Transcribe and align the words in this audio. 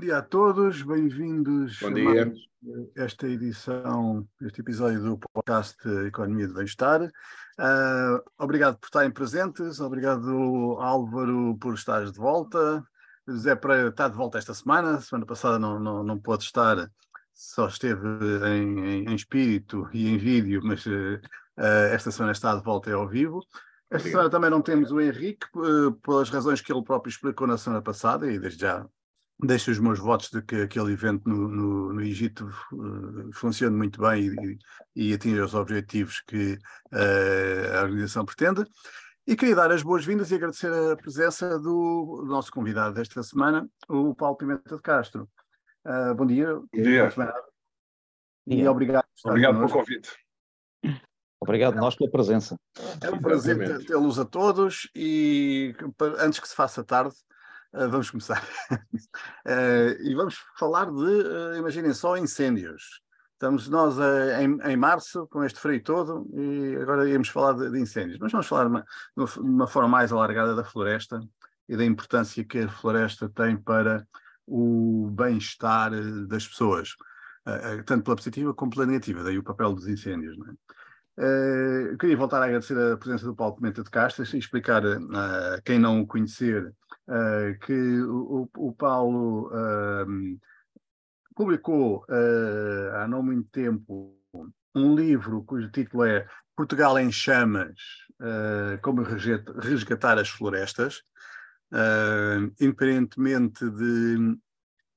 dia 0.00 0.16
a 0.16 0.22
todos, 0.22 0.80
bem-vindos 0.82 1.78
Bom 1.80 1.88
a 1.88 3.02
esta 3.04 3.28
edição, 3.28 4.26
este 4.40 4.62
episódio 4.62 5.02
do 5.02 5.18
podcast 5.18 5.76
Economia 6.06 6.48
de 6.48 6.54
Bem-Estar. 6.54 7.02
Uh, 7.02 8.22
obrigado 8.38 8.78
por 8.78 8.86
estarem 8.86 9.10
presentes, 9.10 9.78
obrigado 9.78 10.78
Álvaro 10.80 11.54
por 11.58 11.74
estares 11.74 12.12
de 12.12 12.18
volta. 12.18 12.82
José 13.28 13.54
Pereira 13.54 13.88
está 13.90 14.08
de 14.08 14.16
volta 14.16 14.38
esta 14.38 14.54
semana, 14.54 15.02
semana 15.02 15.26
passada 15.26 15.58
não, 15.58 15.78
não, 15.78 16.02
não 16.02 16.18
pôde 16.18 16.44
estar, 16.44 16.90
só 17.34 17.66
esteve 17.68 18.08
em, 18.46 19.04
em, 19.04 19.14
espírito 19.14 19.86
e 19.92 20.08
em 20.08 20.16
vídeo, 20.16 20.62
mas 20.64 20.86
uh, 20.86 21.20
esta 21.92 22.10
semana 22.10 22.32
está 22.32 22.56
de 22.56 22.64
volta 22.64 22.90
ao 22.90 23.06
vivo. 23.06 23.40
Esta 23.90 24.08
semana 24.08 24.30
também 24.30 24.48
não 24.48 24.62
temos 24.62 24.90
o 24.92 25.00
Henrique, 25.00 25.46
pelas 26.02 26.30
razões 26.30 26.62
que 26.62 26.72
ele 26.72 26.84
próprio 26.84 27.10
explicou 27.10 27.46
na 27.46 27.58
semana 27.58 27.82
passada, 27.82 28.32
e 28.32 28.38
desde 28.38 28.60
já 28.60 28.86
deixo 29.46 29.70
os 29.70 29.78
meus 29.78 29.98
votos 29.98 30.30
de 30.30 30.42
que 30.42 30.62
aquele 30.62 30.92
evento 30.92 31.28
no, 31.28 31.48
no, 31.48 31.92
no 31.94 32.02
Egito 32.02 32.46
uh, 32.72 33.32
funcione 33.32 33.76
muito 33.76 34.00
bem 34.00 34.26
e, 34.94 35.10
e, 35.10 35.14
atinja 35.14 35.44
os 35.44 35.54
objetivos 35.54 36.20
que 36.26 36.54
uh, 36.92 37.78
a 37.78 37.82
organização 37.82 38.24
pretende. 38.24 38.64
E 39.26 39.36
queria 39.36 39.54
dar 39.54 39.70
as 39.70 39.82
boas-vindas 39.82 40.30
e 40.30 40.34
agradecer 40.34 40.72
a 40.72 40.96
presença 40.96 41.58
do, 41.58 42.24
nosso 42.26 42.50
convidado 42.50 42.94
desta 42.94 43.22
semana, 43.22 43.68
o 43.88 44.14
Paulo 44.14 44.36
Pimenta 44.36 44.76
de 44.76 44.82
Castro. 44.82 45.28
Uh, 45.86 46.14
bom 46.14 46.26
dia. 46.26 46.54
Bom 46.54 46.66
dia. 46.72 47.12
E 48.46 48.66
obrigado. 48.66 49.04
Obrigado 49.24 49.58
pelo 49.58 49.70
convite. 49.70 50.10
Obrigado 51.40 51.76
nós 51.76 51.94
pela 51.94 52.10
presença. 52.10 52.56
É 53.02 53.10
um 53.10 53.20
prazer 53.20 53.84
tê-los 53.86 54.18
a 54.18 54.24
todos 54.24 54.90
e 54.94 55.74
antes 56.18 56.40
que 56.40 56.48
se 56.48 56.54
faça 56.54 56.84
tarde, 56.84 57.14
Uh, 57.14 57.39
vamos 57.72 58.10
começar. 58.10 58.42
uh, 58.72 60.02
e 60.02 60.14
vamos 60.14 60.36
falar 60.58 60.86
de, 60.86 60.92
uh, 60.92 61.56
imaginem 61.56 61.92
só, 61.92 62.16
incêndios. 62.16 63.02
Estamos 63.32 63.68
nós 63.68 63.96
em, 64.38 64.60
em, 64.70 64.76
março, 64.76 65.26
com 65.28 65.42
este 65.42 65.58
frio 65.58 65.82
todo, 65.82 66.28
e 66.34 66.76
agora 66.76 67.08
íamos 67.08 67.30
falar 67.30 67.54
de, 67.54 67.70
de 67.70 67.80
incêndios. 67.80 68.18
Mas 68.18 68.30
vamos 68.30 68.46
falar 68.46 68.66
uma, 68.66 68.84
de 69.16 69.40
uma 69.40 69.66
forma 69.66 69.88
mais 69.88 70.12
alargada 70.12 70.54
da 70.54 70.62
floresta 70.62 71.18
e 71.66 71.74
da 71.74 71.84
importância 71.84 72.44
que 72.44 72.58
a 72.58 72.68
floresta 72.68 73.30
tem 73.30 73.56
para 73.56 74.06
o 74.46 75.08
bem-estar 75.10 75.90
das 76.26 76.46
pessoas, 76.46 76.90
tanto 77.86 78.04
pela 78.04 78.16
positiva 78.16 78.52
como 78.52 78.72
pela 78.72 78.84
negativa, 78.84 79.22
daí 79.24 79.38
o 79.38 79.42
papel 79.42 79.72
dos 79.72 79.88
incêndios. 79.88 80.36
Não 80.36 80.48
é? 80.48 80.52
Uh, 81.20 81.98
queria 81.98 82.16
voltar 82.16 82.40
a 82.40 82.46
agradecer 82.46 82.78
a 82.78 82.96
presença 82.96 83.26
do 83.26 83.34
Paulo 83.34 83.56
Pimenta 83.56 83.82
de 83.82 83.90
Castas 83.90 84.32
e 84.32 84.38
explicar 84.38 84.82
a 84.86 84.98
uh, 84.98 85.62
quem 85.64 85.78
não 85.78 86.00
o 86.00 86.06
conhecer 86.06 86.74
uh, 87.10 87.58
que 87.66 88.00
o, 88.02 88.48
o 88.56 88.72
Paulo 88.72 89.50
ehm, 89.52 90.38
publicou 91.34 92.04
há 92.94 93.08
não 93.08 93.22
muito 93.22 93.48
tempo 93.50 94.16
um 94.74 94.94
livro 94.94 95.42
cujo 95.44 95.70
título 95.70 96.04
é 96.04 96.26
Portugal 96.54 96.98
em 96.98 97.10
Chamas, 97.10 97.80
como 98.82 99.02
resgatar 99.02 100.18
as 100.18 100.28
florestas, 100.28 101.02
independentemente 102.60 103.70
de 103.70 104.38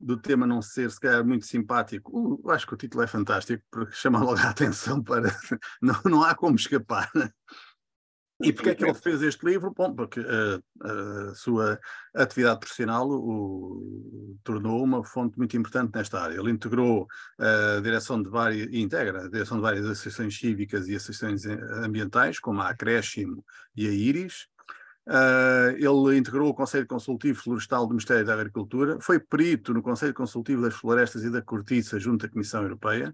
do 0.04 0.18
tema 0.18 0.46
não 0.46 0.62
ser, 0.62 0.92
se 0.92 1.00
calhar, 1.00 1.26
muito 1.26 1.46
simpático, 1.46 2.12
uh, 2.44 2.52
acho 2.52 2.68
que 2.68 2.74
o 2.74 2.78
título 2.78 3.04
é 3.04 3.08
fantástico, 3.08 3.64
porque 3.72 3.96
chama 3.96 4.20
logo 4.20 4.40
a 4.40 4.50
atenção 4.52 5.02
para. 5.02 5.34
não, 5.82 6.00
não 6.06 6.24
há 6.24 6.36
como 6.36 6.56
escapar. 6.56 7.10
E 8.44 8.54
porquê 8.54 8.70
é 8.70 8.76
que 8.76 8.84
ele 8.84 8.94
fez 8.94 9.22
este 9.22 9.46
livro? 9.46 9.74
Bom, 9.76 9.94
porque 9.94 10.20
a, 10.20 11.30
a 11.30 11.36
sua 11.36 11.80
atividade 12.14 12.60
profissional 12.60 13.10
o, 13.10 14.38
tornou 14.44 14.84
uma 14.84 15.04
fonte 15.04 15.38
muito 15.38 15.56
importante 15.56 15.92
nesta 15.96 16.22
área. 16.22 16.40
Ele 16.40 16.52
integrou 16.52 17.08
a 17.40 17.80
direção 17.82 18.22
de 18.22 18.30
várias, 18.30 18.68
e 18.72 18.82
integra 18.82 19.26
a 19.26 19.30
direção 19.30 19.58
de 19.58 19.64
várias 19.64 19.86
associações 19.86 20.38
cívicas 20.38 20.88
e 20.88 20.96
associações 20.96 21.46
ambientais, 21.46 22.40
como 22.40 22.62
a 22.62 22.70
Acréscimo 22.70 23.44
e 23.76 23.88
a 23.88 23.92
Iris, 23.92 24.48
Uh, 25.06 25.76
ele 25.76 26.18
integrou 26.18 26.50
o 26.50 26.54
Conselho 26.54 26.88
Consultivo 26.88 27.42
Florestal 27.42 27.86
do 27.86 27.90
Ministério 27.90 28.26
da 28.26 28.34
Agricultura, 28.34 28.98
foi 29.02 29.20
perito 29.20 29.74
no 29.74 29.82
Conselho 29.82 30.14
Consultivo 30.14 30.62
das 30.62 30.76
Florestas 30.76 31.26
e 31.26 31.30
da 31.30 31.42
Cortiça 31.42 32.00
junto 32.00 32.26
à 32.26 32.30
Comissão 32.30 32.64
Europeia, 32.64 33.14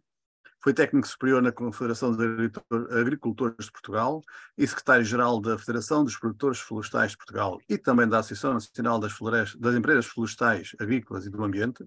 foi 0.62 0.74
técnico 0.74 1.08
superior 1.08 1.42
na 1.42 1.52
Confederação 1.52 2.16
de 2.16 2.52
Agricultores 3.00 3.66
de 3.66 3.72
Portugal 3.72 4.22
e 4.58 4.68
secretário-geral 4.68 5.40
da 5.40 5.58
Federação 5.58 6.04
dos 6.04 6.18
Produtores 6.18 6.60
Florestais 6.60 7.12
de 7.12 7.18
Portugal 7.18 7.60
e 7.70 7.78
também 7.78 8.08
da 8.08 8.20
Associação 8.20 8.54
Nacional 8.54 9.00
das, 9.00 9.14
das 9.56 9.76
Empresas 9.76 10.06
Florestais, 10.06 10.76
Agrícolas 10.80 11.26
e 11.26 11.30
do 11.30 11.44
Ambiente. 11.44 11.86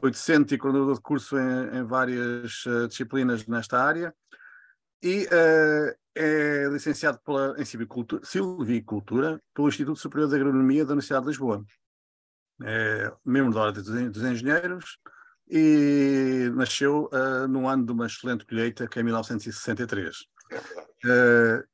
Foi 0.00 0.10
docente 0.10 0.54
e 0.54 0.58
coordenador 0.58 0.96
de 0.96 1.00
curso 1.00 1.38
em, 1.38 1.78
em 1.78 1.84
várias 1.84 2.66
uh, 2.66 2.88
disciplinas 2.88 3.46
nesta 3.46 3.80
área 3.80 4.12
e 5.00 5.24
uh, 5.26 5.96
é 6.16 6.68
licenciado 6.68 7.20
pela, 7.24 7.54
em 7.60 7.64
silvicultura 7.64 9.40
pelo 9.52 9.68
Instituto 9.68 9.98
Superior 10.00 10.28
de 10.28 10.36
Agronomia 10.36 10.84
da 10.84 10.92
Universidade 10.92 11.24
de 11.24 11.30
Lisboa. 11.30 11.64
É 12.62 13.12
membro 13.24 13.52
da 13.52 13.60
Ordem 13.60 14.10
dos 14.10 14.22
Engenheiros 14.22 14.98
e 15.48 16.50
nasceu 16.54 17.08
uh, 17.12 17.46
no 17.48 17.68
ano 17.68 17.86
de 17.86 17.92
uma 17.92 18.06
excelente 18.06 18.46
colheita, 18.46 18.88
que 18.88 18.98
é 18.98 19.02
1963. 19.02 20.16
Uh, 21.04 21.64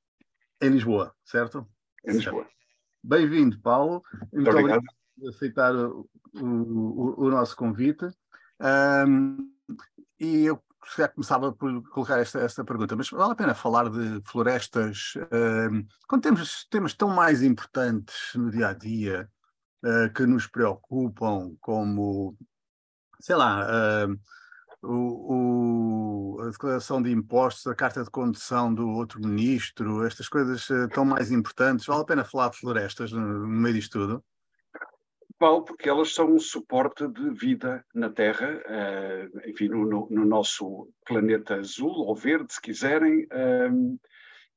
em 0.60 0.70
Lisboa, 0.70 1.14
certo? 1.25 1.66
Em 2.04 2.12
Lisboa. 2.12 2.47
Bem-vindo, 3.03 3.58
Paulo. 3.60 4.03
Muito, 4.32 4.34
Muito 4.34 4.50
obrigado 4.50 4.82
por 5.19 5.28
aceitar 5.28 5.75
o, 5.75 6.08
o, 6.34 7.26
o 7.26 7.31
nosso 7.31 7.56
convite. 7.56 8.06
Um, 8.60 9.50
e 10.19 10.44
eu 10.44 10.62
já 10.97 11.08
começava 11.08 11.52
por 11.52 11.82
colocar 11.91 12.19
esta, 12.19 12.41
esta 12.41 12.64
pergunta, 12.64 12.97
mas 12.97 13.10
vale 13.10 13.32
a 13.32 13.37
pena 13.37 13.54
falar 13.54 13.88
de 13.88 14.20
florestas 14.25 15.14
uh, 15.16 15.87
quando 16.08 16.22
temos 16.22 16.66
temas 16.69 16.94
tão 16.94 17.08
mais 17.08 17.42
importantes 17.42 18.34
no 18.34 18.50
dia 18.50 18.69
a 18.69 18.72
dia 18.72 19.28
uh, 19.84 20.12
que 20.12 20.26
nos 20.26 20.47
preocupam, 20.47 21.54
como, 21.60 22.37
sei 23.20 23.36
lá, 23.36 23.66
uh, 23.66 24.20
o, 24.82 26.36
o, 26.36 26.41
a 26.42 26.50
declaração 26.50 27.03
de 27.03 27.10
impostos, 27.10 27.66
a 27.66 27.75
carta 27.75 28.03
de 28.03 28.10
condução 28.10 28.72
do 28.72 28.88
outro 28.88 29.20
ministro, 29.20 30.06
estas 30.06 30.28
coisas 30.28 30.69
uh, 30.70 30.88
tão 30.88 31.04
mais 31.04 31.31
importantes, 31.31 31.86
vale 31.86 32.03
a 32.03 32.06
pena 32.06 32.25
falar 32.25 32.50
de 32.50 32.58
florestas 32.58 33.12
no, 33.12 33.20
no 33.20 33.47
meio 33.47 33.75
disto 33.75 33.98
tudo? 33.98 34.25
Paulo, 35.41 35.64
porque 35.64 35.88
elas 35.88 36.12
são 36.12 36.34
um 36.34 36.38
suporte 36.38 37.08
de 37.08 37.31
vida 37.31 37.82
na 37.94 38.10
Terra, 38.10 38.60
uh, 38.66 39.48
enfim, 39.48 39.69
no, 39.69 40.06
no, 40.10 40.25
nosso 40.26 40.92
planeta 41.06 41.54
azul 41.54 42.06
ou 42.06 42.14
verde, 42.14 42.52
se 42.52 42.60
quiserem, 42.60 43.26
um, 43.72 43.98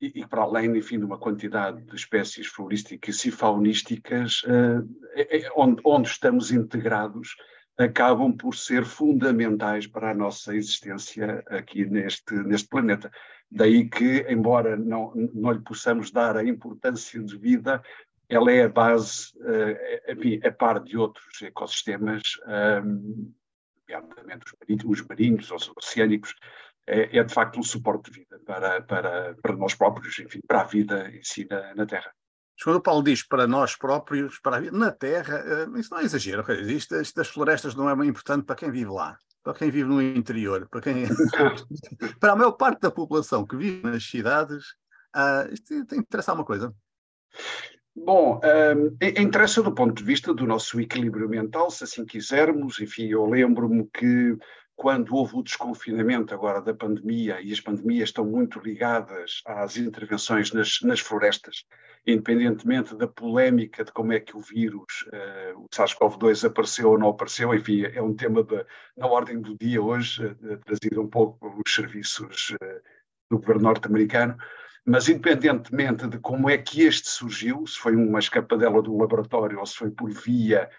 e, 0.01 0.19
e, 0.19 0.27
para 0.27 0.41
além, 0.41 0.75
enfim, 0.75 0.99
de 0.99 1.05
uma 1.05 1.17
quantidade 1.17 1.81
de 1.85 1.95
espécies 1.95 2.47
florísticas 2.47 3.23
e 3.23 3.31
faunísticas, 3.31 4.43
uh, 4.43 4.85
é, 5.15 5.49
onde, 5.55 5.81
onde 5.85 6.09
estamos 6.09 6.51
integrados, 6.51 7.37
acabam 7.77 8.35
por 8.35 8.55
ser 8.55 8.85
fundamentais 8.85 9.87
para 9.87 10.11
a 10.11 10.13
nossa 10.13 10.55
existência 10.55 11.43
aqui 11.47 11.85
neste, 11.85 12.33
neste 12.35 12.67
planeta. 12.67 13.11
Daí 13.49 13.89
que, 13.89 14.25
embora 14.29 14.75
não, 14.75 15.13
não 15.33 15.51
lhe 15.51 15.61
possamos 15.61 16.11
dar 16.11 16.37
a 16.37 16.43
importância 16.43 17.21
de 17.21 17.37
vida, 17.37 17.81
ela 18.29 18.51
é 18.51 18.63
a 18.63 18.69
base, 18.69 19.31
uh, 19.37 20.11
enfim, 20.11 20.39
a 20.43 20.51
par 20.51 20.79
de 20.79 20.97
outros 20.97 21.41
ecossistemas, 21.41 22.21
um, 22.83 23.31
nomeadamente 23.87 24.45
os 24.85 25.01
marinhos, 25.05 25.51
os 25.51 25.71
oceânicos, 25.77 26.33
é, 26.87 27.17
é, 27.17 27.23
de 27.23 27.33
facto 27.33 27.59
um 27.59 27.63
suporte 27.63 28.11
de 28.11 28.19
vida 28.19 28.39
para, 28.45 28.81
para, 28.81 29.35
para 29.41 29.55
nós 29.55 29.75
próprios, 29.75 30.17
enfim, 30.19 30.39
para 30.47 30.61
a 30.61 30.65
vida 30.65 31.09
em 31.11 31.23
si 31.23 31.47
na, 31.49 31.73
na 31.75 31.85
Terra. 31.85 32.11
Quando 32.61 32.77
o 32.77 32.81
Paulo 32.81 33.03
diz 33.03 33.23
para 33.23 33.47
nós 33.47 33.75
próprios, 33.75 34.39
para 34.39 34.59
vida 34.59 34.77
na 34.77 34.91
Terra, 34.91 35.43
uh, 35.67 35.77
isso 35.77 35.91
não 35.91 35.99
é 35.99 36.03
exagero. 36.03 36.43
Isto, 36.69 36.95
isto 36.95 37.15
das 37.15 37.27
florestas 37.27 37.75
não 37.75 37.89
é 37.89 38.05
importante 38.05 38.45
para 38.45 38.55
quem 38.55 38.71
vive 38.71 38.91
lá, 38.91 39.17
para 39.43 39.53
quem 39.53 39.69
vive 39.69 39.89
no 39.89 40.01
interior, 40.01 40.67
para 40.69 40.81
quem 40.81 41.05
para 42.19 42.33
a 42.33 42.35
maior 42.35 42.53
parte 42.53 42.81
da 42.81 42.91
população 42.91 43.45
que 43.45 43.55
vive 43.55 43.83
nas 43.83 44.03
cidades, 44.03 44.63
uh, 45.15 45.51
isto 45.51 45.85
tem 45.85 45.99
que 45.99 46.05
interessar 46.05 46.35
uma 46.35 46.45
coisa. 46.45 46.73
Bom, 47.95 48.39
um, 48.43 48.97
interessa 49.19 49.61
do 49.61 49.71
ponto 49.71 49.93
de 49.93 50.03
vista 50.03 50.33
do 50.33 50.47
nosso 50.47 50.79
equilíbrio 50.81 51.29
mental, 51.29 51.69
se 51.69 51.83
assim 51.83 52.03
quisermos. 52.03 52.79
Enfim, 52.79 53.07
eu 53.07 53.25
lembro-me 53.25 53.87
que 53.93 54.35
quando 54.75 55.15
houve 55.15 55.35
o 55.35 55.43
desconfinamento 55.43 56.33
agora 56.33 56.61
da 56.61 56.73
pandemia, 56.73 57.39
e 57.41 57.51
as 57.51 57.59
pandemias 57.59 58.09
estão 58.09 58.25
muito 58.25 58.59
ligadas 58.59 59.41
às 59.45 59.77
intervenções 59.77 60.51
nas, 60.51 60.79
nas 60.81 60.99
florestas, 60.99 61.63
independentemente 62.05 62.95
da 62.95 63.07
polémica 63.07 63.83
de 63.83 63.91
como 63.91 64.11
é 64.13 64.19
que 64.19 64.35
o 64.35 64.41
vírus, 64.41 65.05
uh, 65.07 65.59
o 65.59 65.67
SARS-CoV-2 65.73 66.47
apareceu 66.47 66.89
ou 66.89 66.97
não 66.97 67.09
apareceu, 67.09 67.53
enfim, 67.53 67.83
é 67.83 68.01
um 68.01 68.13
tema 68.13 68.43
de, 68.43 68.65
na 68.97 69.07
ordem 69.07 69.39
do 69.39 69.55
dia 69.57 69.81
hoje, 69.81 70.25
uh, 70.25 70.57
trazido 70.65 71.01
um 71.01 71.07
pouco 71.07 71.39
pelos 71.39 71.73
serviços 71.73 72.49
uh, 72.61 72.81
do 73.29 73.39
governo 73.39 73.63
norte-americano. 73.63 74.37
Mas, 74.85 75.07
independentemente 75.07 76.07
de 76.07 76.19
como 76.19 76.49
é 76.49 76.57
que 76.57 76.81
este 76.81 77.07
surgiu, 77.07 77.65
se 77.65 77.79
foi 77.79 77.95
uma 77.95 78.19
escapadela 78.19 78.81
do 78.81 78.97
laboratório 78.97 79.59
ou 79.59 79.65
se 79.65 79.75
foi 79.75 79.89
por 79.89 80.09
via 80.11 80.69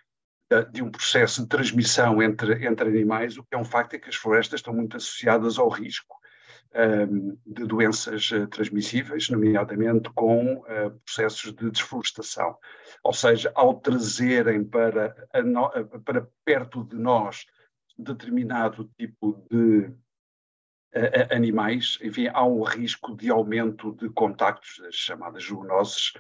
de 0.63 0.83
um 0.83 0.91
processo 0.91 1.43
de 1.43 1.49
transmissão 1.49 2.23
entre, 2.23 2.67
entre 2.67 2.89
animais, 2.89 3.37
o 3.37 3.43
que 3.43 3.55
é 3.55 3.59
um 3.59 3.65
facto 3.65 3.95
é 3.95 3.99
que 3.99 4.09
as 4.09 4.17
florestas 4.17 4.61
estão 4.61 4.75
muito 4.75 4.97
associadas 4.97 5.59
ao 5.59 5.69
risco 5.69 6.17
um, 6.75 7.39
de 7.47 7.65
doenças 7.67 8.31
uh, 8.33 8.47
transmissíveis, 8.49 9.29
nomeadamente 9.29 10.11
com 10.11 10.57
uh, 10.57 10.91
processos 11.05 11.55
de 11.55 11.71
desflorestação. 11.71 12.57
Ou 13.03 13.13
seja, 13.13 13.53
ao 13.55 13.75
trazerem 13.75 14.65
para, 14.65 15.15
no, 15.45 15.71
para 16.01 16.29
perto 16.45 16.85
de 16.85 16.97
nós 16.97 17.47
determinado 17.97 18.91
tipo 18.99 19.47
de 19.51 19.93
animais, 21.31 21.99
enfim, 22.03 22.29
há 22.33 22.45
um 22.45 22.63
risco 22.63 23.17
de 23.17 23.29
aumento 23.29 23.93
de 23.97 24.09
contactos, 24.11 24.81
as 24.87 24.95
chamadas 24.95 25.45
zoonoses, 25.45 26.13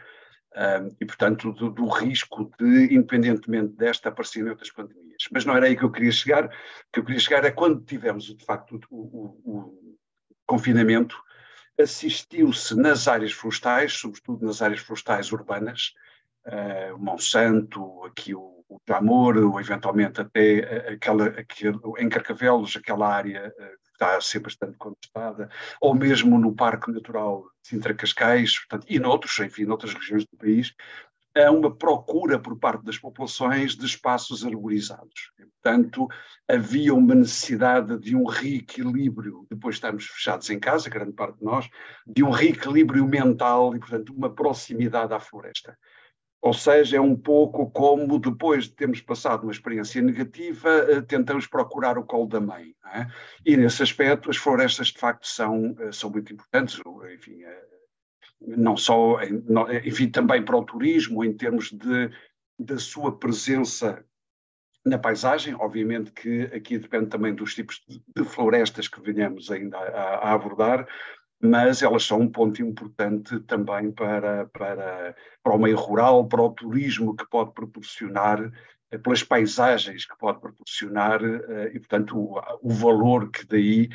um, 0.54 0.96
e, 1.00 1.04
portanto, 1.04 1.52
do, 1.52 1.70
do, 1.70 1.86
risco 1.88 2.50
de, 2.58 2.94
independentemente 2.94 3.74
desta, 3.74 4.08
aparecerem 4.08 4.50
outras 4.50 4.70
pandemias. 4.70 5.24
Mas 5.32 5.44
não 5.44 5.56
era 5.56 5.66
aí 5.66 5.76
que 5.76 5.82
eu 5.82 5.90
queria 5.90 6.12
chegar. 6.12 6.46
O 6.46 6.50
que 6.92 7.00
eu 7.00 7.04
queria 7.04 7.20
chegar 7.20 7.44
é 7.44 7.50
quando 7.50 7.84
tivemos, 7.84 8.24
de 8.24 8.44
facto, 8.44 8.80
o, 8.90 8.96
o, 8.96 9.58
o 9.58 9.96
confinamento, 10.46 11.20
assistiu-se 11.80 12.76
nas 12.76 13.08
áreas 13.08 13.32
florestais, 13.32 13.94
sobretudo 13.94 14.46
nas 14.46 14.62
áreas 14.62 14.80
florestais 14.80 15.32
urbanas, 15.32 15.92
uh, 16.46 16.96
Monsanto, 16.98 18.04
aqui 18.04 18.34
o, 18.34 18.64
o 18.68 18.80
Jamor, 18.88 19.36
ou 19.36 19.60
eventualmente 19.60 20.20
até 20.20 20.92
aquela, 20.92 21.26
aquele, 21.26 21.78
em 21.98 22.08
Carcavelos, 22.08 22.76
aquela 22.76 23.12
área 23.12 23.52
uh, 23.58 23.83
está 24.04 24.16
a 24.16 24.20
ser 24.20 24.40
bastante 24.40 24.76
contestada, 24.76 25.48
ou 25.80 25.94
mesmo 25.94 26.38
no 26.38 26.54
Parque 26.54 26.92
Natural 26.92 27.42
de 27.62 27.68
Sintra 27.68 27.94
Cascais, 27.94 28.58
portanto, 28.58 28.86
e 28.88 28.98
noutros, 28.98 29.38
enfim, 29.38 29.64
noutras 29.64 29.94
regiões 29.94 30.24
do 30.24 30.36
país, 30.36 30.74
há 31.36 31.50
uma 31.50 31.74
procura 31.74 32.38
por 32.38 32.56
parte 32.58 32.84
das 32.84 32.98
populações 32.98 33.74
de 33.74 33.86
espaços 33.86 34.44
arborizados. 34.44 35.32
Portanto, 35.62 36.06
havia 36.46 36.94
uma 36.94 37.14
necessidade 37.14 37.98
de 37.98 38.14
um 38.14 38.24
reequilíbrio, 38.24 39.46
depois 39.50 39.74
de 39.74 39.78
estarmos 39.78 40.06
fechados 40.06 40.48
em 40.50 40.60
casa, 40.60 40.90
grande 40.90 41.12
parte 41.12 41.38
de 41.38 41.44
nós, 41.44 41.68
de 42.06 42.22
um 42.22 42.30
reequilíbrio 42.30 43.06
mental 43.06 43.74
e, 43.74 43.78
portanto, 43.78 44.12
uma 44.12 44.32
proximidade 44.32 45.12
à 45.12 45.18
floresta. 45.18 45.76
Ou 46.44 46.52
seja, 46.52 46.98
é 46.98 47.00
um 47.00 47.16
pouco 47.16 47.70
como 47.70 48.18
depois 48.18 48.64
de 48.64 48.72
termos 48.72 49.00
passado 49.00 49.44
uma 49.44 49.50
experiência 49.50 50.02
negativa, 50.02 50.68
eh, 50.90 51.00
tentamos 51.00 51.46
procurar 51.46 51.96
o 51.96 52.04
colo 52.04 52.26
da 52.28 52.38
mãe. 52.38 52.76
É? 52.92 53.06
E 53.46 53.56
nesse 53.56 53.82
aspecto, 53.82 54.28
as 54.28 54.36
florestas 54.36 54.88
de 54.88 54.98
facto 54.98 55.26
são, 55.26 55.74
eh, 55.80 55.90
são 55.90 56.10
muito 56.10 56.34
importantes, 56.34 56.78
enfim, 57.14 57.42
eh, 57.42 57.64
não 58.42 58.76
só, 58.76 59.20
enfim, 59.86 60.10
também 60.10 60.44
para 60.44 60.58
o 60.58 60.64
turismo, 60.66 61.24
em 61.24 61.32
termos 61.32 61.72
de, 61.72 62.10
da 62.58 62.78
sua 62.78 63.18
presença 63.18 64.04
na 64.84 64.98
paisagem, 64.98 65.54
obviamente 65.54 66.12
que 66.12 66.42
aqui 66.54 66.76
depende 66.76 67.06
também 67.06 67.34
dos 67.34 67.54
tipos 67.54 67.82
de 67.88 68.22
florestas 68.22 68.86
que 68.86 69.00
venhamos 69.00 69.50
ainda 69.50 69.78
a, 69.78 70.28
a 70.28 70.34
abordar, 70.34 70.86
mas 71.44 71.82
elas 71.82 72.04
são 72.04 72.20
um 72.20 72.28
ponto 72.28 72.62
importante 72.62 73.38
também 73.40 73.92
para, 73.92 74.46
para, 74.46 75.14
para 75.42 75.54
o 75.54 75.58
meio 75.58 75.76
rural, 75.76 76.26
para 76.26 76.42
o 76.42 76.50
turismo 76.50 77.14
que 77.14 77.28
pode 77.28 77.52
proporcionar, 77.52 78.50
eh, 78.90 78.98
pelas 78.98 79.22
paisagens 79.22 80.06
que 80.06 80.16
pode 80.16 80.40
proporcionar 80.40 81.22
eh, 81.22 81.72
e, 81.74 81.78
portanto, 81.78 82.18
o, 82.18 82.40
o 82.62 82.70
valor 82.70 83.30
que 83.30 83.46
daí, 83.46 83.88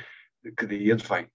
que 0.56 0.66
daí 0.68 0.92
advém. 0.92 1.28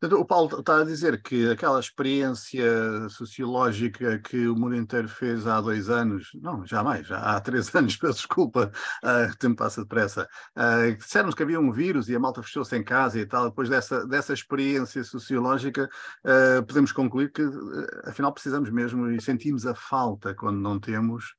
O 0.00 0.24
Paulo 0.24 0.60
está 0.60 0.80
a 0.80 0.84
dizer 0.84 1.20
que 1.20 1.50
aquela 1.50 1.80
experiência 1.80 3.08
sociológica 3.08 4.20
que 4.20 4.46
o 4.46 4.54
mundo 4.54 4.76
inteiro 4.76 5.08
fez 5.08 5.44
há 5.44 5.60
dois 5.60 5.90
anos, 5.90 6.30
não, 6.40 6.64
já 6.64 6.84
mais, 6.84 7.04
já 7.08 7.18
há 7.18 7.40
três 7.40 7.66
anos, 7.74 7.96
peço 7.96 8.18
desculpa, 8.18 8.70
uh, 9.02 9.36
tempo 9.38 9.56
passa 9.56 9.82
depressa, 9.82 10.28
uh, 10.56 10.96
disseram 10.96 11.32
que 11.32 11.42
havia 11.42 11.58
um 11.58 11.72
vírus 11.72 12.08
e 12.08 12.14
a 12.14 12.20
malta 12.20 12.44
fechou-se 12.44 12.76
em 12.76 12.84
casa 12.84 13.18
e 13.18 13.26
tal, 13.26 13.48
depois 13.48 13.68
dessa, 13.68 14.06
dessa 14.06 14.32
experiência 14.32 15.02
sociológica, 15.02 15.90
uh, 16.24 16.64
podemos 16.64 16.92
concluir 16.92 17.32
que 17.32 17.42
uh, 17.42 17.86
afinal 18.04 18.32
precisamos 18.32 18.70
mesmo 18.70 19.10
e 19.10 19.20
sentimos 19.20 19.66
a 19.66 19.74
falta 19.74 20.32
quando 20.32 20.60
não 20.60 20.78
temos, 20.78 21.34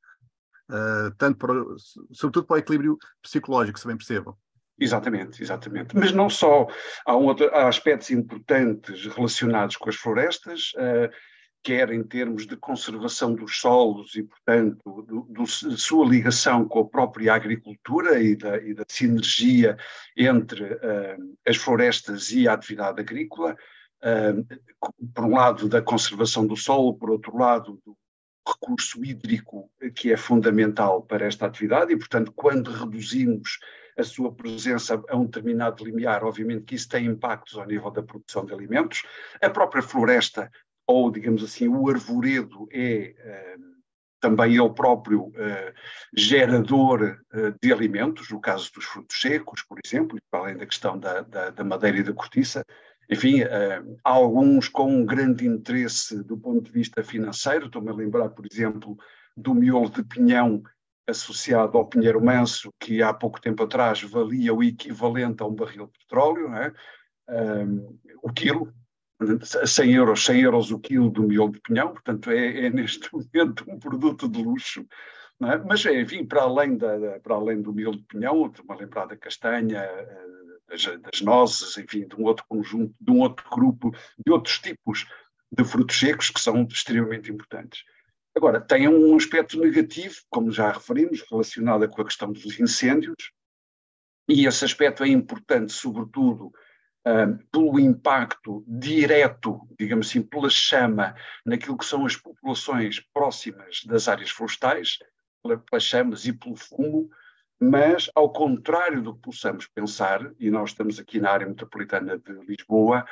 tanto 1.18 1.38
para, 1.38 1.54
sobretudo 2.12 2.46
para 2.46 2.56
o 2.56 2.60
equilíbrio 2.60 2.98
psicológico, 3.24 3.80
se 3.80 3.88
bem 3.88 3.98
percebam. 3.98 4.38
Exatamente, 4.80 5.42
exatamente. 5.44 5.96
Mas 5.96 6.12
não 6.12 6.30
só, 6.30 6.68
há, 7.06 7.16
um 7.16 7.26
outro, 7.26 7.54
há 7.54 7.68
aspectos 7.68 8.10
importantes 8.12 9.06
relacionados 9.08 9.76
com 9.76 9.90
as 9.90 9.96
florestas, 9.96 10.72
uh, 10.76 11.10
quer 11.62 11.92
em 11.92 12.04
termos 12.04 12.48
de 12.48 12.56
conservação 12.56 13.36
dos 13.36 13.60
solos 13.60 14.16
e, 14.16 14.24
portanto, 14.24 15.04
do, 15.04 15.22
do, 15.30 15.46
sua 15.46 16.06
ligação 16.06 16.66
com 16.66 16.80
a 16.80 16.88
própria 16.88 17.34
agricultura 17.34 18.22
e 18.22 18.36
da, 18.36 18.58
e 18.58 18.74
da 18.74 18.86
sinergia 18.88 19.78
entre 20.16 20.64
uh, 20.64 21.38
as 21.46 21.58
florestas 21.58 22.32
e 22.32 22.48
a 22.48 22.54
atividade 22.54 23.02
agrícola, 23.02 23.58
uh, 24.04 25.10
por 25.14 25.25
um 25.25 25.36
lado 25.36 25.68
da 25.68 25.82
conservação 25.82 26.48
do 26.48 26.56
solo, 26.56 26.98
por 26.98 27.10
outro 27.10 27.38
lado 27.38 27.82
do 27.86 27.98
recurso 28.48 29.04
hídrico 29.04 29.70
que 29.94 30.12
é 30.12 30.18
fundamental 30.18 31.04
para 31.04 31.25
esta 31.25 31.46
atividade 31.46 31.94
e, 31.94 31.98
portanto, 31.98 32.32
quando 32.36 32.72
reduzimos 32.72 33.60
a 34.00 34.04
sua 34.04 34.31
presença 34.31 35.01
a 35.10 35.18
um 35.18 35.25
determinado 35.25 35.84
limiar, 35.84 36.24
obviamente 36.24 36.63
que 36.63 36.75
isso 36.75 36.88
tem 36.90 37.06
impactos 37.06 37.57
ao 37.57 37.66
nível 37.66 37.92
da 37.92 38.01
produção 38.01 38.46
de 38.46 38.54
alimentos. 38.54 39.04
A 39.42 39.50
própria 39.50 39.81
floresta, 39.81 40.50
ou 40.88 41.12
digamos 41.12 41.44
assim, 41.44 41.68
o 41.68 41.90
arvoredo 41.90 42.68
é 42.72 43.13
uh, 43.57 43.69
também 44.19 44.57
ele 44.57 44.69
próprio 44.69 45.28
uh, 45.28 45.74
gerador 46.16 47.19
uh, 47.34 47.56
de 47.62 47.72
alimentos, 47.72 48.30
no 48.30 48.40
caso 48.40 48.72
dos 48.74 48.86
frutos 48.86 49.19
secos, 49.19 49.63
por 49.63 49.80
exemplo, 49.84 50.18
além 50.31 50.57
da 50.57 50.66
questão 50.66 50.98
da, 50.98 51.22
da, 51.22 51.50
da 51.50 51.63
madeira 51.63 52.00
e 52.00 52.04
da 52.04 52.13
cortiça. 52.13 52.63
Enfim, 53.12 53.42
há 53.42 54.12
alguns 54.12 54.68
com 54.69 54.88
um 54.88 55.04
grande 55.04 55.44
interesse 55.44 56.24
do 56.24 56.38
ponto 56.38 56.62
de 56.62 56.72
vista 56.72 57.04
financeiro, 57.04 57.66
estou-me 57.66 57.90
a 57.90 57.94
lembrar, 57.94 58.30
por 58.30 58.46
exemplo, 58.46 58.96
do 59.36 59.56
miolo 59.56 59.90
de 59.90 60.04
pinhão 60.04 60.62
associado 61.10 61.78
ao 61.78 61.88
Pinheiro 61.88 62.24
Manso, 62.24 62.74
que 62.80 63.02
há 63.02 63.14
pouco 63.14 63.42
tempo 63.42 63.64
atrás 63.64 64.02
valia 64.04 64.54
o 64.54 64.64
equivalente 64.64 65.42
a 65.44 65.46
um 65.46 65.54
barril 65.54 65.88
de 65.88 66.00
petróleo, 66.00 66.54
é? 66.54 66.74
um, 67.30 68.00
o 68.24 68.32
quilo, 68.32 68.74
100 69.66 69.94
euros, 69.94 70.24
100 70.24 70.42
euros 70.42 70.72
o 70.72 70.80
quilo 70.80 71.10
do 71.10 71.24
miolo 71.24 71.51
de 71.51 71.60
pinhão, 71.62 71.92
portanto 71.92 72.32
é, 72.32 72.66
é 72.66 72.70
neste 72.70 73.10
momento 73.13 73.66
um 73.68 73.80
produto 73.80 74.28
de 74.28 74.42
luxo. 74.42 74.86
É? 75.42 75.58
Mas, 75.58 75.86
enfim, 75.86 76.25
para 76.25 76.44
além, 76.44 76.78
da, 76.78 77.20
para 77.22 77.36
além 77.36 77.62
do 77.62 77.74
miolo 77.74 77.98
de 77.98 78.04
pinhão, 78.04 78.51
uma 78.63 78.75
lembrada 78.75 79.16
castanha, 79.16 79.80
eh, 79.80 80.25
das, 80.68 80.84
das 80.84 81.22
nozes, 81.22 81.78
enfim, 81.78 82.08
de 82.08 82.16
um 82.16 82.24
outro 82.25 82.46
conjunto, 82.48 82.94
de 83.00 83.12
um 83.12 83.20
outro 83.20 83.46
grupo, 83.50 83.92
de 84.25 84.32
outros 84.32 84.60
tipos 84.60 85.06
de 85.51 85.63
frutos 85.63 85.98
secos 85.98 86.30
que 86.30 86.39
são 86.39 86.63
extremamente 86.63 87.32
importantes. 87.32 87.84
Agora, 88.36 88.62
tem 88.62 88.88
um 88.88 89.15
aspecto 89.15 89.59
negativo, 89.59 90.15
como 90.29 90.51
já 90.51 90.71
referimos, 90.71 91.24
relacionado 91.29 91.88
com 91.89 92.01
a 92.01 92.05
questão 92.05 92.31
dos 92.31 92.59
incêndios, 92.59 93.31
e 94.27 94.45
esse 94.45 94.63
aspecto 94.63 95.03
é 95.03 95.07
importante, 95.07 95.74
sobretudo, 95.74 96.53
uh, 97.07 97.38
pelo 97.51 97.79
impacto 97.79 98.63
direto, 98.67 99.59
digamos 99.77 100.07
assim, 100.07 100.21
pela 100.21 100.50
chama, 100.50 101.15
naquilo 101.45 101.77
que 101.77 101.86
são 101.86 102.05
as 102.05 102.15
populações 102.15 103.00
próximas 103.12 103.83
das 103.86 104.07
áreas 104.07 104.29
florestais, 104.29 105.00
pelas 105.41 105.83
chamas 105.83 106.25
e 106.25 106.33
pelo 106.33 106.55
fumo, 106.55 107.09
mas, 107.59 108.09
ao 108.15 108.31
contrário 108.31 109.01
do 109.01 109.15
que 109.15 109.21
possamos 109.21 109.67
pensar, 109.67 110.31
e 110.39 110.50
nós 110.50 110.69
estamos 110.69 111.00
aqui 111.00 111.19
na 111.19 111.31
área 111.31 111.48
metropolitana 111.48 112.17
de 112.17 112.31
Lisboa, 112.45 113.05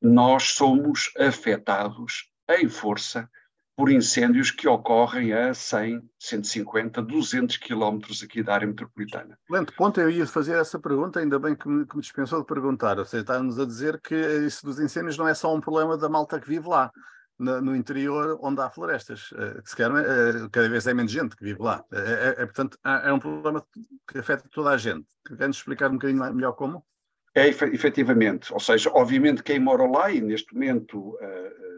nós 0.00 0.54
somos 0.54 1.12
afetados 1.16 2.32
em 2.48 2.68
força 2.68 3.30
por 3.76 3.90
incêndios 3.90 4.50
que 4.50 4.68
ocorrem 4.68 5.32
a 5.32 5.54
100, 5.54 6.02
150, 6.18 7.02
200 7.02 7.56
quilómetros 7.56 8.22
aqui 8.22 8.42
da 8.42 8.54
área 8.54 8.66
metropolitana. 8.66 9.38
Excelente 9.44 9.72
ponto, 9.72 10.00
eu 10.00 10.10
ia 10.10 10.26
fazer 10.26 10.58
essa 10.58 10.78
pergunta, 10.78 11.20
ainda 11.20 11.38
bem 11.38 11.54
que 11.54 11.68
me, 11.68 11.86
que 11.86 11.96
me 11.96 12.02
dispensou 12.02 12.40
de 12.40 12.46
perguntar. 12.46 12.98
Ou 12.98 13.04
seja, 13.04 13.22
está-nos 13.22 13.58
a 13.58 13.64
dizer 13.64 14.00
que 14.00 14.14
isso 14.14 14.64
dos 14.66 14.78
incêndios 14.78 15.16
não 15.16 15.26
é 15.26 15.34
só 15.34 15.54
um 15.54 15.60
problema 15.60 15.96
da 15.96 16.08
malta 16.08 16.38
que 16.38 16.48
vive 16.48 16.68
lá, 16.68 16.90
no, 17.38 17.60
no 17.60 17.76
interior 17.76 18.38
onde 18.42 18.60
há 18.60 18.70
florestas, 18.70 19.32
uh, 19.32 19.62
que 19.62 19.70
se 19.70 19.76
quer, 19.76 19.90
uh, 19.90 20.50
cada 20.50 20.68
vez 20.68 20.86
é 20.86 20.94
menos 20.94 21.10
gente 21.10 21.34
que 21.34 21.44
vive 21.44 21.60
lá. 21.60 21.82
É, 21.92 21.98
é, 21.98 22.42
é 22.42 22.46
portanto, 22.46 22.78
é, 22.84 23.08
é 23.08 23.12
um 23.12 23.18
problema 23.18 23.64
que 24.06 24.18
afeta 24.18 24.48
toda 24.50 24.70
a 24.70 24.76
gente. 24.76 25.06
Quer-nos 25.26 25.56
explicar 25.56 25.90
um 25.90 25.94
bocadinho 25.94 26.34
melhor 26.34 26.52
como? 26.52 26.84
É, 27.34 27.48
efetivamente. 27.48 28.52
Ou 28.52 28.60
seja, 28.60 28.90
obviamente 28.92 29.42
quem 29.42 29.58
mora 29.58 29.86
lá, 29.86 30.10
e 30.10 30.20
neste 30.20 30.52
momento 30.54 31.14
uh, 31.14 31.71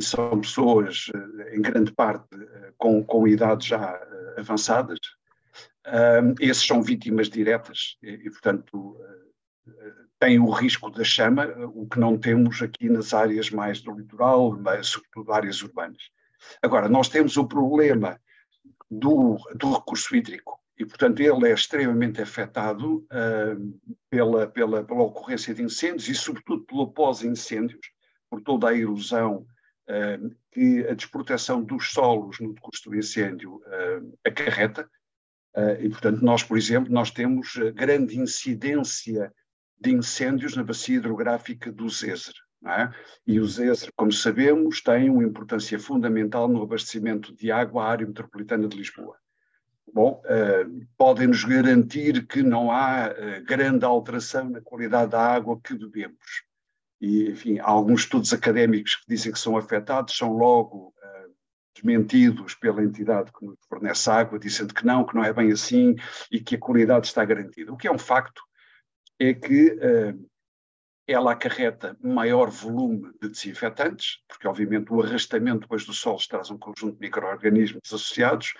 são 0.00 0.40
pessoas, 0.40 1.10
eh, 1.14 1.56
em 1.56 1.62
grande 1.62 1.92
parte, 1.92 2.26
eh, 2.34 2.72
com, 2.76 3.04
com 3.04 3.26
idades 3.26 3.66
já 3.66 3.94
eh, 3.94 4.40
avançadas. 4.40 4.98
esses 6.40 6.66
são 6.66 6.82
vítimas 6.82 7.28
diretas 7.30 7.96
e, 8.02 8.10
e, 8.10 8.30
portanto, 8.30 8.98
têm 10.18 10.38
o 10.40 10.50
risco 10.50 10.90
da 10.90 11.04
chama, 11.04 11.46
o 11.74 11.86
que 11.88 12.00
não 12.00 12.18
temos 12.18 12.60
aqui 12.60 12.88
nas 12.88 13.14
áreas 13.14 13.50
mais 13.50 13.80
do 13.80 13.92
litoral, 13.92 14.58
mas 14.58 14.88
sobretudo 14.88 15.32
áreas 15.32 15.62
urbanas. 15.62 16.02
Agora, 16.60 16.88
nós 16.88 17.08
temos 17.08 17.36
o 17.36 17.46
problema 17.46 18.20
do, 18.90 19.38
do 19.54 19.74
recurso 19.74 20.16
hídrico, 20.16 20.60
e, 20.78 20.84
portanto, 20.84 21.20
ele 21.20 21.48
é 21.48 21.54
extremamente 21.54 22.20
afetado 22.20 22.98
uh, 23.06 23.80
pela, 24.10 24.46
pela, 24.46 24.84
pela 24.84 25.04
ocorrência 25.04 25.54
de 25.54 25.62
incêndios 25.62 26.08
e, 26.08 26.14
sobretudo, 26.14 26.64
pelo 26.64 26.92
pós-incêndios, 26.92 27.86
por 28.28 28.42
toda 28.42 28.68
a 28.68 28.76
erosão 28.76 29.46
que 30.50 30.86
a 30.88 30.94
desproteção 30.94 31.62
dos 31.62 31.92
solos 31.92 32.40
no 32.40 32.52
decurso 32.52 32.90
do 32.90 32.96
incêndio 32.96 33.56
uh, 33.56 34.18
acarreta. 34.26 34.88
e, 35.80 35.88
portanto, 35.88 36.22
nós, 36.22 36.42
por 36.42 36.58
exemplo, 36.58 36.92
nós 36.92 37.10
temos 37.10 37.54
grande 37.74 38.18
incidência 38.18 39.32
de 39.80 39.92
incêndios 39.92 40.56
na 40.56 40.64
bacia 40.64 40.96
hidrográfica 40.96 41.70
do 41.70 41.88
Zezer. 41.88 42.34
É? 42.64 42.90
E 43.26 43.38
o 43.38 43.46
Zezer, 43.46 43.90
como 43.94 44.10
sabemos, 44.10 44.80
tem 44.80 45.08
uma 45.08 45.22
importância 45.22 45.78
fundamental 45.78 46.48
no 46.48 46.62
abastecimento 46.62 47.34
de 47.34 47.52
água 47.52 47.84
à 47.84 47.90
área 47.90 48.06
metropolitana 48.06 48.66
de 48.66 48.76
Lisboa. 48.76 49.16
Bom, 49.92 50.20
uh, 50.24 50.86
podem-nos 50.98 51.44
garantir 51.44 52.26
que 52.26 52.42
não 52.42 52.70
há 52.70 53.08
uh, 53.08 53.44
grande 53.44 53.84
alteração 53.84 54.50
na 54.50 54.60
qualidade 54.60 55.12
da 55.12 55.20
água 55.20 55.60
que 55.62 55.74
bebemos. 55.74 56.44
E, 57.00 57.30
enfim, 57.30 57.58
há 57.58 57.68
alguns 57.68 58.02
estudos 58.02 58.32
académicos 58.32 58.96
que 58.96 59.04
dizem 59.08 59.32
que 59.32 59.38
são 59.38 59.56
afetados, 59.56 60.16
são 60.16 60.32
logo 60.32 60.94
uh, 60.96 61.34
desmentidos 61.74 62.54
pela 62.54 62.82
entidade 62.82 63.30
que 63.32 63.44
nos 63.44 63.58
fornece 63.68 64.10
água, 64.10 64.38
dizendo 64.38 64.72
que 64.74 64.86
não, 64.86 65.04
que 65.04 65.14
não 65.14 65.24
é 65.24 65.32
bem 65.32 65.52
assim 65.52 65.94
e 66.30 66.40
que 66.40 66.54
a 66.56 66.60
qualidade 66.60 67.06
está 67.06 67.24
garantida. 67.24 67.72
O 67.72 67.76
que 67.76 67.88
é 67.88 67.92
um 67.92 67.98
facto 67.98 68.42
é 69.18 69.34
que 69.34 69.78
ela 71.06 71.32
acarreta 71.32 71.96
maior 72.02 72.50
volume 72.50 73.12
de 73.22 73.28
desinfetantes, 73.28 74.18
porque 74.26 74.48
obviamente 74.48 74.92
o 74.92 75.00
arrastamento 75.00 75.60
depois 75.60 75.86
do 75.86 75.92
sol 75.92 76.18
traz 76.28 76.50
um 76.50 76.58
conjunto 76.58 76.94
de 76.94 77.00
micro-organismos 77.00 77.80
associados, 77.86 78.54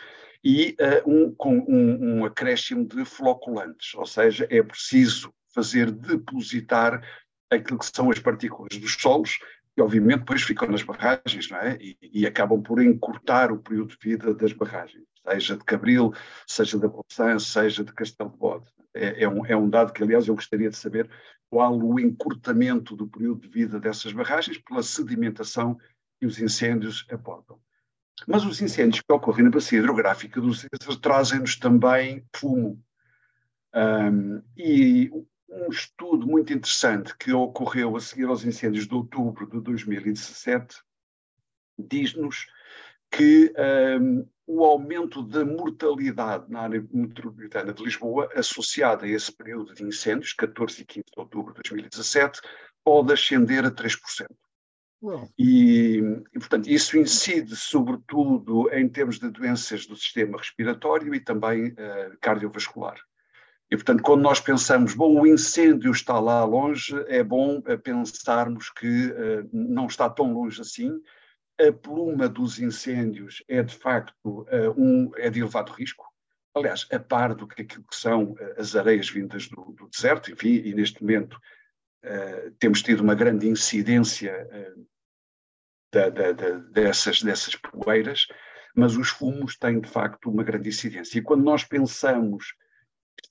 e 0.44 0.76
uh, 0.80 1.10
um, 1.10 1.34
com 1.34 1.58
um, 1.58 2.18
um 2.18 2.24
acréscimo 2.24 2.86
de 2.86 3.04
floculantes, 3.04 3.94
ou 3.94 4.06
seja, 4.06 4.46
é 4.48 4.62
preciso 4.62 5.34
fazer 5.52 5.90
depositar 5.90 7.02
aquilo 7.50 7.78
que 7.78 7.90
são 7.94 8.10
as 8.10 8.18
partículas 8.18 8.76
dos 8.78 8.94
solos, 8.94 9.38
que 9.74 9.82
obviamente 9.82 10.20
depois 10.20 10.42
ficam 10.42 10.68
nas 10.68 10.82
barragens, 10.82 11.50
não 11.50 11.58
é? 11.58 11.76
E, 11.80 11.98
e, 12.00 12.26
acabam 12.26 12.62
por 12.62 12.82
encurtar 12.82 13.52
o 13.52 13.58
período 13.58 13.90
de 13.90 13.98
vida 14.00 14.34
das 14.34 14.52
barragens, 14.52 15.04
seja 15.28 15.56
de 15.56 15.64
Cabril, 15.64 16.12
seja 16.46 16.78
da 16.78 16.88
Bolsã, 16.88 17.38
seja 17.38 17.84
de 17.84 17.92
Castelo 17.92 18.30
de 18.30 18.38
Bode. 18.38 18.64
É, 18.94 19.24
é, 19.24 19.28
um, 19.28 19.44
é 19.44 19.54
um 19.54 19.68
dado 19.68 19.92
que, 19.92 20.02
aliás, 20.02 20.26
eu 20.26 20.34
gostaria 20.34 20.70
de 20.70 20.76
saber 20.76 21.10
qual 21.50 21.78
o 21.78 22.00
encurtamento 22.00 22.96
do 22.96 23.06
período 23.06 23.42
de 23.42 23.48
vida 23.48 23.78
dessas 23.78 24.12
barragens 24.12 24.58
pela 24.58 24.82
sedimentação 24.82 25.76
que 26.18 26.26
os 26.26 26.40
incêndios 26.40 27.06
aportam. 27.10 27.60
Mas 28.26 28.44
os 28.44 28.62
incêndios 28.62 29.02
que 29.02 29.12
ocorrem 29.12 29.44
na 29.44 29.50
bacia 29.50 29.78
hidrográfica 29.78 30.40
dos 30.40 30.60
César 30.60 31.00
trazem-nos 31.00 31.56
também 31.56 32.24
fumo. 32.34 32.82
Um, 33.74 34.42
e 34.56 35.10
um 35.56 35.70
estudo 35.70 36.26
muito 36.26 36.52
interessante 36.52 37.16
que 37.16 37.32
ocorreu 37.32 37.96
a 37.96 38.00
seguir 38.00 38.24
aos 38.24 38.44
incêndios 38.44 38.86
de 38.86 38.94
outubro 38.94 39.48
de 39.48 39.60
2017 39.60 40.76
diz-nos 41.78 42.46
que 43.10 43.52
um, 44.00 44.26
o 44.46 44.64
aumento 44.64 45.22
da 45.22 45.44
mortalidade 45.44 46.50
na 46.50 46.60
área 46.62 46.86
metropolitana 46.92 47.72
de 47.72 47.82
Lisboa, 47.82 48.28
associada 48.34 49.04
a 49.04 49.08
esse 49.08 49.32
período 49.32 49.74
de 49.74 49.84
incêndios, 49.84 50.32
14 50.32 50.82
e 50.82 50.84
15 50.84 51.04
de 51.12 51.20
outubro 51.20 51.54
de 51.54 51.62
2017, 51.62 52.40
pode 52.84 53.12
ascender 53.12 53.64
a 53.64 53.70
3%. 53.70 54.26
E, 55.38 55.98
e, 56.34 56.38
portanto, 56.38 56.68
isso 56.68 56.96
incide 56.98 57.54
sobretudo 57.54 58.72
em 58.72 58.88
termos 58.88 59.18
de 59.18 59.30
doenças 59.30 59.86
do 59.86 59.94
sistema 59.94 60.38
respiratório 60.38 61.14
e 61.14 61.20
também 61.20 61.68
uh, 61.68 62.16
cardiovascular. 62.20 62.98
E, 63.70 63.76
portanto, 63.76 64.02
quando 64.02 64.22
nós 64.22 64.40
pensamos, 64.40 64.94
bom, 64.94 65.20
o 65.20 65.26
incêndio 65.26 65.90
está 65.90 66.20
lá 66.20 66.44
longe, 66.44 66.94
é 67.08 67.22
bom 67.22 67.58
uh, 67.58 67.78
pensarmos 67.78 68.70
que 68.70 69.06
uh, 69.06 69.48
não 69.52 69.86
está 69.86 70.08
tão 70.08 70.32
longe 70.32 70.60
assim. 70.60 70.92
A 71.58 71.72
pluma 71.72 72.28
dos 72.28 72.58
incêndios 72.58 73.42
é, 73.48 73.62
de 73.62 73.74
facto, 73.74 74.46
um, 74.76 75.10
é 75.16 75.30
de 75.30 75.40
elevado 75.40 75.72
risco. 75.72 76.04
Aliás, 76.54 76.86
a 76.92 76.98
par 76.98 77.34
do 77.34 77.46
que 77.46 77.62
aquilo 77.62 77.84
que 77.90 77.96
são 77.96 78.34
as 78.58 78.76
areias 78.76 79.08
vindas 79.08 79.48
do, 79.48 79.72
do 79.72 79.88
deserto, 79.88 80.30
enfim, 80.30 80.60
e 80.64 80.74
neste 80.74 81.02
momento 81.02 81.40
Uh, 82.06 82.52
temos 82.60 82.82
tido 82.82 83.00
uma 83.00 83.16
grande 83.16 83.48
incidência 83.48 84.48
uh, 84.52 84.86
da, 85.92 86.08
da, 86.08 86.30
da, 86.30 86.50
dessas, 86.50 87.20
dessas 87.20 87.56
poeiras, 87.56 88.28
mas 88.76 88.96
os 88.96 89.08
fumos 89.08 89.56
têm 89.56 89.80
de 89.80 89.88
facto 89.88 90.30
uma 90.30 90.44
grande 90.44 90.68
incidência. 90.68 91.18
E 91.18 91.22
quando 91.22 91.42
nós 91.42 91.64
pensamos 91.64 92.54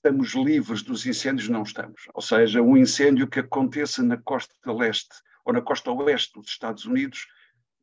estamos 0.06 0.34
livres 0.34 0.82
dos 0.82 1.04
incêndios, 1.04 1.48
não 1.48 1.64
estamos. 1.64 2.02
Ou 2.14 2.22
seja, 2.22 2.62
um 2.62 2.76
incêndio 2.76 3.26
que 3.26 3.40
aconteça 3.40 4.04
na 4.04 4.16
costa 4.16 4.54
leste 4.72 5.16
ou 5.44 5.52
na 5.52 5.60
costa 5.60 5.90
oeste 5.90 6.38
dos 6.38 6.48
Estados 6.48 6.84
Unidos, 6.84 7.26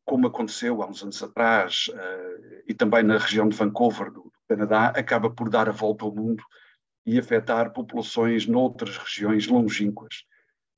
como 0.06 0.26
aconteceu 0.26 0.82
há 0.82 0.86
uns 0.86 1.02
anos 1.02 1.22
atrás, 1.22 1.86
uh, 1.88 2.62
e 2.66 2.72
também 2.72 3.02
na 3.02 3.18
região 3.18 3.46
de 3.46 3.56
Vancouver, 3.56 4.10
do, 4.10 4.22
do 4.22 4.32
Canadá, 4.48 4.86
acaba 4.96 5.28
por 5.28 5.50
dar 5.50 5.68
a 5.68 5.72
volta 5.72 6.06
ao 6.06 6.14
mundo 6.14 6.42
e 7.04 7.18
afetar 7.18 7.74
populações 7.74 8.46
noutras 8.46 8.96
regiões 8.96 9.46
longínquas. 9.46 10.24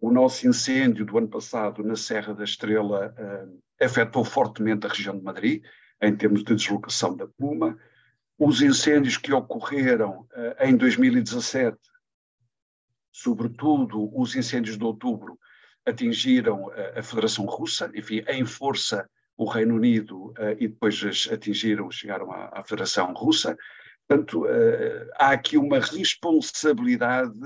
O 0.01 0.11
nosso 0.11 0.49
incêndio 0.49 1.07
do 1.07 1.17
ano 1.17 1.29
passado 1.29 1.85
na 1.85 1.95
Serra 1.95 2.35
da 2.35 2.43
Estrela 2.43 3.15
uh, 3.17 3.85
afetou 3.85 4.25
fortemente 4.25 4.85
a 4.85 4.91
região 4.91 5.17
de 5.17 5.23
Madrid, 5.23 5.63
em 6.03 6.17
termos 6.17 6.43
de 6.43 6.57
deslocação 6.57 7.17
da 7.17 7.29
pluma. 7.29 7.79
Os 8.39 8.61
incêndios 8.61 9.17
que 9.17 9.33
ocorreram 9.33 10.21
uh, 10.21 10.65
em 10.65 10.77
2017, 10.77 11.77
sobretudo 13.13 14.11
os 14.19 14.35
incêndios 14.37 14.77
de 14.77 14.85
outubro, 14.85 15.39
atingiram 15.85 16.67
uh, 16.67 16.99
a 16.99 17.03
Federação 17.03 17.47
Russa, 17.47 17.91
enfim, 17.95 18.23
em 18.29 18.45
força 18.45 19.09
o 19.39 19.45
Reino 19.45 19.75
Unido 19.75 20.33
e 20.59 20.67
depois 20.67 21.29
atingiram, 21.31 21.91
chegaram 21.91 22.33
à 22.33 22.65
Federação 22.65 23.13
Russa. 23.13 23.55
Portanto, 24.09 24.47
há 25.19 25.33
aqui 25.33 25.59
uma 25.59 25.79
responsabilidade 25.79 27.39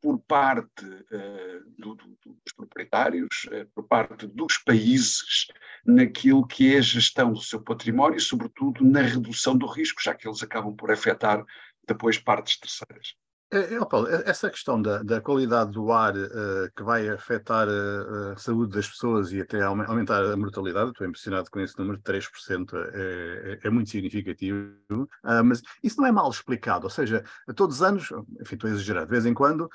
por 0.00 0.18
parte 0.20 0.84
uh, 0.84 1.70
do, 1.78 1.94
do, 1.94 2.16
dos 2.24 2.52
proprietários, 2.54 3.46
uh, 3.46 3.66
por 3.74 3.84
parte 3.84 4.26
dos 4.26 4.58
países, 4.58 5.46
naquilo 5.84 6.46
que 6.46 6.74
é 6.74 6.78
a 6.78 6.82
gestão 6.82 7.32
do 7.32 7.40
seu 7.40 7.60
património 7.60 8.18
e, 8.18 8.20
sobretudo, 8.20 8.84
na 8.84 9.00
redução 9.00 9.56
do 9.56 9.66
risco, 9.66 10.02
já 10.02 10.14
que 10.14 10.28
eles 10.28 10.42
acabam 10.42 10.74
por 10.76 10.90
afetar 10.90 11.44
depois 11.86 12.18
partes 12.18 12.58
terceiras. 12.58 13.16
É, 13.52 13.74
é, 13.74 13.84
Paulo, 13.84 14.06
essa 14.08 14.48
questão 14.48 14.80
da, 14.80 15.02
da 15.02 15.20
qualidade 15.20 15.72
do 15.72 15.90
ar 15.90 16.14
uh, 16.16 16.70
que 16.76 16.84
vai 16.84 17.08
afetar 17.08 17.66
a, 17.68 18.32
a, 18.32 18.36
saúde 18.36 18.76
das 18.76 18.88
pessoas 18.88 19.32
e 19.32 19.40
até 19.40 19.60
aumentar 19.60 20.24
a 20.24 20.36
mortalidade, 20.36 20.90
estou 20.90 21.04
impressionado 21.04 21.50
com 21.50 21.58
esse 21.58 21.76
número 21.76 21.98
de 21.98 22.04
3%, 22.04 22.72
é, 22.74 23.58
é, 23.64 23.66
é 23.66 23.70
muito 23.70 23.90
significativo, 23.90 24.70
uh, 24.92 25.44
mas 25.44 25.62
isso 25.82 26.00
não 26.00 26.06
é 26.06 26.12
mal 26.12 26.30
explicado, 26.30 26.84
ou 26.84 26.90
seja, 26.90 27.24
todos 27.56 27.76
os 27.76 27.82
anos, 27.82 28.12
enfim, 28.40 28.54
estou 28.54 28.70
a 28.70 28.72
exagerar, 28.72 29.04
de 29.04 29.10
vez 29.10 29.26
em 29.26 29.34
quando, 29.34 29.62
uh, 29.62 29.68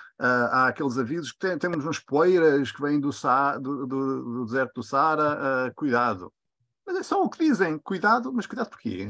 há 0.52 0.68
aqueles 0.68 0.98
avisos 0.98 1.34
que 1.34 1.40
tem, 1.40 1.58
temos 1.58 1.86
uns 1.86 2.00
poeiras 2.00 2.72
que 2.72 2.82
vêm 2.82 2.98
do, 2.98 3.10
do, 3.10 3.86
do, 3.86 4.24
do 4.24 4.46
deserto 4.46 4.76
do 4.76 4.84
Saara, 4.84 5.74
cuidado. 5.76 6.32
Mas 6.88 6.96
é 6.96 7.04
só 7.04 7.22
o 7.22 7.30
que 7.30 7.44
dizem, 7.44 7.78
cuidado, 7.80 8.32
mas 8.32 8.46
cuidado 8.46 8.70
porquê? 8.70 9.10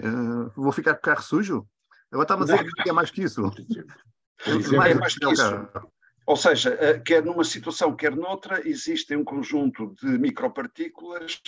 vou 0.55 0.71
ficar 0.71 0.93
com 0.93 1.01
o 1.01 1.03
carro 1.03 1.21
sujo? 1.21 1.67
Agora 2.11 2.23
está-me 2.23 2.43
a 2.43 2.45
dizer 2.45 2.83
que 2.83 2.89
é 2.89 2.93
mais 2.93 3.11
que 3.11 3.21
isso. 3.21 3.51
É 4.45 4.93
mais 4.93 5.15
que 5.17 5.31
isso. 5.31 5.67
Ou 6.27 6.35
seja, 6.35 6.75
eh, 6.81 6.99
quer 7.05 7.23
numa 7.23 7.43
situação, 7.43 7.95
quer 7.95 8.15
noutra, 8.15 8.67
existe 8.67 9.15
um 9.15 9.23
conjunto 9.23 9.93
de 10.01 10.17
micropartículas 10.17 11.39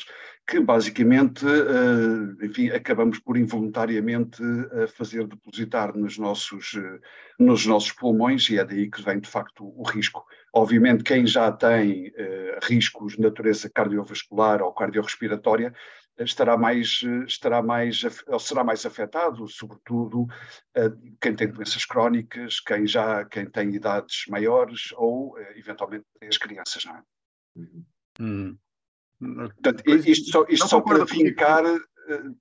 que 0.47 0.59
basicamente, 0.59 1.43
eh, 1.47 2.45
enfim, 2.45 2.69
acabamos 2.69 3.17
por 3.17 3.37
involuntariamente 3.37 4.39
eh, 4.73 4.85
fazer 4.85 5.25
depositar 5.25 5.97
nos 5.97 6.19
nossos, 6.19 6.73
nos 7.39 7.65
nossos 7.65 7.91
pulmões 7.91 8.47
e 8.51 8.59
é 8.59 8.63
daí 8.63 8.87
que 8.87 9.01
vem 9.01 9.19
de 9.19 9.27
facto 9.27 9.65
o 9.65 9.83
risco. 9.83 10.23
Obviamente, 10.53 11.03
quem 11.03 11.25
já 11.25 11.51
tem 11.51 12.13
riscos 12.63 13.13
de 13.13 13.21
natureza 13.21 13.69
cardiovascular 13.69 14.61
ou 14.61 14.71
cardiorrespiratória 14.73 15.73
estará 16.19 16.57
mais, 16.57 17.01
estará 17.27 17.61
mais, 17.61 18.01
será 18.39 18.63
mais 18.63 18.85
afetado, 18.85 19.47
sobretudo 19.47 20.25
eh, 20.73 20.91
quem 21.21 21.35
tem 21.35 21.47
doenças 21.47 21.85
crónicas, 21.85 22.59
quem 22.59 22.87
já 22.87 23.23
quem 23.25 23.45
tem 23.49 23.73
idades 23.75 24.25
maiores 24.27 24.91
ou 24.95 25.37
eh, 25.37 25.59
eventualmente 25.59 26.05
as 26.27 26.37
crianças, 26.37 26.85
não 26.85 26.95
é? 26.95 27.03
Hum. 28.19 28.57
Portanto, 29.19 29.83
isto 29.87 30.31
só, 30.31 30.45
isto 30.49 30.67
só 30.67 30.81
para 30.81 31.05
vincar, 31.05 31.65
eh, 31.65 31.79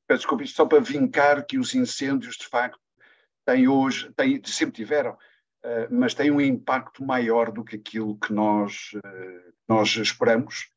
peço 0.06 0.20
desculpa, 0.20 0.44
isto 0.44 0.56
só 0.56 0.66
para 0.66 0.80
vincar 0.80 1.44
que 1.44 1.58
os 1.58 1.74
incêndios 1.74 2.36
de 2.36 2.46
facto 2.46 2.80
têm 3.44 3.68
hoje, 3.68 4.10
têm, 4.14 4.40
sempre 4.44 4.74
tiveram, 4.74 5.16
mas 5.90 6.14
têm 6.14 6.30
um 6.30 6.40
impacto 6.40 7.04
maior 7.04 7.50
do 7.50 7.64
que 7.64 7.74
aquilo 7.74 8.16
que 8.18 8.32
nós, 8.32 8.92
nós 9.68 9.88
esperamos 9.96 10.70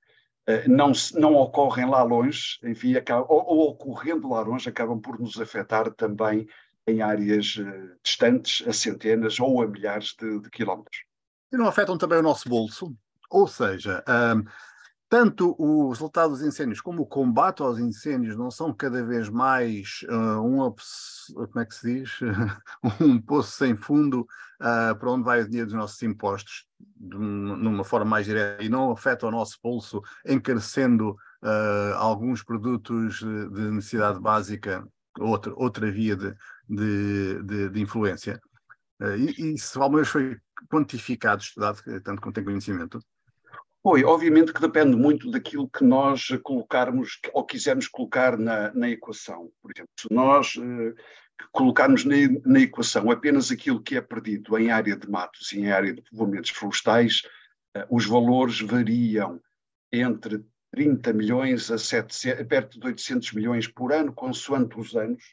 não, 0.67 0.91
não 1.13 1.35
ocorrem 1.35 1.89
lá 1.89 2.01
longe, 2.03 2.57
enfim, 2.63 2.95
acabam, 2.95 3.25
ou, 3.29 3.45
ou, 3.45 3.69
ocorrendo 3.69 4.29
lá 4.29 4.41
longe, 4.41 4.69
acabam 4.69 4.99
por 4.99 5.19
nos 5.19 5.39
afetar 5.39 5.91
também 5.91 6.47
em 6.87 7.01
áreas 7.01 7.57
uh, 7.57 7.95
distantes, 8.03 8.67
a 8.67 8.73
centenas 8.73 9.39
ou 9.39 9.61
a 9.61 9.67
milhares 9.67 10.15
de, 10.19 10.39
de, 10.39 10.49
quilómetros. 10.49 11.03
E 11.51 11.57
não 11.57 11.67
afetam 11.67 11.97
também 11.97 12.19
o 12.19 12.23
nosso 12.23 12.49
bolso? 12.49 12.95
Ou 13.29 13.47
seja, 13.47 14.03
tanto 15.09 15.55
os 15.57 15.97
resultados 15.97 16.39
dos 16.39 16.47
incêndios 16.47 16.79
como 16.79 17.01
o 17.01 17.05
combate 17.05 17.63
aos 17.63 17.79
incêndios 17.79 18.37
não 18.37 18.51
são 18.51 18.71
cada 18.71 19.03
vez 19.03 19.27
mais 19.27 20.05
uh, 20.07 20.39
um, 20.39 20.57
como 21.33 21.59
é 21.59 21.65
que 21.65 21.73
se 21.73 21.95
diz? 21.95 22.19
um 23.01 23.19
poço 23.19 23.51
sem 23.57 23.75
fundo 23.75 24.21
uh, 24.21 24.95
para 24.97 25.11
onde 25.11 25.23
vai 25.23 25.41
o 25.41 25.47
dinheiro 25.47 25.65
dos 25.65 25.75
nossos 25.75 26.01
impostos, 26.03 26.67
de, 26.95 27.17
numa 27.17 27.83
forma 27.83 28.05
mais 28.05 28.27
direta, 28.27 28.63
e 28.63 28.69
não 28.69 28.91
afeta 28.91 29.25
o 29.25 29.31
nosso 29.31 29.57
bolso, 29.63 29.99
encarecendo 30.27 31.17
uh, 31.41 31.95
alguns 31.95 32.43
produtos 32.43 33.17
de 33.17 33.71
necessidade 33.71 34.19
básica, 34.19 34.87
outra, 35.19 35.51
outra 35.55 35.91
via 35.91 36.15
de, 36.15 36.35
de, 36.69 37.43
de, 37.43 37.69
de 37.69 37.81
influência. 37.81 38.39
e, 39.17 39.53
e 39.53 39.57
se 39.57 39.75
alguma 39.79 39.97
vez 39.97 40.09
foi 40.09 40.37
quantificado, 40.69 41.41
estudado, 41.41 41.81
tanto 42.03 42.21
quanto 42.21 42.35
tem 42.35 42.43
conhecimento? 42.43 42.99
Foi, 43.81 44.03
obviamente 44.03 44.53
que 44.53 44.59
depende 44.59 44.95
muito 44.95 45.31
daquilo 45.31 45.69
que 45.69 45.83
nós 45.83 46.27
colocarmos 46.43 47.17
ou 47.33 47.45
quisermos 47.45 47.87
colocar 47.87 48.37
na, 48.37 48.73
na 48.73 48.89
equação. 48.89 49.49
Por 49.61 49.71
exemplo, 49.73 49.91
se 49.97 50.13
nós 50.13 50.57
eh, 50.57 50.93
colocarmos 51.53 52.03
na, 52.03 52.15
na, 52.45 52.59
equação 52.59 53.09
apenas 53.09 53.51
aquilo 53.51 53.81
que 53.81 53.95
é 53.95 54.01
perdido 54.01 54.57
em 54.57 54.69
área 54.69 54.97
de 54.97 55.09
matos 55.09 55.53
e 55.53 55.59
em 55.61 55.71
área 55.71 55.93
de 55.93 56.01
povoamentos 56.01 56.49
florestais, 56.49 57.21
eh, 57.73 57.87
os 57.89 58.05
valores 58.05 58.59
variam 58.59 59.39
entre 59.93 60.43
30 60.71 61.13
milhões 61.13 61.71
a, 61.71 61.77
700, 61.77 62.41
a 62.41 62.45
perto 62.45 62.79
de 62.79 62.85
800 62.85 63.31
milhões 63.31 63.65
por 63.65 63.93
ano, 63.93 64.13
consoante 64.13 64.77
os 64.77 64.93
anos. 64.95 65.23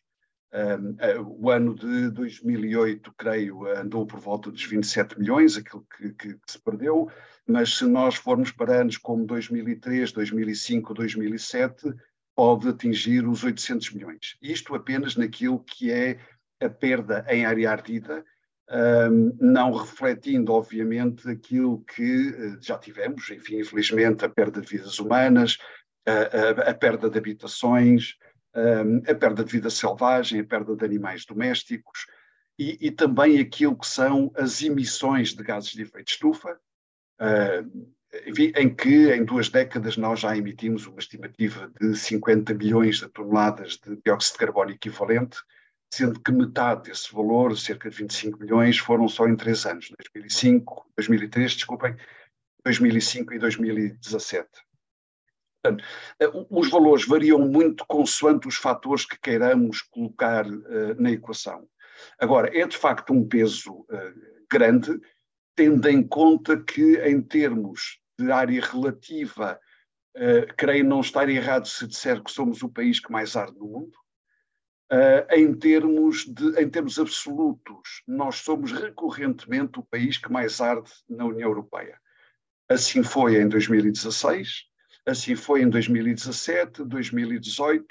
Uh, 0.52 1.20
uh, 1.20 1.36
o 1.44 1.50
ano 1.50 1.74
de 1.74 2.08
2008, 2.12 3.12
creio, 3.18 3.66
andou 3.66 4.06
por 4.06 4.20
volta 4.20 4.50
dos 4.50 4.64
27 4.64 5.18
milhões, 5.18 5.56
aquilo 5.56 5.84
que, 5.94 6.12
que, 6.12 6.34
que 6.34 6.52
se 6.52 6.58
perdeu 6.58 7.10
mas 7.46 7.78
se 7.78 7.84
nós 7.84 8.16
formos 8.16 8.50
para 8.50 8.80
anos 8.80 8.96
como 8.96 9.24
2003, 9.24 10.12
2005, 10.12 10.94
2007, 10.94 11.94
pode 12.34 12.68
atingir 12.68 13.26
os 13.26 13.44
800 13.44 13.92
milhões. 13.92 14.36
Isto 14.42 14.74
apenas 14.74 15.16
naquilo 15.16 15.60
que 15.60 15.90
é 15.90 16.18
a 16.60 16.68
perda 16.68 17.24
em 17.28 17.46
área 17.46 17.70
ardida, 17.70 18.24
um, 18.70 19.36
não 19.40 19.72
refletindo, 19.72 20.52
obviamente, 20.52 21.28
aquilo 21.30 21.84
que 21.84 22.30
uh, 22.30 22.58
já 22.60 22.76
tivemos, 22.76 23.30
enfim, 23.30 23.60
infelizmente, 23.60 24.24
a 24.24 24.28
perda 24.28 24.60
de 24.60 24.66
vidas 24.66 24.98
humanas, 24.98 25.56
a, 26.04 26.66
a, 26.66 26.70
a 26.70 26.74
perda 26.74 27.08
de 27.08 27.16
habitações, 27.16 28.16
um, 28.54 28.98
a 29.10 29.14
perda 29.14 29.44
de 29.44 29.52
vida 29.52 29.70
selvagem, 29.70 30.40
a 30.40 30.44
perda 30.44 30.74
de 30.74 30.84
animais 30.84 31.24
domésticos 31.24 32.06
e, 32.58 32.86
e 32.86 32.90
também 32.90 33.38
aquilo 33.38 33.76
que 33.76 33.86
são 33.86 34.32
as 34.34 34.62
emissões 34.62 35.34
de 35.34 35.42
gases 35.42 35.70
de 35.70 35.82
efeito 35.82 36.10
estufa, 36.10 36.58
Uh, 37.20 37.96
em 38.56 38.74
que 38.74 39.12
em 39.12 39.24
duas 39.24 39.48
décadas 39.48 39.96
nós 39.96 40.20
já 40.20 40.36
emitimos 40.36 40.86
uma 40.86 40.98
estimativa 40.98 41.70
de 41.80 41.96
50 41.96 42.54
milhões 42.54 42.98
de 42.98 43.08
toneladas 43.08 43.78
de 43.78 43.96
dióxido 44.04 44.34
de 44.34 44.38
carbono 44.38 44.70
equivalente, 44.70 45.38
sendo 45.92 46.20
que 46.20 46.32
metade 46.32 46.84
desse 46.84 47.12
valor, 47.12 47.56
cerca 47.56 47.90
de 47.90 47.96
25 47.96 48.38
milhões, 48.40 48.78
foram 48.78 49.08
só 49.08 49.26
em 49.28 49.36
três 49.36 49.66
anos, 49.66 49.90
2005, 50.14 50.86
2003, 50.96 51.52
desculpem, 51.52 51.96
2005 52.64 53.34
e 53.34 53.38
2017. 53.38 54.48
Portanto, 55.62 55.84
uh, 56.22 56.46
os 56.50 56.70
valores 56.70 57.06
variam 57.06 57.38
muito 57.38 57.84
consoante 57.86 58.48
os 58.48 58.56
fatores 58.56 59.04
que 59.04 59.18
queiramos 59.18 59.82
colocar 59.82 60.46
uh, 60.46 61.00
na 61.00 61.10
equação. 61.10 61.66
Agora, 62.18 62.56
é 62.56 62.66
de 62.66 62.76
facto 62.76 63.12
um 63.12 63.26
peso 63.26 63.72
uh, 63.72 64.46
grande 64.50 65.00
tendo 65.56 65.88
em 65.88 66.06
conta 66.06 66.62
que, 66.62 66.98
em 66.98 67.20
termos 67.20 67.98
de 68.18 68.30
área 68.30 68.60
relativa, 68.60 69.58
uh, 70.16 70.54
creio 70.56 70.84
não 70.84 71.00
estar 71.00 71.28
errado 71.28 71.66
se 71.66 71.86
disser 71.86 72.22
que 72.22 72.30
somos 72.30 72.62
o 72.62 72.68
país 72.68 73.00
que 73.00 73.10
mais 73.10 73.34
arde 73.34 73.58
no 73.58 73.66
mundo. 73.66 73.98
Uh, 74.92 75.34
em, 75.34 75.52
termos 75.54 76.26
de, 76.26 76.62
em 76.62 76.68
termos 76.68 76.98
absolutos, 76.98 78.02
nós 78.06 78.36
somos 78.36 78.70
recorrentemente 78.70 79.80
o 79.80 79.82
país 79.82 80.18
que 80.18 80.30
mais 80.30 80.60
arde 80.60 80.92
na 81.08 81.24
União 81.24 81.48
Europeia. 81.48 81.98
Assim 82.68 83.02
foi 83.02 83.40
em 83.40 83.48
2016, 83.48 84.64
assim 85.06 85.34
foi 85.34 85.62
em 85.62 85.70
2017, 85.70 86.84
2018 86.84 87.86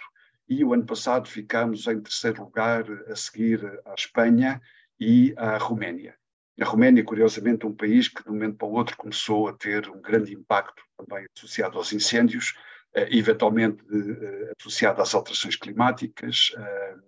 e 0.48 0.64
o 0.64 0.74
ano 0.74 0.86
passado 0.86 1.28
ficámos 1.28 1.88
em 1.88 2.00
terceiro 2.00 2.44
lugar 2.44 2.86
a 3.10 3.16
seguir 3.16 3.66
à 3.86 3.94
Espanha 3.94 4.62
e 5.00 5.34
à 5.36 5.58
Roménia. 5.58 6.16
A 6.60 6.66
Roménia, 6.66 7.04
curiosamente, 7.04 7.66
é 7.66 7.70
um 7.70 7.74
país 7.74 8.08
que 8.08 8.24
de 8.24 8.30
um 8.30 8.34
momento 8.34 8.58
para 8.58 8.68
o 8.68 8.72
outro 8.72 8.96
começou 8.96 9.50
a 9.50 9.54
ter 9.54 9.90
um 9.90 10.02
grande 10.02 10.34
impacto 10.34 10.82
também 10.98 11.26
associado 11.36 11.78
aos 11.78 11.92
incêndios, 11.92 12.52
uh, 12.96 13.08
eventualmente 13.12 13.84
uh, 13.84 14.54
associado 14.58 15.02
às 15.02 15.14
alterações 15.14 15.58
climáticas 15.58 16.52
uh, 16.56 17.04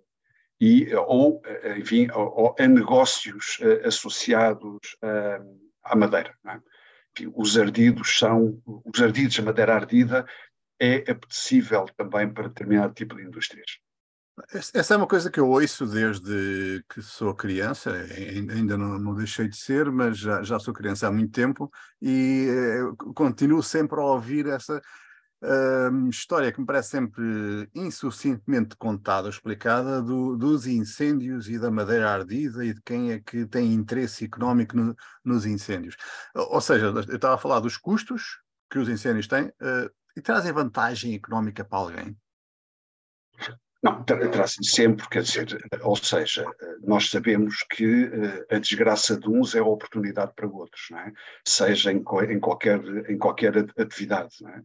e, 0.59 0.93
ou, 0.95 1.41
enfim, 1.77 2.09
ou, 2.11 2.55
a 2.59 2.67
negócios 2.67 3.59
associados 3.85 4.97
à 5.83 5.95
madeira. 5.95 6.35
É? 6.47 6.59
Enfim, 7.15 7.31
os 7.35 7.57
ardidos 7.57 8.17
são, 8.17 8.59
os 8.65 9.01
ardidos, 9.01 9.39
a 9.39 9.43
madeira 9.43 9.75
ardida 9.75 10.25
é 10.79 10.97
apetecível 11.11 11.85
também 11.95 12.27
para 12.27 12.47
determinado 12.47 12.93
tipo 12.93 13.15
de 13.15 13.23
indústrias. 13.23 13.79
Essa 14.53 14.93
é 14.93 14.97
uma 14.97 15.07
coisa 15.07 15.31
que 15.31 15.39
eu 15.39 15.49
ouço 15.49 15.87
desde 15.87 16.83
que 16.89 17.01
sou 17.01 17.33
criança, 17.33 17.91
ainda 17.91 18.77
não, 18.77 18.99
não 18.99 19.15
deixei 19.15 19.47
de 19.47 19.57
ser, 19.57 19.91
mas 19.91 20.19
já, 20.19 20.43
já, 20.43 20.59
sou 20.59 20.73
criança 20.73 21.07
há 21.07 21.11
muito 21.11 21.31
tempo 21.31 21.71
e 21.99 22.47
eh, 22.47 23.13
continuo 23.15 23.63
sempre 23.63 23.99
a 23.99 24.03
ouvir 24.03 24.45
essa 24.45 24.79
uh, 25.41 26.09
história 26.09 26.51
que 26.51 26.59
me 26.59 26.67
parece 26.67 26.89
sempre 26.89 27.67
insuficientemente 27.73 28.75
contada, 28.77 29.27
explicada, 29.27 30.03
do, 30.03 30.37
dos 30.37 30.67
incêndios 30.67 31.49
e 31.49 31.57
da 31.57 31.71
madeira 31.71 32.11
ardida 32.11 32.63
e 32.63 32.75
de 32.75 32.81
quem 32.83 33.13
é 33.13 33.19
que 33.19 33.45
tem 33.47 33.73
interesse 33.73 34.25
económico 34.25 34.77
no, 34.77 34.95
nos 35.25 35.47
incêndios. 35.47 35.95
Ou 36.35 36.61
seja, 36.61 36.85
eu 36.85 37.15
estava 37.15 37.35
a 37.35 37.39
falar 37.39 37.59
dos 37.59 37.75
custos 37.75 38.39
que 38.69 38.77
os 38.77 38.87
incêndios 38.87 39.27
têm 39.27 39.47
uh, 39.47 39.89
e 40.15 40.21
trazem 40.21 40.51
vantagem 40.51 41.15
económica 41.15 41.65
para 41.65 41.79
alguém. 41.79 42.17
Não, 43.81 44.03
trazem 44.03 44.63
sempre, 44.63 45.07
quer 45.07 45.21
dizer, 45.21 45.47
ou 45.81 45.95
seja, 45.95 46.45
nós 46.81 47.09
sabemos 47.09 47.63
que 47.69 48.05
uh, 48.05 48.45
a 48.49 48.57
desgraça 48.57 49.17
de 49.19 49.29
uns 49.29 49.53
é 49.53 49.59
a 49.59 49.65
oportunidade 49.65 50.33
para 50.35 50.47
outros, 50.47 50.87
não 50.89 50.99
é? 50.99 51.13
seja 51.45 51.91
em, 51.91 51.97
em, 51.97 52.39
qualquer, 52.39 52.81
em 53.09 53.17
qualquer 53.17 53.55
atividade. 53.77 54.35
Não 54.41 54.49
é? 54.49 54.63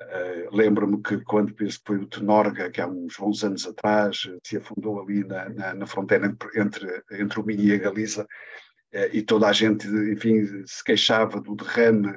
Uh, 0.00 0.56
Lembro-me 0.56 1.02
que 1.02 1.18
quando 1.24 1.54
penso 1.54 1.78
que 1.78 1.86
foi 1.86 1.96
o 1.98 2.06
Tenorga, 2.06 2.70
que 2.70 2.80
há 2.80 2.86
uns 2.86 3.16
bons 3.16 3.44
anos 3.44 3.66
atrás 3.66 4.28
se 4.42 4.56
afundou 4.56 5.00
ali 5.00 5.22
na, 5.24 5.48
na, 5.50 5.74
na 5.74 5.86
fronteira 5.86 6.34
entre, 6.54 7.02
entre 7.12 7.40
o 7.40 7.44
Minho 7.44 7.62
e 7.62 7.74
a 7.74 7.78
Galiza, 7.78 8.24
uh, 8.24 9.08
e 9.12 9.22
toda 9.22 9.48
a 9.48 9.52
gente, 9.52 9.86
enfim, 9.86 10.64
se 10.66 10.82
queixava 10.82 11.42
do 11.42 11.54
derrame 11.54 12.08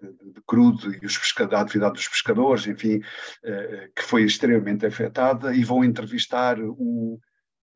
de, 0.00 0.32
de 0.32 0.40
crudo 0.46 0.94
e 0.94 1.06
os 1.06 1.18
a 1.38 1.60
atividade 1.60 1.94
dos 1.94 2.08
pescadores, 2.08 2.66
enfim, 2.66 3.00
eh, 3.44 3.90
que 3.94 4.02
foi 4.02 4.24
extremamente 4.24 4.86
afetada, 4.86 5.54
e 5.54 5.64
vão 5.64 5.84
entrevistar 5.84 6.60
um, 6.60 7.18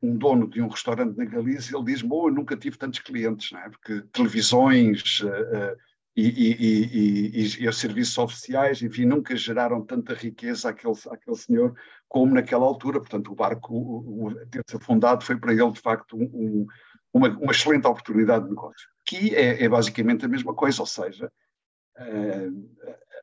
um 0.03 0.17
dono 0.17 0.49
de 0.49 0.63
um 0.63 0.69
restaurante 0.69 1.17
na 1.17 1.25
Galícia, 1.25 1.77
ele 1.77 1.85
diz, 1.85 2.03
bom, 2.03 2.29
eu 2.29 2.35
nunca 2.35 2.57
tive 2.57 2.79
tantos 2.79 3.01
clientes, 3.01 3.51
não 3.53 3.61
é? 3.61 3.69
porque 3.69 4.03
televisões 4.13 5.21
uh, 5.21 5.77
e, 6.17 6.29
e, 6.29 7.43
e, 7.43 7.63
e, 7.63 7.69
os 7.69 7.79
serviços 7.79 8.17
oficiais, 8.19 8.83
enfim, 8.83 9.05
nunca 9.05 9.37
geraram 9.37 9.85
tanta 9.85 10.15
riqueza 10.15 10.71
àquele, 10.71 10.95
àquele 11.11 11.37
senhor 11.37 11.75
como 12.09 12.35
naquela 12.35 12.65
altura, 12.65 12.99
portanto 12.99 13.31
o 13.31 13.35
barco 13.35 13.75
o, 13.75 14.27
o, 14.27 14.47
ter-se 14.47 14.77
afundado 14.77 15.25
foi 15.25 15.37
para 15.37 15.53
ele 15.53 15.71
de 15.71 15.81
facto 15.81 16.17
um, 16.17 16.67
uma, 17.13 17.29
uma, 17.29 17.53
excelente 17.53 17.87
oportunidade 17.87 18.45
de 18.45 18.51
negócio. 18.51 18.89
Que 19.07 19.35
é, 19.35 19.65
é 19.65 19.69
basicamente 19.69 20.25
a 20.25 20.29
mesma 20.29 20.55
coisa, 20.55 20.83
ou 20.83 20.87
seja, 20.87 21.31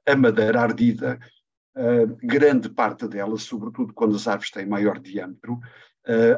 a 0.05 0.15
madeira 0.15 0.61
ardida, 0.61 1.19
grande 2.23 2.69
parte 2.69 3.07
dela, 3.07 3.37
sobretudo 3.37 3.93
quando 3.93 4.15
as 4.15 4.27
árvores 4.27 4.51
têm 4.51 4.65
maior 4.65 4.99
diâmetro, 4.99 5.59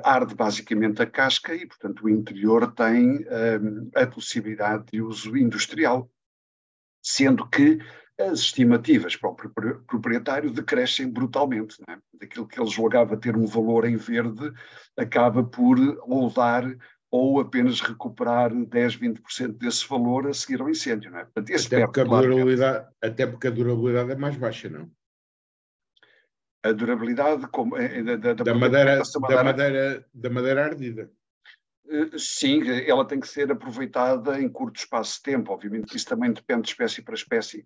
arde 0.04 0.34
basicamente 0.34 1.02
a 1.02 1.06
casca 1.06 1.54
e, 1.54 1.66
portanto, 1.66 2.04
o 2.04 2.10
interior 2.10 2.74
tem 2.74 3.26
a 3.96 4.08
possibilidade 4.08 4.86
de 4.92 5.02
uso 5.02 5.38
industrial, 5.38 6.10
sendo 7.02 7.48
que 7.48 7.80
as 8.20 8.40
estimativas 8.40 9.16
para 9.16 9.30
o 9.30 9.36
proprietário 9.36 10.52
decrescem 10.52 11.10
brutalmente. 11.10 11.78
É? 11.88 11.98
Daquilo 12.20 12.48
que 12.48 12.60
ele 12.60 12.70
julgava 12.70 13.16
ter 13.16 13.38
um 13.38 13.46
valor 13.46 13.86
em 13.86 13.96
verde, 13.96 14.52
acaba 14.98 15.42
por 15.42 15.78
ou 16.02 16.30
dar 16.30 16.66
ou 17.12 17.40
apenas 17.40 17.82
recuperar 17.82 18.54
10, 18.54 18.98
20% 18.98 19.58
desse 19.58 19.88
valor 19.88 20.28
a 20.28 20.34
seguir 20.34 20.62
ao 20.62 20.70
incêndio. 20.70 21.12
Não 21.12 21.20
é? 21.20 21.26
Portanto, 21.26 21.54
até, 21.54 21.86
porque 21.86 22.02
a 22.02 22.04
durabilidade, 22.04 22.88
até 23.02 23.28
porque 23.28 23.48
a 23.48 23.52
durabilidade 23.52 24.12
é 24.12 24.16
mais 24.16 24.38
baixa, 24.38 24.70
não? 24.70 24.90
A 26.62 26.72
durabilidade 26.72 27.48
como, 27.48 27.78
é, 27.78 28.04
da, 28.04 28.16
da, 28.18 28.34
da, 28.34 28.54
madeira, 28.54 29.02
da, 29.02 29.44
madeira, 29.44 30.06
da 30.14 30.30
madeira 30.30 30.66
ardida. 30.66 31.12
Sim, 32.18 32.62
ela 32.86 33.06
tem 33.06 33.20
que 33.20 33.28
ser 33.28 33.52
aproveitada 33.52 34.40
em 34.40 34.48
curto 34.48 34.78
espaço 34.78 35.18
de 35.18 35.24
tempo. 35.24 35.52
Obviamente 35.52 35.88
que 35.88 35.98
isso 35.98 36.06
também 36.06 36.32
depende 36.32 36.64
de 36.64 36.70
espécie 36.70 37.02
para 37.02 37.16
espécie. 37.16 37.66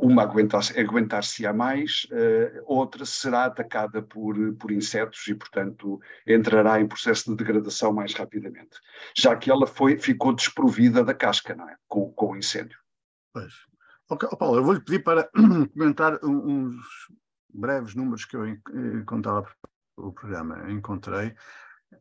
Uma 0.00 0.22
aguentar-se 0.22 0.78
aguentar 0.78 1.22
a 1.46 1.52
mais, 1.52 2.06
outra 2.66 3.06
será 3.06 3.46
atacada 3.46 4.02
por, 4.02 4.36
por 4.56 4.70
insetos 4.70 5.26
e, 5.28 5.34
portanto, 5.34 5.98
entrará 6.26 6.80
em 6.80 6.86
processo 6.86 7.30
de 7.30 7.36
degradação 7.36 7.92
mais 7.92 8.12
rapidamente. 8.12 8.78
Já 9.16 9.34
que 9.36 9.50
ela 9.50 9.66
foi, 9.66 9.98
ficou 9.98 10.34
desprovida 10.34 11.02
da 11.02 11.14
casca, 11.14 11.54
não 11.54 11.68
é? 11.68 11.76
Com, 11.88 12.12
com 12.12 12.32
o 12.32 12.36
incêndio. 12.36 12.78
Pois. 13.32 13.54
Paulo, 14.38 14.58
eu 14.58 14.64
vou-lhe 14.64 14.84
pedir 14.84 15.02
para 15.02 15.30
comentar 15.72 16.18
uns 16.24 16.74
breves 17.52 17.94
números 17.94 18.24
que 18.24 18.36
eu 18.36 18.46
encontrava 18.46 19.48
o 19.96 20.12
programa. 20.12 20.70
Encontrei 20.70 21.34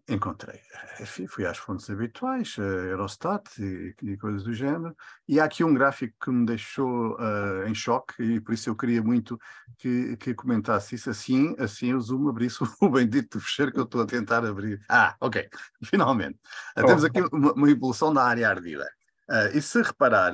Encontrei. 0.08 0.60
Enfim, 1.00 1.28
fui 1.28 1.46
às 1.46 1.58
fontes 1.58 1.90
habituais, 1.90 2.56
a 2.60 2.64
Eurostat 2.64 3.44
e, 3.60 3.96
e, 4.02 4.18
coisas 4.18 4.44
do 4.44 4.54
género, 4.54 4.96
e 5.28 5.40
há 5.40 5.44
aqui 5.46 5.64
um 5.64 5.74
gráfico 5.74 6.16
que 6.24 6.32
me 6.32 6.46
deixou 6.46 7.16
uh, 7.16 7.68
em 7.68 7.74
choque, 7.74 8.22
e 8.22 8.40
por 8.40 8.54
isso 8.54 8.70
eu 8.70 8.76
queria 8.76 9.02
muito 9.04 9.40
que, 9.78 10.16
que 10.18 10.34
comentasse 10.34 10.96
isso. 10.96 11.10
Assim, 11.10 11.56
assim 11.60 11.94
o 11.94 12.02
Zoom 12.02 12.28
abrisse 12.28 12.58
o 12.82 12.90
bendito 12.90 13.40
fecheiro 13.40 13.72
que 13.72 13.80
eu 13.80 13.84
estou 13.84 14.02
a 14.02 14.06
tentar 14.06 14.46
abrir. 14.46 14.80
Ah, 14.90 15.16
ok, 15.20 15.48
finalmente. 15.86 16.40
Uh, 16.78 16.86
temos 16.86 17.04
aqui 17.04 17.22
uma, 17.32 17.54
uma, 17.54 17.70
evolução 17.70 18.14
da 18.14 18.24
área 18.24 18.50
ardida. 18.50 18.88
Uh, 19.30 19.58
e 19.58 19.62
se 19.62 19.82
reparar, 19.82 20.34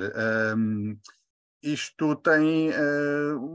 um, 0.56 0.98
isto 1.62 2.14
tem 2.16 2.70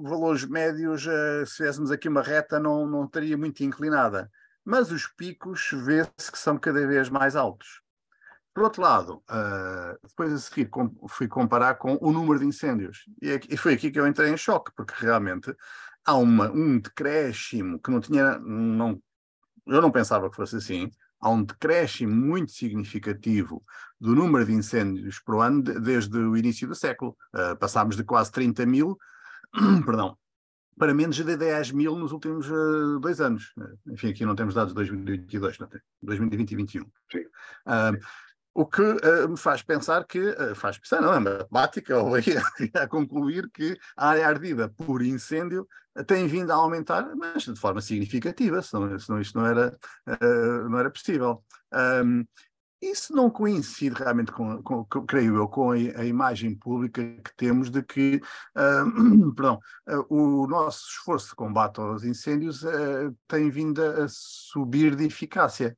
valores 0.04 0.46
médios, 0.46 1.04
se 1.04 1.58
fizéssemos 1.58 1.92
aqui 1.92 2.10
uma 2.10 2.22
reta, 2.22 2.60
não, 2.60 2.86
não 2.86 3.06
estaria 3.06 3.38
muito 3.38 3.64
inclinada 3.64 4.30
mas 4.66 4.92
os 4.92 5.08
picos 5.08 5.70
vê-se 5.72 6.32
que 6.32 6.38
são 6.38 6.58
cada 6.58 6.86
vez 6.86 7.10
mais 7.10 7.36
altos. 7.36 7.82
Por 8.54 8.64
outro 8.64 8.82
lado, 8.82 9.24
uh, 9.30 9.98
depois 10.08 10.34
a 10.34 10.38
seguir 10.38 10.66
com, 10.66 10.94
fui 11.08 11.28
comparar 11.28 11.76
com 11.76 11.98
o 12.02 12.12
número 12.12 12.40
de 12.40 12.46
incêndios. 12.46 13.06
E, 13.22 13.40
e, 13.50 13.58
foi 13.58 13.74
aqui 13.74 13.90
que 13.90 14.00
eu 14.00 14.06
entrei 14.06 14.30
em 14.30 14.38
choque, 14.38 14.72
porque 14.76 14.94
realmente 14.98 15.56
há 16.06 16.16
uma, 16.16 16.52
um 16.52 16.78
decréscimo 16.80 17.80
que 17.80 17.90
não 17.90 18.02
tinha. 18.02 18.38
Não, 18.40 19.02
eu 19.66 19.82
não 19.82 19.90
pensava 19.90 20.30
que 20.30 20.36
fosse 20.36 20.58
assim. 20.58 20.92
Há 21.22 21.30
um 21.30 21.44
decréscimo 21.44 22.14
muito 22.14 22.52
significativo 22.52 23.64
do 24.00 24.14
número 24.14 24.46
de 24.46 24.54
incêndios 24.54 25.20
por 25.20 25.42
ano 25.42 25.62
de, 25.62 25.80
desde 25.80 26.18
o 26.18 26.36
início 26.36 26.68
do 26.68 26.76
século. 26.76 27.16
Uh, 27.34 27.56
passámos 27.58 27.96
de 27.96 28.04
quase 28.04 28.32
30 28.34 28.66
mil, 28.66 28.98
perdão, 29.86 30.18
para 30.82 30.96
menos 30.96 31.16
de 31.16 31.38
10 31.38 31.74
mil 31.74 31.96
nos 31.96 32.12
últimos 32.12 32.50
uh, 32.50 33.00
dois 33.00 33.22
anos. 33.22 33.54
Enfim, 33.86 34.10
aqui 34.10 34.26
não 34.26 34.36
temos 34.36 34.56
dados 34.56 34.72
de 34.72 34.76
2022, 34.78 35.60
não 35.60 35.68
tem? 35.68 35.80
2020 36.02 36.52
e 36.52 36.56
2021. 36.56 36.86
Sim. 37.12 37.20
Uh, 37.20 38.00
o 38.52 38.66
que 38.66 38.82
uh, 38.82 39.30
me 39.30 39.38
faz 39.38 39.62
pensar 39.62 40.04
que, 40.06 40.18
uh, 40.18 40.56
faz 40.56 40.80
pensar, 40.80 41.00
não, 41.00 41.14
é 41.14 41.20
matemática, 41.20 42.00
ou 42.00 42.16
a, 42.16 42.20
a 42.82 42.88
concluir 42.88 43.48
que 43.54 43.78
a 43.96 44.10
área 44.10 44.28
ardida 44.28 44.70
por 44.70 45.04
incêndio 45.04 45.68
tem 46.08 46.26
vindo 46.26 46.50
a 46.50 46.56
aumentar, 46.56 47.16
mas 47.16 47.44
de 47.44 47.60
forma 47.60 47.80
significativa, 47.80 48.60
senão, 48.64 48.98
senão 48.98 49.22
isto 49.22 49.38
não 49.38 49.46
era, 49.46 49.78
uh, 50.08 50.68
não 50.68 50.80
era 50.80 50.90
possível. 50.90 51.44
Um, 52.04 52.26
isso 52.82 53.16
não 53.16 53.30
coincide 53.30 53.96
realmente 53.96 54.32
com, 54.32 54.62
com, 54.64 54.84
com 54.86 55.06
creio 55.06 55.38
eu, 55.38 55.48
com 55.48 55.72
a, 55.72 55.76
a, 55.76 56.06
imagem 56.06 56.56
pública 56.56 57.04
que 57.24 57.36
temos 57.38 57.70
de 57.70 57.84
que 57.84 58.20
uh, 58.56 59.32
perdão, 59.36 59.60
uh, 59.88 60.06
o 60.10 60.48
nosso 60.48 60.88
esforço 60.90 61.30
de 61.30 61.36
combate 61.36 61.80
aos 61.80 62.04
incêndios 62.04 62.64
uh, 62.64 63.16
tem 63.28 63.50
vindo 63.50 63.84
a 63.84 64.08
subir 64.10 64.96
de 64.96 65.06
eficácia. 65.06 65.78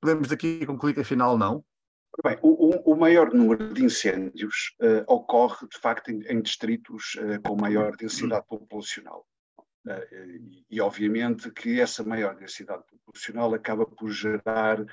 Podemos 0.00 0.28
daqui 0.28 0.64
concluir 0.64 0.94
que 0.94 1.00
afinal 1.00 1.36
não? 1.36 1.62
Bem, 2.24 2.38
o, 2.42 2.92
o 2.92 2.96
maior 2.96 3.32
número 3.32 3.72
de 3.72 3.84
incêndios 3.84 4.74
ocorre 5.06 5.66
de 5.68 5.78
facto 5.78 6.10
em, 6.10 6.20
em 6.26 6.42
distritos 6.42 7.16
com 7.46 7.56
maior 7.56 7.96
densidade 7.96 8.44
populacional. 8.46 9.24
E, 9.86 10.64
e, 10.70 10.80
obviamente 10.80 11.50
que 11.50 11.80
essa 11.80 12.04
maior 12.04 12.34
densidade 12.34 12.82
populacional 12.90 13.54
acaba 13.54 13.86
por 13.86 14.10
gerar 14.10 14.84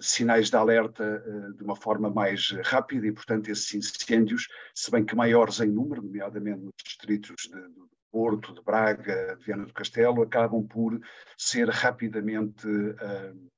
sinais 0.00 0.50
de 0.50 0.56
alerta 0.56 1.24
uh, 1.26 1.54
de 1.54 1.62
uma 1.62 1.76
forma 1.76 2.10
mais 2.10 2.50
rápida 2.64 3.06
e, 3.06 3.12
portanto, 3.12 3.48
esses 3.48 3.72
incêndios, 3.74 4.46
se 4.74 4.90
bem 4.90 5.04
que 5.04 5.16
maiores 5.16 5.60
em 5.60 5.68
número, 5.68 6.02
nomeadamente 6.02 6.60
nos 6.60 6.74
distritos 6.84 7.48
de, 7.50 7.60
de 7.60 7.82
Porto, 8.10 8.52
de 8.52 8.62
Braga, 8.62 9.36
de 9.36 9.44
Viana 9.44 9.64
do 9.64 9.72
Castelo, 9.72 10.22
acabam 10.22 10.66
por 10.66 11.00
ser 11.38 11.68
rapidamente 11.68 12.66
uh, 12.66 13.50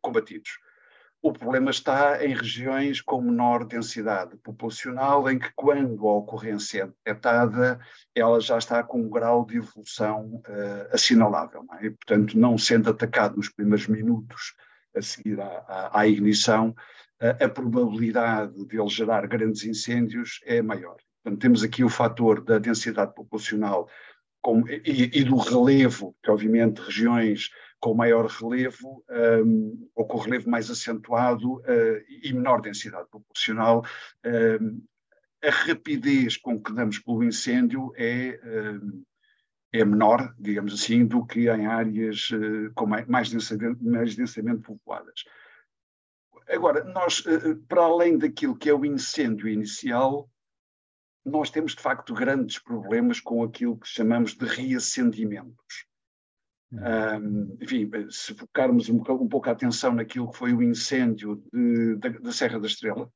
combatidos. 0.00 0.58
O 1.22 1.32
problema 1.32 1.70
está 1.70 2.24
em 2.24 2.34
regiões 2.34 3.00
com 3.00 3.20
menor 3.20 3.64
densidade 3.64 4.36
populacional, 4.36 5.28
em 5.28 5.38
que, 5.38 5.50
quando 5.56 6.06
a 6.06 6.18
ocorrência 6.18 6.82
é 6.82 6.86
detectada, 6.86 7.80
ela 8.14 8.40
já 8.40 8.58
está 8.58 8.82
com 8.82 9.00
um 9.00 9.10
grau 9.10 9.44
de 9.44 9.56
evolução 9.56 10.42
uh, 10.46 10.92
assinalável. 10.92 11.64
É? 11.80 11.86
E, 11.86 11.90
portanto, 11.90 12.38
não 12.38 12.56
sendo 12.58 12.90
atacado 12.90 13.36
nos 13.36 13.48
primeiros 13.48 13.88
minutos 13.88 14.54
a 14.96 15.02
seguir 15.02 15.40
à, 15.40 15.64
à, 15.68 16.00
à 16.00 16.08
ignição, 16.08 16.74
uh, 17.20 17.44
a 17.44 17.48
probabilidade 17.48 18.64
de 18.66 18.80
ele 18.80 18.88
gerar 18.88 19.26
grandes 19.26 19.64
incêndios 19.64 20.40
é 20.44 20.62
maior. 20.62 20.96
Portanto, 21.22 21.40
temos 21.40 21.62
aqui 21.62 21.82
o 21.82 21.88
fator 21.88 22.40
da 22.40 22.58
densidade 22.58 23.14
populacional 23.14 23.88
com, 24.40 24.62
e, 24.68 25.10
e, 25.12 25.24
do 25.24 25.36
relevo, 25.36 26.14
que 26.22 26.30
obviamente 26.30 26.78
regiões 26.78 27.50
com 27.80 27.94
maior 27.94 28.26
relevo 28.26 29.04
um, 29.44 29.88
ou 29.94 30.06
com 30.06 30.18
relevo 30.18 30.48
mais 30.48 30.70
acentuado 30.70 31.54
uh, 31.54 31.64
e 32.22 32.32
menor 32.32 32.60
densidade 32.60 33.08
populacional, 33.10 33.84
um, 34.24 34.80
a 35.42 35.50
rapidez 35.50 36.36
com 36.36 36.60
que 36.60 36.72
damos 36.72 36.98
pelo 36.98 37.24
incêndio 37.24 37.92
é, 37.96 38.40
um, 38.44 39.02
é 39.72 39.84
menor, 39.84 40.34
digamos 40.38 40.72
assim, 40.72 41.06
do 41.06 41.24
que 41.24 41.48
em 41.48 41.66
áreas 41.66 42.30
uh, 42.30 42.72
com 42.74 42.86
mais, 42.86 43.06
mais, 43.06 43.30
densamente, 43.30 43.82
mais 43.82 44.16
densamente 44.16 44.62
populadas. 44.62 45.24
Agora, 46.48 46.84
nós, 46.84 47.20
uh, 47.20 47.56
para 47.68 47.82
além 47.82 48.16
daquilo 48.18 48.56
que 48.56 48.70
é 48.70 48.74
o 48.74 48.84
incêndio 48.84 49.48
inicial, 49.48 50.30
nós 51.24 51.50
temos 51.50 51.74
de 51.74 51.82
facto 51.82 52.14
grandes 52.14 52.58
problemas 52.58 53.20
com 53.20 53.42
aquilo 53.42 53.76
que 53.76 53.88
chamamos 53.88 54.34
de 54.34 54.46
reacendimentos. 54.46 55.86
Um, 56.72 57.56
enfim, 57.60 57.88
se 58.10 58.34
focarmos 58.34 58.88
um, 58.88 58.96
um, 58.96 59.28
pouco 59.28 59.48
a 59.48 59.52
atenção 59.52 59.94
naquilo 59.94 60.30
que 60.30 60.36
foi 60.36 60.52
o 60.52 60.62
incêndio 60.62 61.42
da 62.22 62.32
Serra 62.32 62.60
da 62.60 62.66
Estrela 62.66 63.10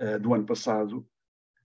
uh, 0.00 0.18
do 0.20 0.34
ano 0.34 0.44
passado, 0.44 1.06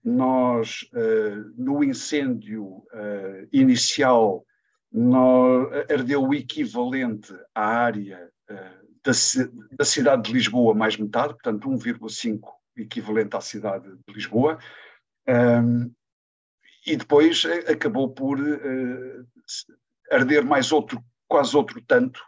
nós, 0.06 0.88
uh, 0.92 1.52
no 1.56 1.82
incêndio 1.82 2.64
uh, 2.64 3.48
inicial, 3.52 4.46
nós, 4.90 5.68
ardeu 5.90 6.22
o 6.22 6.32
equivalente 6.32 7.34
à 7.54 7.66
área 7.66 8.30
da, 9.04 9.12
da, 9.72 9.84
cidade 9.84 10.22
de 10.22 10.32
Lisboa 10.32 10.72
mais 10.74 10.96
metade, 10.96 11.34
portanto 11.34 11.68
1,5 11.68 12.40
equivalente 12.76 13.36
à 13.36 13.40
cidade 13.40 13.88
de 14.06 14.14
Lisboa, 14.14 14.58
um, 15.28 15.92
e 16.86 16.96
depois 16.96 17.44
acabou 17.68 18.08
por 18.08 18.38
arder 20.10 20.44
mais 20.44 20.70
outro 20.70 21.02
quase 21.28 21.56
outro 21.56 21.80
tanto 21.82 22.20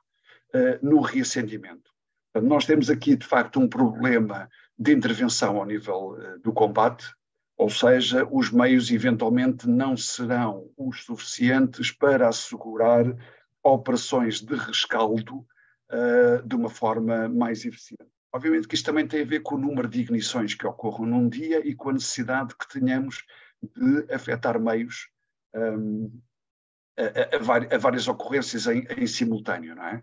uh, 0.55 0.87
no 0.87 1.01
reacendimento. 1.01 1.91
Nós 2.35 2.67
temos 2.67 2.91
aqui, 2.91 3.17
de 3.17 3.27
facto, 3.27 3.59
um 3.59 3.69
problema 3.69 4.49
de 4.79 4.93
intervenção 4.93 5.57
ao 5.57 5.67
nível 5.67 6.13
uh, 6.13 6.39
do 6.41 6.53
combate, 6.53 7.07
ou 7.59 7.69
seja, 7.69 8.25
os 8.31 8.53
meios 8.53 8.89
eventualmente 8.89 9.69
não 9.69 9.97
serão 9.97 10.71
os 10.77 11.05
suficientes 11.05 11.91
para 11.91 12.29
assegurar 12.29 13.05
operações 13.65 14.41
de 14.41 14.55
rescaldo 14.55 15.45
uh, 15.91 16.47
de 16.47 16.55
uma 16.55 16.71
forma 16.71 17.29
mais 17.29 17.65
eficiente. 17.65 18.09
Obviamente 18.33 18.69
que 18.69 18.77
isto 18.77 18.87
também 18.87 19.09
tem 19.09 19.23
a 19.23 19.27
ver 19.27 19.41
com 19.41 19.57
o 19.57 19.59
número 19.59 19.89
de 19.89 20.01
ignições 20.01 20.55
que 20.55 20.67
ocorram 20.67 21.05
num 21.05 21.29
dia 21.29 21.67
e 21.67 21.75
com 21.75 21.91
a 21.91 21.95
necessidade 21.95 22.55
que 22.55 22.69
tenhamos 22.69 23.25
de 23.61 24.15
afetar 24.15 24.61
meios 24.61 25.09
um, 25.53 26.13
a, 26.97 27.03
a, 27.03 27.75
a 27.75 27.79
várias 27.79 28.07
ocorrências 28.07 28.69
em, 28.69 28.87
em, 28.97 29.07
simultâneo, 29.07 29.75
não 29.75 29.85
é? 29.85 30.03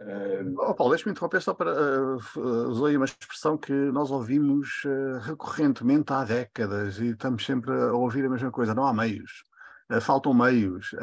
Uh... 0.00 0.54
Oh, 0.58 0.74
Paulo, 0.74 0.92
deixa-me 0.92 1.12
interromper 1.12 1.40
só 1.40 1.54
para. 1.54 1.72
Uh, 1.72 2.96
uma 2.96 3.04
expressão 3.04 3.56
que 3.56 3.72
nós 3.72 4.10
ouvimos 4.10 4.82
uh, 4.84 5.18
recorrentemente 5.20 6.12
há 6.12 6.24
décadas 6.24 6.98
e 6.98 7.10
estamos 7.10 7.44
sempre 7.44 7.72
a 7.72 7.92
ouvir 7.92 8.24
a 8.24 8.30
mesma 8.30 8.50
coisa: 8.50 8.74
não 8.74 8.86
há 8.86 8.92
meios. 8.92 9.44
Faltam 10.00 10.32
meios. 10.32 10.94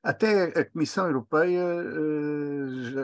Até 0.00 0.44
a 0.44 0.64
Comissão 0.70 1.06
Europeia, 1.06 1.64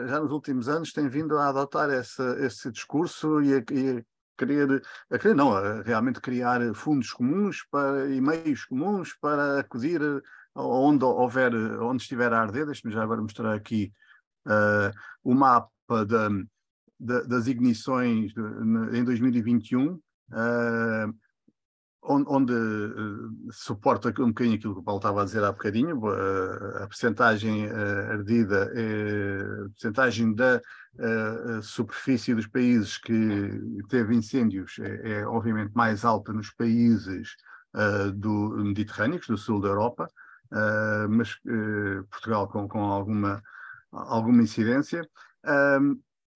já, 0.07 0.17
nos 0.21 0.31
últimos 0.31 0.69
anos, 0.69 0.93
tem 0.93 1.09
vindo 1.09 1.37
a 1.37 1.49
adotar 1.49 1.89
esse 1.89 2.71
discurso 2.71 3.41
e 3.41 3.55
a, 3.55 3.57
e 3.57 3.97
a 3.97 4.03
querer, 4.37 4.81
a 5.11 5.17
querer 5.17 5.35
não, 5.35 5.53
a 5.53 5.81
realmente 5.81 6.21
criar 6.21 6.61
fundos 6.73 7.11
comuns 7.11 7.65
para, 7.69 8.09
e 8.09 8.21
meios 8.21 8.63
comuns 8.63 9.13
para 9.19 9.59
acudir 9.59 9.99
onde 10.55 11.03
houver, 11.03 11.53
onde 11.81 12.03
estiver 12.03 12.31
a 12.31 12.41
arder, 12.41 12.65
deixe-me 12.65 12.93
já 12.93 13.03
agora 13.03 13.21
mostrar 13.21 13.53
aqui 13.53 13.91
uh, 14.49 14.91
o 15.23 15.33
mapa 15.33 16.05
da, 16.99 17.21
das 17.21 17.47
ignições 17.47 18.33
em 18.91 19.03
2021, 19.03 19.93
uh, 19.93 19.99
onde, 22.03 22.25
onde 22.27 22.53
uh, 22.53 23.51
suporta 23.51 24.09
um 24.21 24.27
bocadinho 24.27 24.57
aquilo 24.57 24.73
que 24.73 24.81
o 24.81 24.83
Paulo 24.83 24.99
estava 24.99 25.21
a 25.21 25.25
dizer 25.25 25.43
há 25.43 25.51
bocadinho, 25.51 25.97
uh, 25.97 26.83
a 26.83 26.87
percentagem 26.87 27.69
ardida, 27.69 28.63
a 28.63 29.69
percentagem 29.69 30.33
da 30.35 30.61
superfície 31.61 32.35
dos 32.35 32.47
países 32.47 32.97
que 32.97 33.13
teve 33.87 34.13
incêndios 34.15 34.77
é, 34.79 35.19
é 35.19 35.27
obviamente 35.27 35.71
mais 35.73 36.03
alta 36.03 36.33
nos 36.33 36.51
países 36.51 37.35
do 38.15 38.57
Mediterrâneo, 38.65 39.21
do 39.27 39.37
sul 39.37 39.61
da 39.61 39.67
Europa, 39.67 40.09
mas 41.07 41.37
Portugal 42.09 42.47
com, 42.47 42.67
com 42.67 42.81
alguma, 42.81 43.41
alguma 43.91 44.43
incidência. 44.43 45.07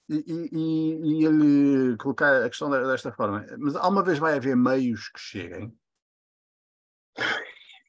E, 0.10 0.16
e, 0.28 1.22
e, 1.22 1.26
ele 1.26 1.98
colocar 1.98 2.44
a 2.44 2.50
questão 2.50 2.70
desta 2.70 3.12
forma, 3.14 3.46
mas 3.58 3.76
alguma 3.76 4.04
vez 4.04 4.20
vai 4.20 4.36
haver 4.36 4.56
meios 4.56 5.10
que 5.10 5.20
cheguem? 5.20 5.74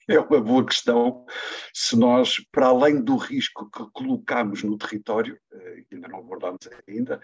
É 0.06 0.18
uma 0.20 0.40
boa 0.40 0.64
questão. 0.64 1.24
Se 1.72 1.96
nós, 1.96 2.36
para 2.52 2.66
além 2.66 3.02
do 3.02 3.16
risco 3.16 3.70
que 3.70 3.90
colocamos 3.92 4.62
no 4.62 4.76
território, 4.76 5.38
eh, 5.52 5.84
ainda 5.90 6.08
não 6.08 6.18
abordamos 6.18 6.68
ainda, 6.86 7.20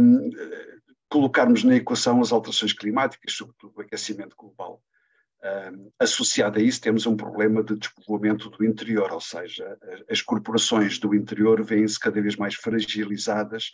um, 0.00 0.30
colocarmos 1.08 1.64
na 1.64 1.76
equação 1.76 2.20
as 2.20 2.32
alterações 2.32 2.72
climáticas, 2.72 3.34
sobretudo 3.34 3.74
o 3.76 3.80
aquecimento 3.82 4.34
global. 4.36 4.82
Associado 5.98 6.58
a 6.58 6.62
isso, 6.62 6.80
temos 6.80 7.06
um 7.06 7.16
problema 7.16 7.62
de 7.62 7.76
despovoamento 7.76 8.50
do 8.50 8.64
interior, 8.64 9.12
ou 9.12 9.20
seja, 9.20 9.76
as 10.10 10.20
corporações 10.20 10.98
do 10.98 11.14
interior 11.14 11.62
vêm-se 11.62 11.98
cada 11.98 12.20
vez 12.20 12.36
mais 12.36 12.54
fragilizadas 12.54 13.70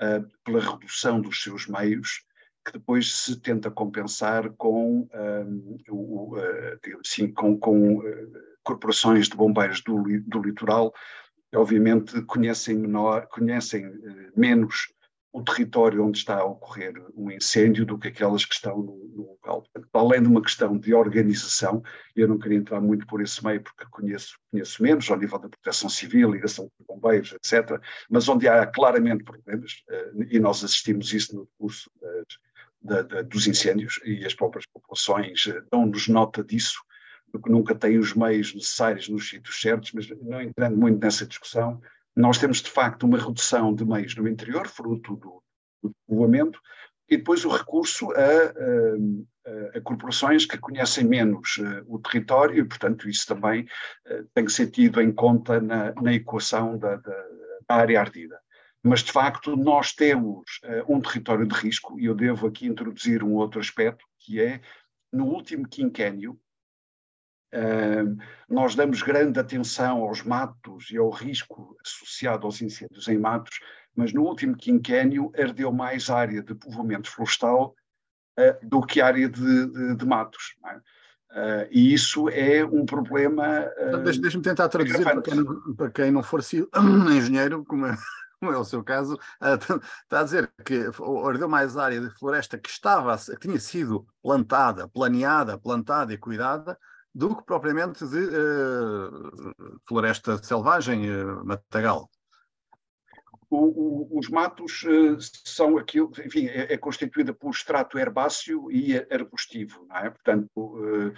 uh, 0.00 0.26
pela 0.44 0.60
redução 0.60 1.20
dos 1.20 1.42
seus 1.42 1.66
meios, 1.66 2.22
que 2.64 2.72
depois 2.72 3.14
se 3.14 3.40
tenta 3.40 3.70
compensar 3.70 4.50
com, 4.56 5.08
uh, 5.12 6.32
assim, 7.04 7.32
com, 7.32 7.58
com 7.58 7.98
uh, 7.98 8.32
corporações 8.64 9.28
de 9.28 9.36
bombeiros 9.36 9.80
do, 9.82 10.02
do 10.26 10.42
litoral, 10.42 10.92
obviamente 11.54 12.20
conhecem, 12.22 12.76
menor, 12.76 13.26
conhecem 13.28 13.90
menos 14.36 14.92
o 15.36 15.42
território 15.42 16.02
onde 16.02 16.16
está 16.16 16.38
a 16.38 16.44
ocorrer 16.46 16.94
um 17.14 17.30
incêndio 17.30 17.84
do 17.84 17.98
que 17.98 18.08
aquelas 18.08 18.46
que 18.46 18.54
estão 18.54 18.78
no, 18.78 18.96
no 19.14 19.30
local. 19.32 19.66
Além 19.92 20.22
de 20.22 20.28
uma 20.28 20.40
questão 20.40 20.78
de 20.78 20.94
organização, 20.94 21.82
eu 22.14 22.26
não 22.26 22.38
queria 22.38 22.56
entrar 22.56 22.80
muito 22.80 23.06
por 23.06 23.20
esse 23.20 23.44
meio 23.44 23.62
porque 23.62 23.84
conheço, 23.90 24.38
conheço 24.50 24.82
menos 24.82 25.10
ao 25.10 25.18
nível 25.18 25.38
da 25.38 25.50
proteção 25.50 25.90
civil, 25.90 26.30
ligação 26.32 26.70
com 26.78 26.94
bombeiros, 26.94 27.32
etc., 27.32 27.78
mas 28.08 28.26
onde 28.30 28.48
há 28.48 28.66
claramente 28.66 29.24
problemas, 29.24 29.84
uh, 29.90 30.22
e 30.30 30.38
nós 30.38 30.64
assistimos 30.64 31.12
isso 31.12 31.36
no 31.36 31.46
curso 31.58 31.90
das, 32.00 32.24
da, 32.80 33.02
da, 33.02 33.22
dos 33.22 33.46
incêndios, 33.46 34.00
e 34.06 34.24
as 34.24 34.32
próprias 34.32 34.64
populações 34.64 35.44
uh, 35.44 35.62
dão-nos 35.70 36.08
nota 36.08 36.42
disso, 36.42 36.80
porque 37.30 37.50
nunca 37.50 37.74
têm 37.74 37.98
os 37.98 38.14
meios 38.14 38.54
necessários 38.54 39.06
nos 39.10 39.28
sítios 39.28 39.60
certos, 39.60 39.92
mas 39.92 40.08
não 40.22 40.40
entrando 40.40 40.78
muito 40.78 40.98
nessa 40.98 41.26
discussão, 41.26 41.78
nós 42.16 42.38
temos, 42.38 42.62
de 42.62 42.70
facto, 42.70 43.04
uma 43.04 43.18
redução 43.18 43.74
de 43.74 43.84
meios 43.84 44.16
no 44.16 44.26
interior, 44.26 44.66
fruto 44.66 45.16
do, 45.16 45.42
do 45.82 45.94
povoamento, 46.06 46.58
e 47.08 47.18
depois 47.18 47.44
o 47.44 47.50
recurso 47.50 48.10
a, 48.12 49.74
a, 49.74 49.78
a 49.78 49.80
corporações 49.82 50.46
que 50.46 50.58
conhecem 50.58 51.04
menos 51.04 51.58
uh, 51.58 51.84
o 51.86 51.98
território, 51.98 52.58
e, 52.58 52.64
portanto, 52.64 53.08
isso 53.08 53.26
também 53.26 53.62
uh, 53.62 54.26
tem 54.34 54.46
que 54.46 54.52
ser 54.52 54.70
tido 54.70 55.00
em 55.00 55.12
conta 55.12 55.60
na, 55.60 55.92
na 55.94 56.14
equação 56.14 56.78
da, 56.78 56.96
da, 56.96 57.26
da, 57.68 57.74
área 57.76 58.00
ardida. 58.00 58.40
Mas, 58.82 59.02
de 59.02 59.12
facto, 59.12 59.54
nós 59.54 59.92
temos 59.92 60.60
uh, 60.64 60.92
um 60.92 61.00
território 61.00 61.46
de 61.46 61.54
risco, 61.54 62.00
e 62.00 62.06
eu 62.06 62.14
devo 62.14 62.46
aqui 62.46 62.66
introduzir 62.66 63.22
um 63.22 63.34
outro 63.34 63.60
aspecto, 63.60 64.04
que 64.18 64.40
é, 64.40 64.60
no 65.12 65.26
último 65.26 65.68
quinquênio, 65.68 66.40
nós 68.48 68.74
damos 68.74 69.02
grande 69.02 69.38
atenção 69.40 70.02
aos 70.02 70.22
matos 70.22 70.90
e 70.90 70.96
ao 70.96 71.10
risco 71.10 71.76
associado 71.84 72.46
aos 72.46 72.60
incêndios 72.60 73.08
em 73.08 73.18
matos, 73.18 73.58
mas 73.94 74.12
no 74.12 74.22
último 74.22 74.56
quinquênio 74.56 75.32
ardeu 75.36 75.72
mais 75.72 76.10
área 76.10 76.42
de 76.42 76.54
povoamento 76.54 77.10
florestal 77.10 77.74
uh, 78.38 78.66
do 78.68 78.82
que 78.82 79.00
área 79.00 79.28
de, 79.28 79.66
de, 79.66 79.96
de 79.96 80.06
matos. 80.06 80.54
Uh, 81.30 81.66
e 81.70 81.92
isso 81.92 82.28
é 82.28 82.64
um 82.64 82.86
problema. 82.86 83.66
Uh, 83.78 83.98
Deixa-me 83.98 84.42
tentar 84.42 84.68
traduzir 84.68 85.02
para 85.02 85.22
quem, 85.22 85.34
não, 85.34 85.74
para 85.74 85.90
quem, 85.90 86.10
não, 86.10 86.22
for 86.22 86.40
engenheiro, 87.10 87.64
como 87.64 87.86
é, 87.86 87.96
como 88.40 88.52
é 88.52 88.58
o 88.58 88.64
seu 88.64 88.84
caso, 88.84 89.14
uh, 89.14 89.56
está 90.04 90.20
a 90.20 90.22
dizer 90.22 90.50
que 90.64 90.88
ardeu 91.26 91.48
mais 91.48 91.76
área 91.76 92.00
de 92.00 92.10
floresta 92.10 92.58
que 92.58 92.68
estava, 92.68 93.16
que 93.18 93.48
tinha 93.48 93.58
sido 93.58 94.06
plantada, 94.22 94.88
planeada, 94.88 95.58
plantada 95.58 96.12
e 96.12 96.18
cuidada, 96.18 96.78
do 97.16 97.34
que 97.34 97.44
propriamente 97.44 98.06
de 98.06 98.18
uh, 98.18 99.80
floresta 99.88 100.36
selvagem, 100.36 101.10
uh, 101.10 101.42
matagal. 101.46 102.10
O, 103.48 103.56
o, 103.56 104.18
os 104.18 104.28
matos 104.28 104.82
uh, 104.82 105.16
são 105.46 105.78
aquilo, 105.78 106.12
enfim, 106.22 106.46
é, 106.48 106.74
é, 106.74 106.76
constituída 106.76 107.32
por 107.32 107.48
extrato 107.48 107.98
herbáceo 107.98 108.70
e 108.70 108.98
arbustivo, 109.10 109.86
não 109.88 109.96
é? 109.96 110.10
Portanto, 110.10 110.50
uh, 110.56 111.14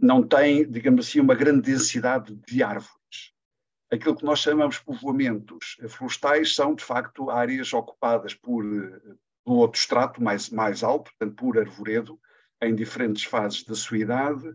não 0.00 0.26
tem, 0.26 0.68
digamos 0.68 1.06
assim, 1.06 1.20
uma 1.20 1.36
grande 1.36 1.70
densidade 1.70 2.34
de 2.34 2.64
árvores. 2.64 2.96
Aquilo 3.88 4.16
que 4.16 4.24
nós 4.24 4.40
chamamos 4.40 4.80
povoamentos 4.80 5.76
florestais 5.90 6.56
são, 6.56 6.74
de 6.74 6.82
facto, 6.82 7.30
áreas 7.30 7.72
ocupadas 7.72 8.34
por, 8.34 8.64
por 9.44 9.54
outro 9.54 9.80
extrato 9.80 10.20
mais, 10.20 10.50
mais 10.50 10.82
alto, 10.82 11.12
portanto, 11.16 11.36
por 11.36 11.56
arvoredo, 11.56 12.18
em 12.60 12.74
diferentes 12.74 13.22
fases 13.22 13.62
da 13.62 13.76
sua 13.76 13.98
idade, 13.98 14.52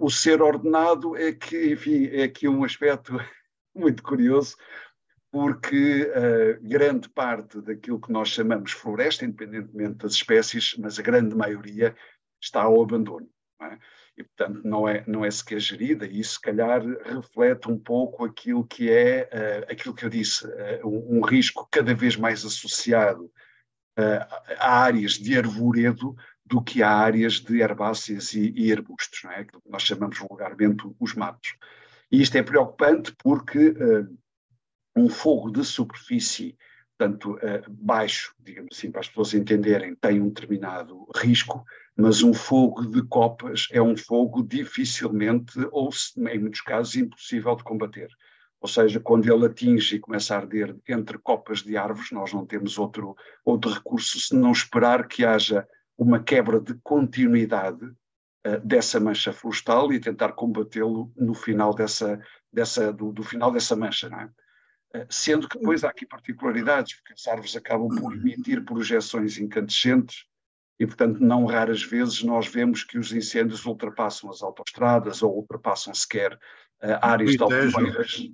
o 0.00 0.10
ser 0.10 0.42
ordenado 0.42 1.16
é 1.16 1.32
que, 1.32 1.72
enfim, 1.72 2.06
é 2.06 2.24
aqui 2.24 2.46
um 2.46 2.64
aspecto 2.64 3.16
muito 3.74 4.02
curioso, 4.02 4.56
porque 5.30 6.10
uh, 6.10 6.68
grande 6.68 7.08
parte 7.08 7.60
daquilo 7.60 8.00
que 8.00 8.12
nós 8.12 8.28
chamamos 8.28 8.72
floresta, 8.72 9.24
independentemente 9.24 9.98
das 9.98 10.12
espécies, 10.12 10.74
mas 10.78 10.98
a 10.98 11.02
grande 11.02 11.34
maioria 11.34 11.94
está 12.42 12.62
ao 12.62 12.82
abandono. 12.82 13.28
É? 13.62 13.78
E, 14.16 14.24
portanto, 14.24 14.60
não 14.64 14.88
é, 14.88 15.04
não 15.06 15.24
é 15.24 15.30
sequer 15.30 15.60
gerida, 15.60 16.04
e 16.04 16.20
isso, 16.20 16.34
se 16.34 16.40
calhar, 16.40 16.82
reflete 17.04 17.70
um 17.70 17.78
pouco 17.78 18.24
aquilo 18.24 18.66
que 18.66 18.90
é, 18.90 19.28
uh, 19.32 19.72
aquilo 19.72 19.94
que 19.94 20.04
eu 20.04 20.10
disse, 20.10 20.46
uh, 20.46 20.86
um, 20.86 21.18
um, 21.18 21.20
risco 21.20 21.68
cada 21.70 21.94
vez 21.94 22.16
mais 22.16 22.44
associado 22.44 23.30
a 24.58 24.82
áreas 24.82 25.14
de 25.14 25.36
arvoredo 25.36 26.16
do 26.50 26.60
que 26.60 26.82
há 26.82 26.90
áreas 26.90 27.34
de 27.34 27.60
herbáceas 27.60 28.34
e, 28.34 28.52
e 28.56 28.72
arbustos, 28.72 29.22
não 29.22 29.30
é? 29.30 29.44
que 29.44 29.56
nós 29.66 29.82
chamamos 29.82 30.18
vulgarmente 30.18 30.84
os 30.98 31.14
matos. 31.14 31.54
E 32.10 32.20
isto 32.20 32.36
é 32.36 32.42
preocupante 32.42 33.14
porque 33.22 33.68
uh, 33.68 34.18
um 34.96 35.08
fogo 35.08 35.52
de 35.52 35.64
superfície, 35.64 36.58
tanto 36.98 37.34
uh, 37.34 37.62
baixo, 37.68 38.34
digamos 38.40 38.76
assim, 38.76 38.90
para 38.90 39.00
as 39.00 39.08
pessoas 39.08 39.32
entenderem, 39.32 39.94
tem 39.94 40.20
um 40.20 40.28
determinado 40.28 41.06
risco, 41.14 41.64
mas 41.96 42.20
um 42.20 42.34
fogo 42.34 42.84
de 42.84 43.02
copas 43.04 43.68
é 43.70 43.80
um 43.80 43.96
fogo 43.96 44.42
dificilmente, 44.42 45.52
ou 45.70 45.90
em 46.16 46.38
muitos 46.40 46.62
casos, 46.62 46.96
impossível 46.96 47.54
de 47.54 47.62
combater. 47.62 48.08
Ou 48.60 48.68
seja, 48.68 48.98
quando 48.98 49.32
ele 49.32 49.46
atinge 49.46 49.96
e 49.96 50.00
começa 50.00 50.34
a 50.34 50.38
arder 50.38 50.76
entre 50.88 51.16
copas 51.16 51.62
de 51.62 51.76
árvores, 51.76 52.10
nós 52.10 52.32
não 52.32 52.44
temos 52.44 52.76
outro, 52.76 53.16
outro 53.44 53.72
recurso 53.72 54.18
se 54.18 54.34
não 54.34 54.50
esperar 54.50 55.06
que 55.06 55.24
haja 55.24 55.64
uma 56.00 56.18
quebra 56.18 56.58
de 56.58 56.72
continuidade 56.82 57.84
uh, 57.84 58.58
dessa 58.64 58.98
mancha 58.98 59.34
florestal 59.34 59.92
e 59.92 60.00
tentar 60.00 60.32
combatê-lo 60.32 61.12
no 61.14 61.34
final 61.34 61.74
dessa, 61.74 62.18
dessa 62.50 62.90
do, 62.90 63.12
do, 63.12 63.22
final 63.22 63.52
dessa 63.52 63.76
mancha, 63.76 64.08
não 64.08 64.20
é? 64.20 64.24
Uh, 64.96 65.06
sendo 65.10 65.46
que 65.46 65.58
depois 65.58 65.84
há 65.84 65.90
aqui 65.90 66.06
particularidades, 66.06 66.94
porque 66.94 67.12
as 67.12 67.26
árvores 67.26 67.54
acabam 67.54 67.88
por 67.88 68.14
emitir 68.14 68.64
projeções 68.64 69.36
incandescentes 69.36 70.24
e, 70.80 70.86
portanto, 70.86 71.20
não 71.20 71.44
raras 71.44 71.82
vezes 71.82 72.22
nós 72.22 72.48
vemos 72.48 72.82
que 72.82 72.98
os 72.98 73.12
incêndios 73.12 73.66
ultrapassam 73.66 74.30
as 74.30 74.42
autoestradas 74.42 75.22
ou 75.22 75.36
ultrapassam 75.36 75.92
sequer 75.92 76.32
uh, 76.32 76.96
áreas 77.02 77.32
de 77.32 77.42
albufeiras. 77.42 78.26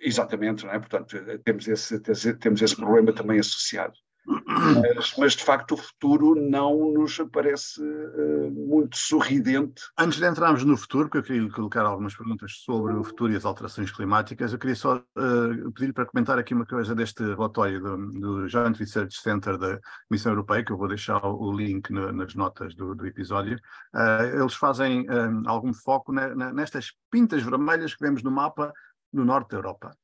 Exatamente, 0.00 0.64
não 0.64 0.72
é? 0.72 0.78
Portanto, 0.78 1.16
temos 1.42 1.66
esse, 1.66 1.98
temos 2.38 2.62
esse 2.62 2.76
problema 2.76 3.12
também 3.12 3.40
associado. 3.40 3.94
Mas, 4.28 5.14
mas, 5.16 5.32
de 5.32 5.42
facto 5.42 5.72
o 5.72 5.76
futuro 5.76 6.34
não 6.34 6.92
nos 6.92 7.16
parece 7.32 7.80
uh, 7.80 8.50
muito 8.50 8.96
sorridente. 8.96 9.82
Antes 9.96 10.18
de 10.18 10.26
entrarmos 10.26 10.64
no 10.64 10.76
futuro, 10.76 11.04
porque 11.04 11.18
eu 11.18 11.22
queria 11.22 11.42
lhe 11.42 11.50
colocar 11.50 11.82
algumas 11.86 12.14
perguntas 12.14 12.52
sobre 12.64 12.92
o 12.92 13.02
futuro 13.02 13.32
e 13.32 13.36
as 13.36 13.46
alterações 13.46 13.90
climáticas, 13.90 14.52
eu 14.52 14.58
queria 14.58 14.76
só 14.76 14.96
uh, 14.96 15.72
pedir 15.72 15.94
para 15.94 16.04
comentar 16.04 16.38
aqui 16.38 16.52
uma 16.52 16.66
coisa 16.66 16.94
deste 16.94 17.22
relatório 17.22 17.80
do, 17.80 17.96
do, 18.20 18.48
Joint 18.48 18.76
Research 18.78 19.18
Center 19.18 19.56
da 19.56 19.80
Comissão 20.08 20.32
Europeia, 20.32 20.64
que 20.64 20.72
eu 20.72 20.76
vou 20.76 20.88
deixar 20.88 21.24
o 21.24 21.50
link 21.52 21.90
no, 21.90 22.12
nas 22.12 22.34
notas 22.34 22.74
do, 22.74 22.94
do 22.94 23.06
episódio. 23.06 23.58
Uh, 23.94 24.40
eles 24.40 24.54
fazem 24.54 25.06
algum 25.46 25.72
foco 25.72 26.12
nestas 26.12 26.92
pintas 27.10 27.42
vermelhas 27.42 27.94
que 27.94 28.04
vemos 28.04 28.22
no 28.22 28.30
mapa 28.30 28.72
no 29.10 29.24
norte 29.24 29.50
da 29.50 29.56
Europa. 29.56 29.96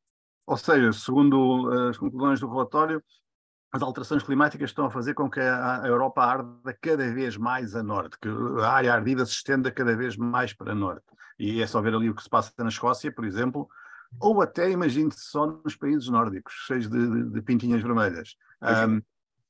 Ou 0.47 0.57
seja, 0.57 0.93
segundo 0.93 1.71
as 1.89 1.97
conclusões 1.99 2.41
do 2.41 2.49
relatório, 2.49 3.03
as 3.75 3.83
alterações 3.83 4.23
climáticas 4.23 4.71
estão 4.71 4.87
a 4.87 4.91
fazer 4.91 5.15
com 5.15 5.29
que 5.29 5.41
a 5.41 5.83
Europa 5.85 6.23
arda 6.23 6.79
cada 6.81 7.13
vez 7.13 7.37
mais 7.37 7.75
a 7.75 7.83
norte, 7.83 8.17
que 8.21 8.29
a 8.63 8.69
área 8.69 8.95
ardida 8.95 9.27
se 9.27 9.33
estenda 9.33 9.69
cada 9.69 9.97
vez 9.97 10.17
mais 10.17 10.53
para 10.53 10.77
norte. 10.77 11.05
E 11.37 11.61
é 11.61 11.67
só 11.67 11.81
ver 11.81 11.93
ali 11.93 12.09
o 12.09 12.15
que 12.15 12.23
se 12.23 12.31
passa 12.31 12.53
na 12.57 12.69
Escócia, 12.69 13.13
por 13.13 13.25
exemplo, 13.25 13.69
ou 14.21 14.41
até, 14.41 14.71
imagine-se, 14.71 15.19
só 15.29 15.47
nos 15.47 15.75
países 15.75 16.09
nórdicos, 16.09 16.55
cheios 16.69 16.89
de, 16.89 17.05
de, 17.05 17.31
de 17.31 17.43
pintinhas 17.43 17.83
vermelhas. 17.83 18.37
Um, 18.63 19.03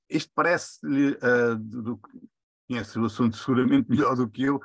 isto 0.09 0.33
parece-lhe, 0.35 1.11
uh, 1.11 1.57
do, 1.57 2.01
conhece 2.67 2.99
o 2.99 3.05
assunto 3.05 3.37
seguramente 3.37 3.91
melhor 3.91 4.17
do 4.17 4.27
que 4.27 4.45
eu, 4.45 4.59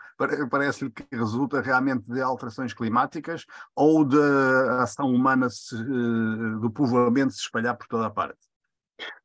parece-lhe 0.50 0.90
que 0.90 1.06
resulta 1.12 1.60
realmente 1.60 2.06
de 2.08 2.22
alterações 2.22 2.74
climáticas 2.74 3.46
ou 3.76 4.06
da 4.06 4.84
ação 4.84 5.14
humana 5.14 5.50
se, 5.50 5.76
uh, 5.76 6.62
do 6.62 6.72
povoamento 6.72 7.34
se 7.34 7.42
espalhar 7.42 7.76
por 7.76 7.88
toda 7.88 8.06
a 8.06 8.10
parte? 8.10 8.49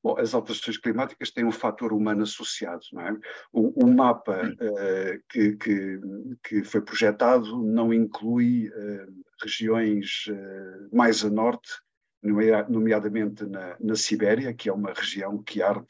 Bom, 0.02 0.18
as 0.18 0.34
alterações 0.34 0.78
climáticas 0.78 1.30
têm 1.30 1.44
um 1.44 1.52
fator 1.52 1.92
humano 1.92 2.22
associado, 2.22 2.82
não 2.92 3.02
é? 3.02 3.16
O, 3.52 3.84
o 3.84 3.92
mapa 3.92 4.42
uh, 4.42 5.22
que, 5.30 5.56
que, 5.56 6.00
que, 6.42 6.64
foi 6.64 6.80
projetado 6.80 7.64
não 7.64 7.92
inclui 7.92 8.68
uh, 8.68 9.24
regiões 9.42 10.26
uh, 10.28 10.96
mais 10.96 11.24
a 11.24 11.30
norte, 11.30 11.70
nomeadamente 12.68 13.44
na, 13.44 13.76
na 13.78 13.94
Sibéria, 13.94 14.54
que 14.54 14.68
é 14.68 14.72
uma 14.72 14.92
região 14.92 15.42
que 15.42 15.62
arde 15.62 15.86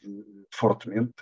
fortemente. 0.51 1.13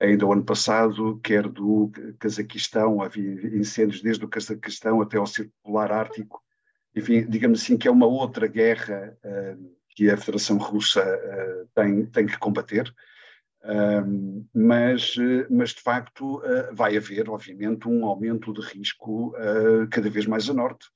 Ainda 0.00 0.26
o 0.26 0.32
ano 0.32 0.44
passado, 0.44 1.20
quer 1.22 1.48
do 1.48 1.90
Cazaquistão, 2.18 3.02
havia 3.02 3.30
incêndios 3.56 4.02
desde 4.02 4.24
o 4.24 4.28
Cazaquistão 4.28 5.00
até 5.02 5.18
ao 5.18 5.26
Círculo 5.26 5.54
Polar 5.62 5.92
Ártico. 5.92 6.42
Enfim, 6.96 7.26
digamos 7.28 7.62
assim 7.62 7.76
que 7.76 7.88
é 7.88 7.90
uma 7.90 8.06
outra 8.06 8.46
guerra 8.46 9.16
que 9.94 10.10
a 10.10 10.16
Federação 10.16 10.58
Russa 10.58 11.02
uh, 11.02 11.68
tem, 11.74 12.06
tem 12.06 12.26
que 12.26 12.38
combater. 12.38 12.92
Um, 13.64 14.46
mas, 14.54 15.14
mas, 15.48 15.70
de 15.70 15.80
facto, 15.80 16.38
uh, 16.38 16.74
vai 16.74 16.96
haver, 16.96 17.30
obviamente, 17.30 17.88
um 17.88 18.04
aumento 18.04 18.52
de 18.52 18.60
risco 18.60 19.28
uh, 19.28 19.88
cada 19.90 20.10
vez 20.10 20.26
mais 20.26 20.50
a 20.50 20.54
norte. 20.54 20.86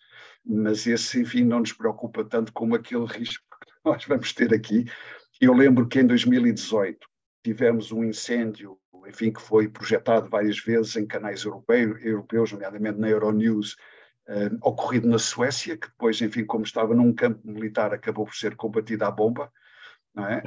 Mas 0.45 0.87
esse, 0.87 1.21
enfim, 1.21 1.45
não 1.45 1.61
nos 1.61 1.73
preocupa 1.73 2.25
tanto 2.25 2.53
como 2.53 2.75
aquele 2.75 3.07
risco 3.07 3.45
que 3.65 3.73
nós 3.85 4.05
vamos 4.05 4.33
ter 4.33 4.53
aqui. 4.53 4.85
Eu 5.41 5.55
lembro 5.55 5.87
que 5.89 6.01
em 6.01 6.07
2018 6.07 6.99
tivemos 7.43 7.91
um 7.93 8.05
incêndio, 8.05 8.79
enfim, 9.07 9.33
que 9.33 9.41
foi 9.41 9.69
projetado 9.69 10.29
várias 10.29 10.59
vezes 10.59 10.97
em 10.97 11.07
canais 11.07 11.45
europeus, 11.45 12.05
europeus 12.05 12.53
nomeadamente 12.53 12.99
na 12.99 13.09
Euronews, 13.09 13.77
uh, 14.29 14.59
ocorrido 14.63 15.09
na 15.09 15.19
Suécia, 15.19 15.77
que 15.77 15.89
depois, 15.89 16.21
enfim, 16.21 16.45
como 16.45 16.65
estava 16.65 16.95
num 16.95 17.13
campo 17.13 17.41
militar, 17.45 17.93
acabou 17.93 18.25
por 18.27 18.35
ser 18.35 18.55
combatida 18.57 19.07
à 19.07 19.11
bomba. 19.11 19.51
É? 20.17 20.43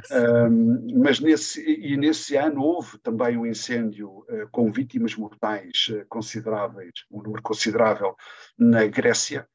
Um, 0.48 1.00
mas 1.02 1.18
nesse, 1.18 1.62
e 1.62 1.96
nesse 1.96 2.36
ano 2.36 2.60
houve 2.62 2.98
também 2.98 3.38
um 3.38 3.46
incêndio 3.46 4.18
uh, 4.28 4.46
com 4.50 4.70
vítimas 4.70 5.14
mortais 5.14 5.86
uh, 5.88 6.04
consideráveis, 6.10 6.92
um 7.10 7.22
número 7.22 7.42
considerável, 7.42 8.14
na 8.58 8.86
Grécia. 8.86 9.46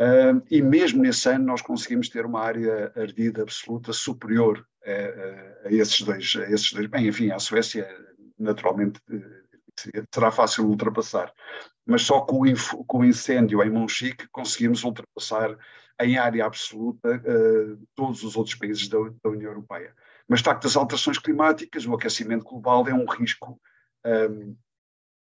Uh, 0.00 0.40
e 0.50 0.62
mesmo 0.62 1.02
nesse 1.02 1.28
ano 1.28 1.44
nós 1.44 1.60
conseguimos 1.60 2.08
ter 2.08 2.24
uma 2.24 2.40
área 2.40 2.90
ardida 2.96 3.42
absoluta 3.42 3.92
superior 3.92 4.66
a, 4.86 5.66
a, 5.66 5.68
a 5.68 5.72
esses, 5.72 6.00
dois, 6.00 6.32
a 6.36 6.50
esses 6.50 6.72
dois. 6.72 6.86
Bem, 6.86 7.06
enfim, 7.06 7.30
a 7.30 7.38
Suécia 7.38 7.86
naturalmente 8.38 8.98
será 10.12 10.30
fácil 10.30 10.66
ultrapassar. 10.66 11.32
Mas 11.86 12.02
só 12.02 12.20
com 12.20 12.42
o, 12.42 12.84
com 12.84 12.98
o 12.98 13.04
incêndio 13.04 13.62
em 13.62 13.70
Monchique 13.70 14.28
conseguimos 14.28 14.84
ultrapassar 14.84 15.56
em 16.00 16.16
área 16.16 16.46
absoluta 16.46 17.16
uh, 17.16 17.88
todos 17.94 18.22
os 18.22 18.36
outros 18.36 18.54
países 18.54 18.88
da, 18.88 18.98
da, 19.22 19.30
União 19.30 19.50
Europeia. 19.50 19.94
Mas, 20.26 20.40
de 20.40 20.44
facto, 20.44 20.66
as 20.66 20.76
alterações 20.76 21.18
climáticas, 21.18 21.86
o 21.86 21.94
aquecimento 21.94 22.44
global 22.44 22.86
é 22.88 22.94
um 22.94 23.04
risco 23.04 23.60
um, 24.04 24.10
ehm, 24.10 24.54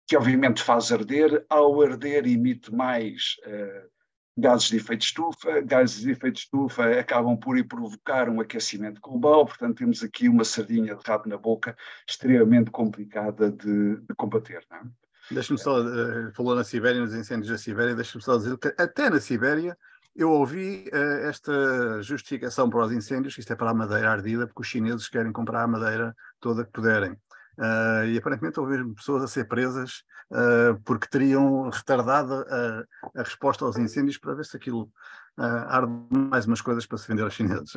que, 0.06 0.16
obviamente, 0.16 0.62
faz 0.62 0.92
arder. 0.92 1.44
Ao 1.48 1.82
arder, 1.82 2.26
emite 2.26 2.72
mais 2.72 3.36
uh, 3.44 3.90
gases 4.36 4.68
de 4.68 4.76
efeito 4.76 5.00
de 5.00 5.06
estufa. 5.06 5.60
Gases 5.60 6.00
de 6.00 6.10
efeito 6.10 6.34
de 6.34 6.40
estufa 6.40 6.98
acabam 6.98 7.36
por 7.36 7.62
provocar 7.64 8.28
um 8.28 8.40
aquecimento 8.40 9.00
global, 9.00 9.46
portanto, 9.46 9.78
temos 9.78 10.02
aqui 10.02 10.28
uma 10.28 10.44
sardinha 10.44 10.94
de 10.94 11.02
rabo 11.04 11.28
na 11.28 11.36
boca 11.36 11.76
extremamente 12.08 12.70
complicada 12.70 13.50
de, 13.50 13.96
de 13.96 14.14
combater. 14.16 14.64
Não 14.70 14.78
é? 14.78 14.82
Deixa-me 15.30 15.58
só, 15.58 15.80
uh, 15.80 16.32
falou 16.34 16.54
na 16.54 16.64
Sibéria, 16.64 17.00
nos 17.00 17.14
incêndios 17.14 17.48
da 17.48 17.56
Sibéria, 17.56 17.94
deixa-me 17.94 18.22
só 18.22 18.36
dizer 18.36 18.58
que 18.58 18.74
até 18.76 19.08
na 19.08 19.20
Sibéria 19.20 19.76
eu 20.14 20.30
ouvi 20.30 20.90
uh, 20.92 21.26
esta 21.26 22.02
justificação 22.02 22.68
para 22.68 22.86
os 22.86 22.92
incêndios, 22.92 23.34
que 23.34 23.40
isto 23.40 23.52
é 23.52 23.56
para 23.56 23.70
a 23.70 23.74
madeira 23.74 24.10
ardida, 24.10 24.46
porque 24.46 24.62
os 24.62 24.66
chineses 24.66 25.08
querem 25.08 25.32
comprar 25.32 25.62
a 25.62 25.66
madeira 25.66 26.14
toda 26.40 26.64
que 26.64 26.72
puderem. 26.72 27.12
Uh, 27.58 28.04
e 28.06 28.18
aparentemente 28.18 28.58
houve 28.58 28.72
mesmo 28.72 28.94
pessoas 28.94 29.22
a 29.22 29.28
ser 29.28 29.44
presas 29.46 30.04
uh, 30.32 30.80
porque 30.84 31.08
teriam 31.08 31.68
retardado 31.68 32.34
a, 32.34 32.84
a, 33.14 33.22
resposta 33.22 33.64
aos 33.64 33.76
incêndios 33.76 34.18
para 34.18 34.34
ver 34.34 34.44
se 34.44 34.56
aquilo 34.56 34.90
uh, 35.38 35.42
arde 35.68 35.92
mais 36.10 36.46
umas 36.46 36.60
coisas 36.60 36.86
para 36.86 36.98
se 36.98 37.08
vender 37.08 37.22
aos 37.22 37.34
chineses. 37.34 37.74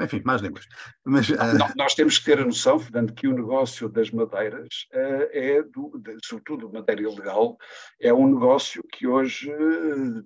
enfim, 0.00 0.22
mais 0.24 0.40
línguas. 0.40 0.66
Mas, 1.04 1.28
Nós 1.76 1.94
temos 1.94 2.18
que 2.18 2.24
ter 2.24 2.40
a 2.40 2.44
noção, 2.44 2.78
Fernando, 2.78 3.12
que 3.12 3.26
o 3.26 3.34
negócio 3.34 3.88
das 3.88 4.10
madeiras 4.10 4.86
é, 4.92 5.62
do, 5.62 5.98
de, 5.98 6.16
sobretudo 6.24 6.72
madeira 6.72 7.02
ilegal, 7.02 7.56
é 8.00 8.12
um 8.12 8.32
negócio 8.32 8.82
que 8.92 9.06
hoje 9.06 9.52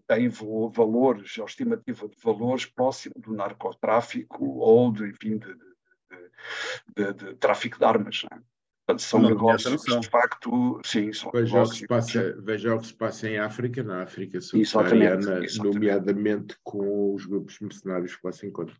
tem 0.06 0.28
valores, 0.28 1.38
a 1.38 1.44
estimativa 1.44 2.08
de 2.08 2.16
valores 2.22 2.66
próximo 2.66 3.14
do 3.16 3.32
narcotráfico 3.32 4.44
ou, 4.58 4.92
de, 4.92 5.08
enfim, 5.08 5.38
de, 5.38 5.54
de, 6.96 7.12
de, 7.14 7.34
tráfico 7.36 7.78
de 7.78 7.84
armas. 7.84 8.24
Não 8.30 8.36
é? 8.36 8.52
Portanto, 8.92 9.02
são 9.02 9.20
não 9.20 9.28
negócios 9.30 9.82
de 9.82 10.08
facto, 10.08 10.80
sim, 10.84 11.12
são 11.12 11.30
veja 11.30 11.52
negócios. 11.52 11.68
O 11.68 11.72
que 11.72 11.78
se 11.78 11.86
passa, 11.86 12.36
veja 12.42 12.74
o 12.74 12.80
que 12.80 12.86
se 12.86 12.94
passa 12.94 13.28
em 13.28 13.38
África, 13.38 13.82
na 13.82 14.02
África 14.02 14.40
subsaariana, 14.40 15.40
nomeadamente 15.58 16.56
com 16.62 17.14
os 17.14 17.24
grupos 17.26 17.58
mercenários 17.60 18.16
que 18.16 18.26
lá 18.26 18.32
se 18.32 18.46
encontram. 18.46 18.76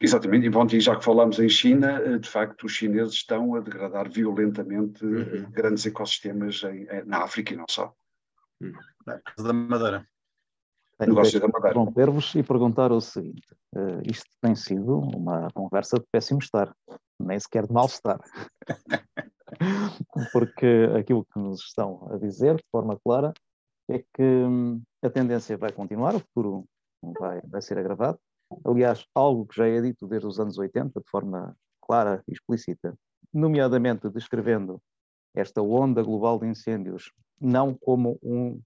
Exatamente, 0.00 0.46
e, 0.46 0.50
bom, 0.50 0.64
e 0.70 0.80
já 0.80 0.94
que 0.94 1.04
falamos 1.04 1.40
em 1.40 1.48
China, 1.48 2.00
eh, 2.00 2.18
de 2.18 2.28
facto 2.28 2.66
os 2.66 2.72
chineses 2.72 3.14
estão 3.14 3.56
a 3.56 3.60
degradar 3.60 4.08
violentamente 4.08 5.04
eh, 5.04 5.08
uhum. 5.08 5.50
grandes 5.50 5.84
ecossistemas 5.86 6.62
em, 6.62 6.86
na 7.04 7.24
África 7.24 7.52
e 7.52 7.56
não 7.56 7.66
só. 7.68 7.92
Uhum. 8.60 8.72
Da 9.38 9.52
Madeira. 9.52 10.06
Tenho 10.98 11.14
negócio 11.14 11.40
da 11.40 11.48
Madeira. 11.48 11.70
Interromper-vos 11.70 12.32
e 12.36 12.42
perguntar 12.44 12.92
o 12.92 13.00
seguinte: 13.00 13.48
uh, 13.74 14.00
isto 14.04 14.26
tem 14.40 14.54
sido 14.54 14.98
uma 14.98 15.48
conversa 15.52 15.98
de 15.98 16.04
péssimo 16.12 16.38
estar 16.40 16.72
nem 17.18 17.38
sequer 17.38 17.66
de 17.66 17.72
mal-estar. 17.72 18.20
Porque 20.32 20.88
aquilo 20.98 21.24
que 21.24 21.38
nos 21.38 21.60
estão 21.62 22.08
a 22.12 22.18
dizer, 22.18 22.56
de 22.56 22.64
forma 22.70 22.98
clara, 22.98 23.32
é 23.88 23.98
que 23.98 24.22
hum, 24.22 24.82
a 25.02 25.10
tendência 25.10 25.56
vai 25.56 25.72
continuar, 25.72 26.14
o 26.14 26.20
futuro 26.20 26.64
vai, 27.18 27.40
vai 27.42 27.62
ser 27.62 27.78
agravado. 27.78 28.18
Aliás, 28.64 29.04
algo 29.14 29.46
que 29.46 29.56
já 29.56 29.66
é 29.66 29.80
dito 29.80 30.06
desde 30.06 30.26
os 30.26 30.38
anos 30.38 30.58
80, 30.58 31.00
de 31.00 31.10
forma 31.10 31.56
clara 31.80 32.22
e 32.28 32.32
explícita, 32.32 32.94
nomeadamente 33.32 34.08
descrevendo 34.10 34.80
esta 35.34 35.62
onda 35.62 36.02
global 36.02 36.38
de 36.38 36.46
incêndios, 36.46 37.12
não 37.40 37.74
como 37.74 38.18
um 38.22 38.60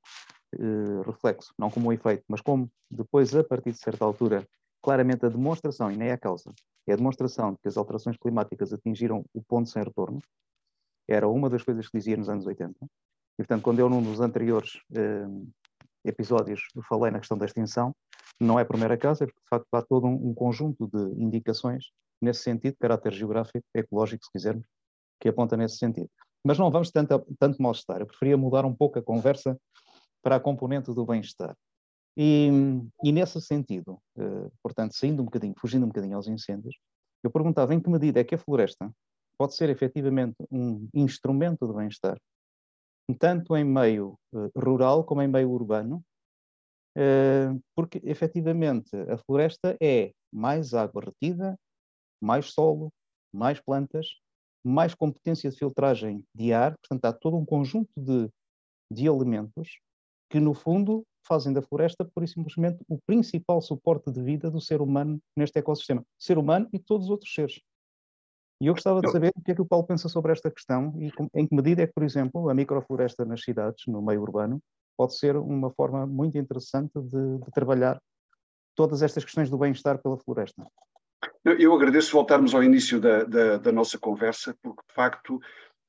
uh, 0.57 1.03
reflexo, 1.03 1.53
não 1.59 1.71
como 1.71 1.88
um 1.88 1.93
efeito, 1.93 2.25
mas 2.29 2.41
como 2.41 2.71
depois, 2.91 3.35
a 3.35 3.45
partir 3.45 3.73
de 3.73 3.79
certa 3.79 4.05
altura, 4.05 4.47
claramente 4.83 5.25
a 5.25 5.29
demonstração, 5.29 5.90
e 5.90 5.97
nem 5.97 6.09
é 6.09 6.12
a 6.12 6.18
causa, 6.18 6.53
é 6.87 6.92
a 6.92 6.97
demonstração 6.97 7.53
de 7.53 7.59
que 7.59 7.68
as 7.68 7.77
alterações 7.77 8.16
climáticas 8.16 8.73
atingiram 8.73 9.25
o 9.33 9.42
ponto 9.42 9.69
sem 9.69 9.83
retorno, 9.83 10.19
era 11.09 11.29
uma 11.29 11.48
das 11.48 11.63
coisas 11.63 11.88
que 11.88 11.96
dizia 11.96 12.17
nos 12.17 12.29
anos 12.29 12.46
80. 12.46 12.75
E, 12.83 13.37
portanto, 13.38 13.63
quando 13.63 13.79
eu, 13.79 13.88
num 13.88 14.02
dos 14.02 14.21
anteriores 14.21 14.81
eh, 14.94 15.27
episódios, 16.04 16.61
falei 16.88 17.11
na 17.11 17.19
questão 17.19 17.38
da 17.38 17.46
extinção, 17.46 17.94
não 18.40 18.59
é 18.59 18.65
por 18.65 18.77
mera 18.77 18.96
causa, 18.96 19.25
é 19.25 19.27
porque, 19.27 19.40
de 19.40 19.48
facto, 19.48 19.67
há 19.73 19.83
todo 19.83 20.06
um, 20.06 20.31
um 20.31 20.35
conjunto 20.35 20.88
de 20.88 21.23
indicações 21.23 21.87
nesse 22.21 22.42
sentido, 22.42 22.73
de 22.73 22.79
caráter 22.79 23.13
geográfico, 23.13 23.65
ecológico, 23.75 24.25
se 24.25 24.31
quisermos, 24.33 24.67
que 25.21 25.29
aponta 25.29 25.56
nesse 25.56 25.77
sentido. 25.77 26.09
Mas 26.44 26.59
não 26.59 26.71
vamos 26.71 26.90
tanto, 26.90 27.25
tanto 27.38 27.63
mal-estar. 27.63 28.00
Eu 28.00 28.06
preferia 28.06 28.37
mudar 28.37 28.65
um 28.65 28.75
pouco 28.75 28.98
a 28.98 29.02
conversa 29.02 29.56
para 30.23 30.37
a 30.37 30.40
componente 30.40 30.92
do 30.92 31.04
bem-estar. 31.04 31.56
E, 32.17 32.50
e 33.02 33.13
nesse 33.13 33.40
sentido, 33.40 33.98
uh, 34.17 34.52
portanto, 34.63 34.94
saindo 34.94 35.23
um 35.23 35.25
bocadinho, 35.25 35.54
fugindo 35.58 35.85
um 35.85 35.88
bocadinho 35.88 36.17
aos 36.17 36.29
incêndios, 36.29 36.77
eu 37.23 37.31
perguntava 37.31 37.75
em 37.75 37.81
que 37.81 37.88
medida 37.88 38.21
é 38.21 38.25
que 38.25 38.35
a 38.35 38.38
floresta 38.38 38.92
pode 39.38 39.54
ser 39.54 39.71
efetivamente 39.71 40.37
um 40.50 40.88
instrumento 40.94 41.67
de 41.67 41.73
bem-estar, 41.73 42.19
tanto 43.19 43.56
em 43.56 43.65
meio 43.65 44.19
uh, 44.33 44.50
rural 44.56 45.04
como 45.04 45.23
em 45.23 45.29
meio 45.29 45.50
urbano, 45.50 46.04
uh, 46.96 47.63
porque 47.75 48.00
efetivamente 48.04 48.94
a 49.08 49.17
floresta 49.19 49.77
é 49.81 50.13
mais 50.31 50.75
água 50.75 51.02
retida, 51.02 51.58
mais 52.21 52.52
solo, 52.52 52.92
mais 53.33 53.60
plantas, 53.60 54.06
mais 54.65 54.94
competência 54.94 55.50
de 55.50 55.56
filtragem 55.56 56.25
de 56.35 56.52
ar, 56.52 56.77
portanto 56.79 57.04
há 57.06 57.13
todo 57.13 57.37
um 57.37 57.44
conjunto 57.44 57.90
de, 57.96 58.31
de 58.92 59.06
elementos 59.06 59.81
que 60.31 60.38
no 60.38 60.54
fundo 60.54 61.04
fazem 61.27 61.52
da 61.52 61.62
floresta, 61.62 62.04
por 62.04 62.27
simplesmente, 62.27 62.85
o 62.88 62.98
principal 63.06 63.60
suporte 63.60 64.10
de 64.10 64.23
vida 64.23 64.50
do 64.50 64.60
ser 64.60 64.81
humano 64.81 65.20
neste 65.37 65.58
ecossistema. 65.58 66.04
Ser 66.18 66.38
humano 66.38 66.68
e 66.73 66.79
todos 66.79 67.06
os 67.06 67.10
outros 67.10 67.33
seres. 67.33 67.60
E 68.60 68.66
eu 68.66 68.75
gostava 68.75 69.00
de 69.00 69.10
saber 69.10 69.33
o 69.35 69.42
que 69.42 69.50
é 69.50 69.54
que 69.54 69.60
o 69.60 69.66
Paulo 69.66 69.85
pensa 69.85 70.08
sobre 70.08 70.31
esta 70.31 70.50
questão 70.50 70.94
e 70.96 71.10
em 71.35 71.46
que 71.46 71.54
medida 71.54 71.83
é 71.83 71.87
que, 71.87 71.92
por 71.92 72.04
exemplo, 72.04 72.48
a 72.48 72.54
microfloresta 72.54 73.25
nas 73.25 73.42
cidades, 73.42 73.85
no 73.88 74.00
meio 74.00 74.23
urbano, 74.23 74.62
pode 74.96 75.16
ser 75.16 75.37
uma 75.37 75.70
forma 75.70 76.06
muito 76.06 76.38
interessante 76.38 76.92
de, 76.94 77.38
de 77.38 77.50
trabalhar 77.52 78.00
todas 78.77 79.02
estas 79.02 79.25
questões 79.25 79.50
do 79.50 79.58
bem-estar 79.58 80.00
pela 80.00 80.16
floresta. 80.16 80.64
Eu 81.44 81.75
agradeço 81.75 82.12
voltarmos 82.12 82.54
ao 82.54 82.62
início 82.62 83.00
da, 83.00 83.25
da, 83.25 83.56
da 83.58 83.73
nossa 83.73 83.98
conversa, 83.98 84.56
porque 84.62 84.83
de 84.88 84.94
facto 84.94 85.40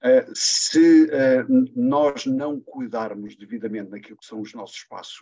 Uh, 0.04 0.30
se 0.36 1.06
uh, 1.06 1.72
nós 1.74 2.26
não 2.26 2.60
cuidarmos 2.60 3.38
devidamente 3.38 3.89
daquilo 3.89 4.18
que 4.18 4.26
são 4.26 4.41
os 4.41 4.54
nossos 4.54 4.76
espaços, 4.76 5.22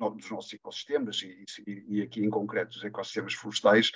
uh, 0.00 0.10
dos 0.10 0.30
nossos 0.30 0.50
ecossistemas, 0.54 1.20
e, 1.20 1.44
e, 1.66 1.84
e, 1.98 2.02
aqui 2.02 2.24
em 2.24 2.30
concreto 2.30 2.78
os 2.78 2.82
ecossistemas 2.82 3.34
florestais, 3.34 3.92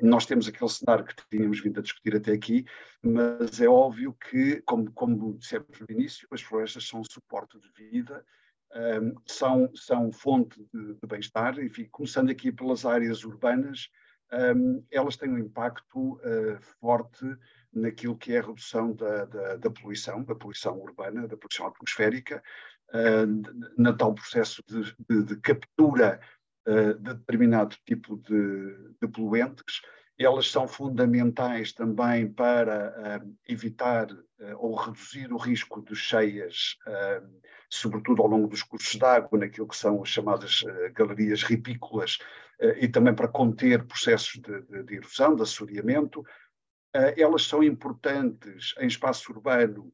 nós 0.00 0.24
temos 0.24 0.48
aquele 0.48 0.70
cenário 0.70 1.04
que 1.04 1.14
tínhamos 1.28 1.60
vindo 1.60 1.80
a 1.80 1.82
discutir 1.82 2.16
até 2.16 2.32
aqui, 2.32 2.64
mas 3.02 3.60
é 3.60 3.68
óbvio 3.68 4.14
que, 4.14 4.62
como, 4.62 4.90
como 4.92 5.36
dissemos 5.36 5.78
no 5.80 5.86
início, 5.90 6.26
as 6.30 6.40
florestas 6.40 6.88
são 6.88 7.02
suporte 7.04 7.58
de 7.58 7.90
vida, 7.90 8.24
são, 9.26 9.68
são 9.74 10.10
fonte 10.10 10.58
de, 10.72 10.94
de 10.94 11.06
bem-estar, 11.06 11.58
enfim, 11.58 11.86
começando 11.90 12.30
aqui 12.30 12.50
pelas 12.50 12.86
áreas 12.86 13.22
urbanas, 13.22 13.90
elas 14.90 15.16
têm 15.18 15.28
um 15.28 15.38
impacto 15.38 16.18
forte 16.80 17.26
naquilo 17.72 18.16
que 18.16 18.34
é 18.34 18.38
a 18.38 18.42
redução 18.42 18.92
da, 18.94 19.24
da, 19.24 19.56
da 19.56 19.70
poluição, 19.70 20.22
da 20.22 20.34
poluição 20.34 20.78
urbana, 20.78 21.26
da 21.26 21.36
poluição 21.36 21.66
atmosférica, 21.66 22.42
uh, 22.90 23.80
na 23.80 23.92
tal 23.92 24.14
processo 24.14 24.62
de, 24.66 24.94
de, 25.08 25.24
de 25.24 25.36
captura 25.36 26.20
uh, 26.68 26.94
de 26.94 27.14
determinado 27.14 27.76
tipo 27.86 28.16
de, 28.18 28.94
de, 29.00 29.08
poluentes. 29.08 29.80
Elas 30.18 30.50
são 30.50 30.68
fundamentais 30.68 31.72
também 31.72 32.30
para 32.30 33.22
uh, 33.24 33.36
evitar 33.48 34.08
ou 34.58 34.74
reduzir 34.74 35.32
o 35.32 35.36
risco 35.36 35.80
de 35.82 35.94
cheias, 35.94 36.76
sobretudo 37.70 38.22
ao 38.22 38.28
longo 38.28 38.48
dos 38.48 38.64
cursos 38.64 38.98
de 38.98 39.04
água, 39.04 39.38
naquilo 39.38 39.68
que 39.68 39.76
são 39.76 40.02
as 40.02 40.08
chamadas 40.08 40.64
galerias 40.94 41.44
ripícolas, 41.44 42.18
e 42.80 42.88
também 42.88 43.14
para 43.14 43.28
conter 43.28 43.84
processos 43.84 44.40
de, 44.40 44.62
de, 44.62 44.82
de 44.82 44.96
erosão, 44.96 45.36
de 45.36 45.42
assoreamento, 45.42 46.24
elas 47.16 47.44
são 47.44 47.62
importantes 47.62 48.74
em 48.78 48.86
espaço 48.86 49.32
urbano, 49.32 49.92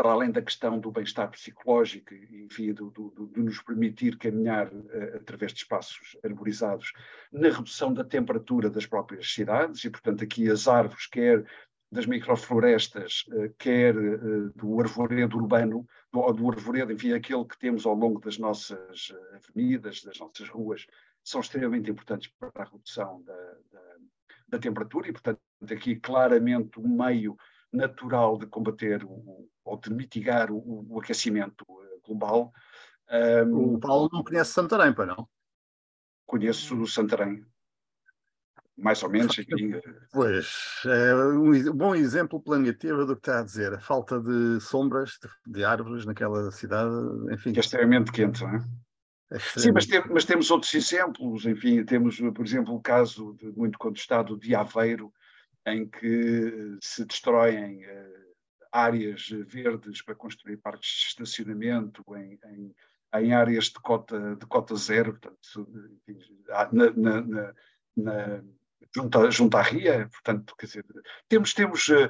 para 0.00 0.12
além 0.12 0.30
da 0.30 0.40
questão 0.40 0.80
do 0.80 0.90
bem-estar 0.90 1.30
psicológico, 1.30 2.14
enfim, 2.14 2.72
do, 2.72 2.90
do, 2.90 3.30
de 3.34 3.42
nos 3.42 3.60
permitir 3.60 4.16
caminhar 4.16 4.72
uh, 4.72 5.16
através 5.16 5.52
de 5.52 5.58
espaços 5.58 6.16
arborizados, 6.24 6.94
na 7.30 7.50
redução 7.50 7.92
da 7.92 8.02
temperatura 8.02 8.70
das 8.70 8.86
próprias 8.86 9.30
cidades, 9.30 9.84
e, 9.84 9.90
portanto, 9.90 10.24
aqui 10.24 10.48
as 10.48 10.66
árvores, 10.66 11.06
quer 11.06 11.44
das 11.92 12.06
microflorestas, 12.06 13.26
uh, 13.28 13.52
quer 13.58 13.94
do 14.54 14.80
arvoredo 14.80 15.36
urbano, 15.36 15.86
do, 16.10 16.32
do 16.32 16.50
arvoredo, 16.50 16.92
enfim, 16.92 17.12
aquele 17.12 17.44
que 17.44 17.58
temos 17.58 17.84
ao 17.84 17.94
longo 17.94 18.20
das 18.20 18.38
nossas 18.38 19.12
avenidas, 19.34 20.02
das 20.02 20.18
nossas 20.18 20.48
ruas, 20.48 20.86
são 21.22 21.42
extremamente 21.42 21.90
importantes 21.90 22.32
para 22.38 22.50
a 22.54 22.64
redução 22.64 23.20
da, 23.22 23.34
da, 23.70 23.96
da 24.50 24.58
temperatura 24.58 25.08
e, 25.08 25.12
portanto, 25.12 25.40
aqui 25.70 25.96
claramente 25.96 26.78
um 26.78 26.88
meio 26.88 27.36
natural 27.72 28.36
de 28.36 28.46
combater 28.46 29.04
o, 29.04 29.48
ou 29.64 29.80
de 29.80 29.92
mitigar 29.92 30.50
o, 30.50 30.86
o 30.88 31.00
aquecimento 31.00 31.64
eh, 31.68 31.98
global. 32.04 32.52
Um, 33.10 33.74
o 33.74 33.80
Paulo 33.80 34.08
não 34.12 34.24
conhece 34.24 34.52
Santarém, 34.52 34.92
para 34.92 35.06
não? 35.06 35.28
Conheço 36.26 36.86
Santarém. 36.86 37.44
Mais 38.76 39.02
ou 39.02 39.10
menos 39.10 39.38
aqui. 39.38 39.74
Eh, 39.74 39.82
pois, 40.10 40.82
é 40.86 41.14
um 41.14 41.76
bom 41.76 41.94
exemplo 41.94 42.40
planetivo 42.40 43.04
do 43.04 43.14
que 43.14 43.20
está 43.20 43.40
a 43.40 43.44
dizer. 43.44 43.74
A 43.74 43.80
falta 43.80 44.20
de 44.20 44.60
sombras, 44.60 45.18
de, 45.46 45.52
de 45.52 45.64
árvores 45.64 46.04
naquela 46.06 46.50
cidade, 46.50 46.94
enfim. 47.30 47.52
Que 47.52 47.58
é 47.58 47.60
extremamente 47.60 48.10
quente, 48.10 48.42
não 48.42 48.56
é? 48.56 48.64
Sim, 49.38 49.70
mas, 49.72 49.86
tem, 49.86 50.02
mas, 50.08 50.24
temos 50.24 50.50
outros 50.50 50.74
exemplos, 50.74 51.46
enfim, 51.46 51.84
temos, 51.84 52.18
por 52.18 52.44
exemplo, 52.44 52.74
o 52.74 52.80
caso 52.80 53.34
de, 53.34 53.46
muito 53.52 53.78
contestado 53.78 54.36
de 54.36 54.56
Aveiro, 54.56 55.12
em 55.64 55.88
que 55.88 56.76
se 56.82 57.04
destroem 57.04 57.84
uh, 57.84 58.30
áreas 58.72 59.28
verdes 59.46 60.02
para 60.02 60.16
construir 60.16 60.56
parques 60.56 60.88
de 60.88 61.06
estacionamento 61.06 62.04
em, 62.16 62.40
em, 62.44 62.74
em, 63.14 63.32
áreas 63.32 63.66
de 63.66 63.74
cota, 63.74 64.34
de 64.34 64.46
cota 64.46 64.74
zero, 64.74 65.12
portanto, 65.12 65.68
na, 66.72 66.90
na, 66.90 67.20
na, 67.20 67.54
na 67.96 68.42
junto, 68.92 69.30
junto 69.30 69.56
à 69.56 69.62
RIA, 69.62 70.08
portanto, 70.08 70.56
quer 70.58 70.66
dizer, 70.66 70.84
temos, 71.28 71.54
temos, 71.54 71.88
uh, 71.88 72.08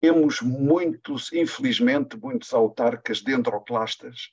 temos 0.00 0.40
muitos, 0.40 1.32
infelizmente, 1.32 2.16
muitos 2.16 2.52
autarcas 2.54 3.22
dendroclastas 3.22 4.30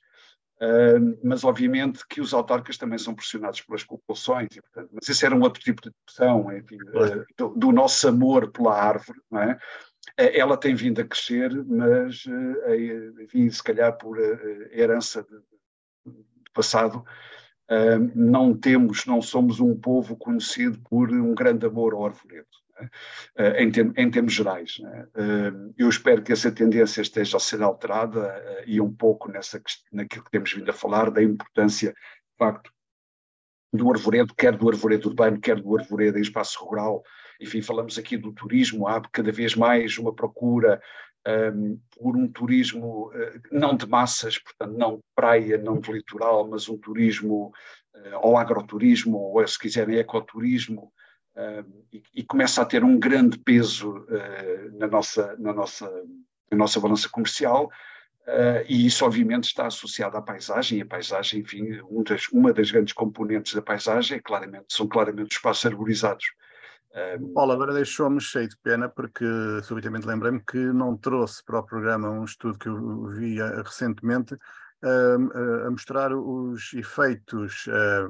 Uh, 0.56 1.18
mas 1.22 1.44
obviamente 1.44 2.02
que 2.08 2.18
os 2.18 2.32
autarcas 2.32 2.78
também 2.78 2.98
são 2.98 3.14
pressionados 3.14 3.60
pelas 3.60 3.84
populações, 3.84 4.48
e, 4.56 4.62
portanto, 4.62 4.88
mas 4.90 5.06
esse 5.06 5.26
era 5.26 5.34
um 5.34 5.42
outro 5.42 5.62
tipo 5.62 5.82
de 5.82 5.90
discussão, 5.90 6.50
enfim, 6.56 6.76
uh, 6.76 7.26
do, 7.36 7.48
do, 7.54 7.72
nosso 7.72 8.08
amor 8.08 8.50
pela 8.50 8.74
árvore, 8.74 9.20
não 9.30 9.42
é? 9.42 9.52
Uh, 10.18 10.32
ela 10.32 10.56
tem 10.56 10.74
vindo 10.74 10.98
a 11.00 11.04
crescer, 11.04 11.52
mas, 11.66 12.24
enfim, 13.20 13.50
se 13.50 13.62
calhar 13.62 13.98
por 13.98 14.18
herança 14.72 15.22
de, 15.22 15.36
de 16.10 16.50
passado, 16.54 17.04
não 18.14 18.56
temos, 18.56 19.04
não 19.04 19.20
somos 19.20 19.60
um 19.60 19.78
povo 19.78 20.16
conhecido 20.16 20.78
por 20.88 21.10
um 21.10 21.34
grande 21.34 21.66
amor 21.66 21.92
ao 21.92 22.06
arvoredo. 22.06 22.46
Uh, 22.78 23.56
em, 23.56 23.70
term, 23.70 23.92
em, 23.96 24.10
termos 24.10 24.34
gerais. 24.34 24.78
Uh, 24.78 25.72
eu 25.78 25.88
espero 25.88 26.22
que 26.22 26.32
essa 26.32 26.52
tendência 26.52 27.00
esteja 27.00 27.38
a 27.38 27.40
ser 27.40 27.62
alterada 27.62 28.20
uh, 28.20 28.64
e 28.66 28.80
um 28.80 28.92
pouco 28.92 29.30
nessa, 29.30 29.60
naquilo 29.90 30.24
que 30.24 30.30
temos 30.30 30.52
vindo 30.52 30.68
a 30.68 30.74
falar, 30.74 31.10
da 31.10 31.22
importância, 31.22 31.90
de 31.90 32.36
facto, 32.38 32.70
do 33.72 33.90
arvoredo, 33.90 34.34
quer 34.34 34.56
do 34.56 34.68
arvoredo 34.68 35.08
urbano, 35.08 35.40
quer 35.40 35.60
do 35.60 35.76
arvoredo 35.76 36.18
em 36.18 36.22
espaço 36.22 36.62
rural. 36.62 37.02
Enfim, 37.40 37.62
falamos 37.62 37.98
aqui 37.98 38.16
do 38.16 38.32
turismo, 38.32 38.86
há 38.86 39.00
cada 39.10 39.32
vez 39.32 39.54
mais 39.54 39.96
uma 39.96 40.14
procura 40.14 40.80
um, 41.26 41.80
por 41.98 42.16
um 42.16 42.28
turismo 42.28 43.10
não 43.50 43.76
de 43.76 43.86
massas, 43.86 44.38
portanto, 44.38 44.78
não 44.78 44.96
de 44.96 45.02
praia, 45.14 45.58
não 45.58 45.80
de 45.80 45.92
litoral, 45.92 46.46
mas 46.48 46.68
um 46.68 46.78
turismo, 46.78 47.52
ou 48.22 48.36
agroturismo, 48.36 49.18
ou 49.18 49.46
se 49.46 49.58
quiserem, 49.58 49.98
ecoturismo, 49.98 50.92
e, 52.14 52.22
começa 52.24 52.62
a 52.62 52.64
ter 52.64 52.82
um 52.82 52.98
grande 52.98 53.38
peso 53.38 53.98
uh, 53.98 54.78
na, 54.78 54.86
nossa, 54.86 55.36
na, 55.38 55.52
nossa, 55.52 55.86
na 56.50 56.56
nossa 56.56 56.80
balança 56.80 57.08
comercial, 57.08 57.66
uh, 57.66 58.64
e 58.68 58.86
isso 58.86 59.04
obviamente 59.04 59.44
está 59.44 59.66
associado 59.66 60.16
à 60.16 60.22
paisagem, 60.22 60.78
e 60.78 60.82
a 60.82 60.86
paisagem, 60.86 61.40
enfim, 61.40 61.80
um 61.90 62.02
das, 62.02 62.28
uma 62.28 62.52
das 62.52 62.70
grandes 62.70 62.94
componentes 62.94 63.54
da 63.54 63.62
paisagem 63.62 64.16
é 64.16 64.20
claramente, 64.20 64.66
são 64.70 64.88
claramente 64.88 65.30
os 65.30 65.36
espaços 65.36 65.66
arborizados. 65.66 66.24
Paulo, 67.34 67.52
agora 67.52 67.74
deixou-me 67.74 68.18
cheio 68.18 68.48
de 68.48 68.56
pena 68.56 68.88
porque 68.88 69.26
subitamente 69.64 70.06
lembrei-me 70.06 70.40
que 70.40 70.56
não 70.56 70.96
trouxe 70.96 71.44
para 71.44 71.58
o 71.58 71.62
programa 71.62 72.08
um 72.08 72.24
estudo 72.24 72.58
que 72.58 72.70
eu 72.70 73.08
vi 73.08 73.36
recentemente 73.62 74.34
a, 74.82 75.70
mostrar 75.70 76.14
os 76.14 76.72
efeitos 76.72 77.66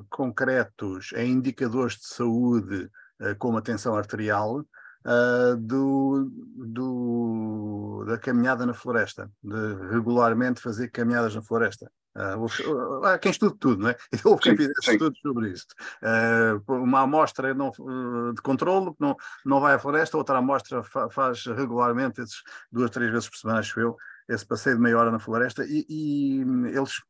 concretos 0.08 1.12
em 1.16 1.32
indicadores 1.32 1.96
de 1.96 2.06
saúde 2.06 2.88
como 3.38 3.58
a 3.58 3.62
tensão 3.62 3.94
arterial, 3.96 4.64
uh, 5.06 5.56
do, 5.56 6.30
do, 6.56 8.04
da 8.06 8.18
caminhada 8.18 8.66
na 8.66 8.74
floresta, 8.74 9.30
de 9.42 9.74
regularmente 9.90 10.60
fazer 10.60 10.90
caminhadas 10.90 11.34
na 11.34 11.42
floresta. 11.42 11.90
Uh, 12.16 13.04
há 13.04 13.18
quem 13.18 13.30
estude 13.30 13.56
tudo, 13.58 13.82
não 13.82 13.90
é? 13.90 13.96
Houve 14.24 14.42
quem 14.42 14.56
fizesse 14.56 14.92
estudos 14.92 15.20
sobre 15.20 15.50
isto. 15.50 15.74
Uh, 16.02 16.72
uma 16.72 17.00
amostra 17.00 17.52
não, 17.52 17.70
uh, 17.78 18.32
de 18.32 18.40
controle 18.40 18.94
não, 18.98 19.14
não 19.44 19.60
vai 19.60 19.74
à 19.74 19.78
floresta, 19.78 20.16
outra 20.16 20.38
amostra 20.38 20.82
fa 20.82 21.10
faz 21.10 21.44
regularmente, 21.44 22.22
esses, 22.22 22.42
duas, 22.72 22.90
três 22.90 23.10
vezes 23.10 23.28
por 23.28 23.36
semana, 23.36 23.60
acho 23.60 23.78
eu, 23.78 23.96
esse 24.28 24.46
passeio 24.46 24.76
de 24.76 24.82
meia 24.82 24.98
hora 24.98 25.10
na 25.10 25.18
floresta, 25.18 25.64
e, 25.66 25.86
e 25.88 26.40
eles 26.74 27.02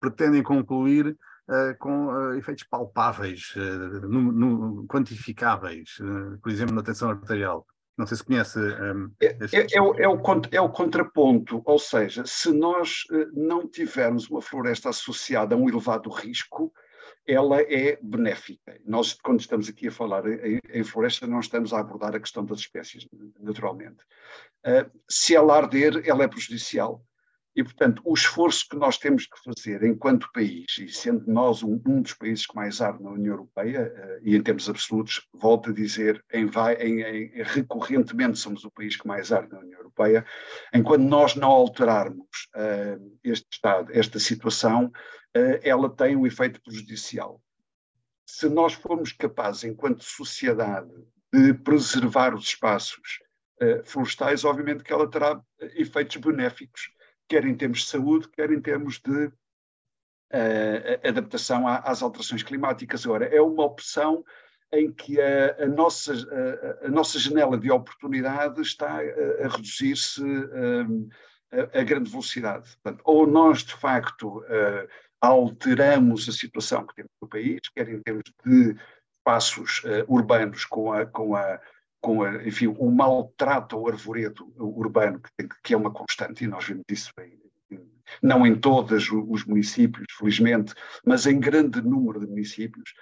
pretendem 0.00 0.42
concluir 0.42 1.16
com 1.78 2.08
uh, 2.08 2.34
efeitos 2.34 2.64
palpáveis, 2.64 3.54
no, 3.56 4.32
no, 4.32 4.86
quantificáveis, 4.86 5.96
por 6.42 6.50
exemplo, 6.50 6.74
na 6.74 6.82
tensão 6.82 7.10
arterial. 7.10 7.66
Não 7.96 8.06
sei 8.06 8.16
se 8.16 8.24
conhece. 8.24 8.58
Um, 8.58 9.10
é, 9.22 9.26
é, 9.26 9.66
é, 9.72 9.80
o, 9.80 9.94
é, 9.94 10.08
o, 10.08 10.22
é 10.52 10.60
o 10.60 10.68
contraponto, 10.68 11.62
ou 11.64 11.78
seja, 11.78 12.24
se 12.26 12.52
nós 12.52 13.04
não 13.32 13.66
tivermos 13.66 14.28
uma 14.28 14.42
floresta 14.42 14.90
associada 14.90 15.54
a 15.54 15.58
um 15.58 15.68
elevado 15.68 16.10
risco, 16.10 16.72
ela 17.26 17.60
é 17.60 17.98
benéfica. 18.00 18.78
Nós, 18.84 19.14
quando 19.14 19.40
estamos 19.40 19.68
aqui 19.68 19.88
a 19.88 19.92
falar 19.92 20.26
em, 20.26 20.60
em 20.70 20.84
floresta, 20.84 21.26
não 21.26 21.40
estamos 21.40 21.72
a 21.72 21.80
abordar 21.80 22.14
a 22.14 22.20
questão 22.20 22.44
das 22.44 22.60
espécies, 22.60 23.06
naturalmente. 23.40 24.02
Uh, 24.64 24.90
se 25.08 25.34
ela 25.34 25.56
arder, 25.56 26.02
ela 26.06 26.24
é 26.24 26.28
prejudicial 26.28 27.04
E, 27.56 27.64
portanto, 27.64 28.02
o 28.04 28.12
esforço 28.12 28.68
que 28.68 28.76
nós 28.76 28.98
temos 28.98 29.26
que 29.26 29.42
fazer 29.42 29.82
enquanto 29.82 30.30
país, 30.30 30.66
e 30.78 30.88
sendo 30.90 31.24
nós 31.26 31.62
um, 31.62 31.80
um 31.86 32.02
dos 32.02 32.12
países 32.12 32.46
que 32.46 32.54
mais 32.54 32.82
arde 32.82 33.02
na 33.02 33.12
União 33.12 33.32
Europeia, 33.32 33.90
uh, 33.96 34.20
e 34.22 34.36
em 34.36 34.42
termos 34.42 34.68
absolutos, 34.68 35.26
volto 35.32 35.70
a 35.70 35.72
dizer, 35.72 36.22
em, 36.30 36.44
vai, 36.44 36.74
em, 36.74 37.00
em, 37.00 37.42
recorrentemente 37.42 38.38
somos 38.38 38.62
o 38.62 38.70
país 38.70 38.94
que 38.94 39.08
mais 39.08 39.32
arde 39.32 39.50
na 39.52 39.60
União 39.60 39.78
Europeia, 39.78 40.26
enquanto 40.74 41.04
nós 41.04 41.34
não 41.34 41.48
alterarmos 41.48 42.26
uh, 42.54 43.18
este 43.24 43.46
estado, 43.50 43.90
esta 43.90 44.18
situação, 44.18 44.92
uh, 45.34 45.58
ela 45.62 45.88
tem 45.88 46.14
um 46.14 46.26
efeito 46.26 46.60
prejudicial. 46.60 47.40
Se 48.26 48.50
nós 48.50 48.74
formos 48.74 49.12
capazes, 49.12 49.64
enquanto 49.64 50.04
sociedade, 50.04 50.90
de 51.32 51.54
preservar 51.54 52.34
os 52.34 52.44
espaços 52.44 53.18
florestais, 53.84 54.44
obviamente 54.44 54.84
que 54.84 54.92
ela 54.92 55.10
terá 55.10 55.40
efeitos 55.74 56.16
benéficos 56.16 56.90
quer 57.28 57.44
em 57.44 57.54
termos 57.54 57.80
de 57.80 57.86
saúde, 57.86 58.28
quer 58.28 58.50
em 58.50 58.60
termos 58.60 58.98
de 58.98 59.26
uh, 59.26 61.08
adaptação 61.08 61.66
às 61.66 62.02
alterações 62.02 62.42
climáticas. 62.42 63.04
Agora, 63.04 63.26
é 63.26 63.40
uma 63.40 63.64
opção 63.64 64.24
em 64.72 64.92
que 64.92 65.20
a, 65.20 65.64
a 65.64 65.66
nossa, 65.66 66.12
a, 66.12 66.86
a, 66.86 66.90
nossa 66.90 67.18
janela 67.18 67.56
de 67.56 67.70
oportunidade 67.70 68.60
está 68.60 68.98
a, 68.98 69.44
a 69.44 69.48
reduzir-se 69.48 70.22
a, 71.52 71.82
grande 71.82 72.10
velocidade. 72.10 72.76
Portanto, 72.82 73.02
ou 73.04 73.26
nós, 73.26 73.62
de 73.62 73.74
facto, 73.74 74.38
uh, 74.40 74.88
alteramos 75.20 76.28
a 76.28 76.32
situação 76.32 76.86
que 76.86 76.94
temos 76.96 77.12
no 77.20 77.28
país, 77.28 77.60
quer 77.74 77.88
em 77.88 78.00
termos 78.02 78.24
de 78.44 78.76
espaços 79.18 79.82
uh, 79.84 80.04
urbanos 80.08 80.64
com 80.64 80.92
a, 80.92 81.06
com 81.06 81.34
a 81.34 81.60
com 82.06 82.22
a, 82.22 82.46
enfim, 82.46 82.68
o 82.68 82.88
maltrato 82.88 83.74
ao 83.74 83.88
arvoredo 83.88 84.46
urbano, 84.56 85.20
que, 85.20 85.48
que, 85.64 85.74
é 85.74 85.76
uma 85.76 85.90
constante, 85.90 86.44
e 86.44 86.46
nós 86.46 86.64
vemos 86.64 86.84
isso 86.88 87.10
em, 87.20 87.36
não 88.22 88.46
em 88.46 88.54
todos 88.54 89.10
os 89.10 89.44
municípios, 89.44 90.06
felizmente, 90.16 90.72
mas 91.04 91.26
em 91.26 91.40
grande 91.40 91.82
número 91.82 92.20
de 92.20 92.28
municípios. 92.28 92.94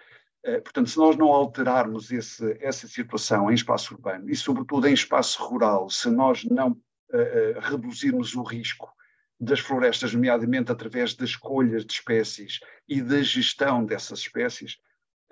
Eh, 0.42 0.58
portanto, 0.58 0.88
se 0.88 0.96
nós 0.96 1.18
não 1.18 1.26
alterarmos 1.26 2.10
esse, 2.10 2.56
essa 2.62 2.88
situação 2.88 3.50
em 3.50 3.54
espaço 3.54 3.92
urbano 3.92 4.30
e, 4.30 4.34
sobretudo, 4.34 4.88
em 4.88 4.94
espaço 4.94 5.42
rural, 5.42 5.90
se 5.90 6.08
nós 6.08 6.42
não 6.44 6.70
uh, 6.70 7.60
reduzirmos 7.60 8.34
o 8.34 8.42
risco 8.42 8.90
das 9.38 9.60
florestas, 9.60 10.14
nomeadamente 10.14 10.72
através 10.72 11.14
das 11.14 11.28
escolhas 11.28 11.84
de 11.84 11.92
espécies 11.92 12.58
e 12.88 13.02
da 13.02 13.20
gestão 13.20 13.84
dessas 13.84 14.20
espécies, 14.20 14.78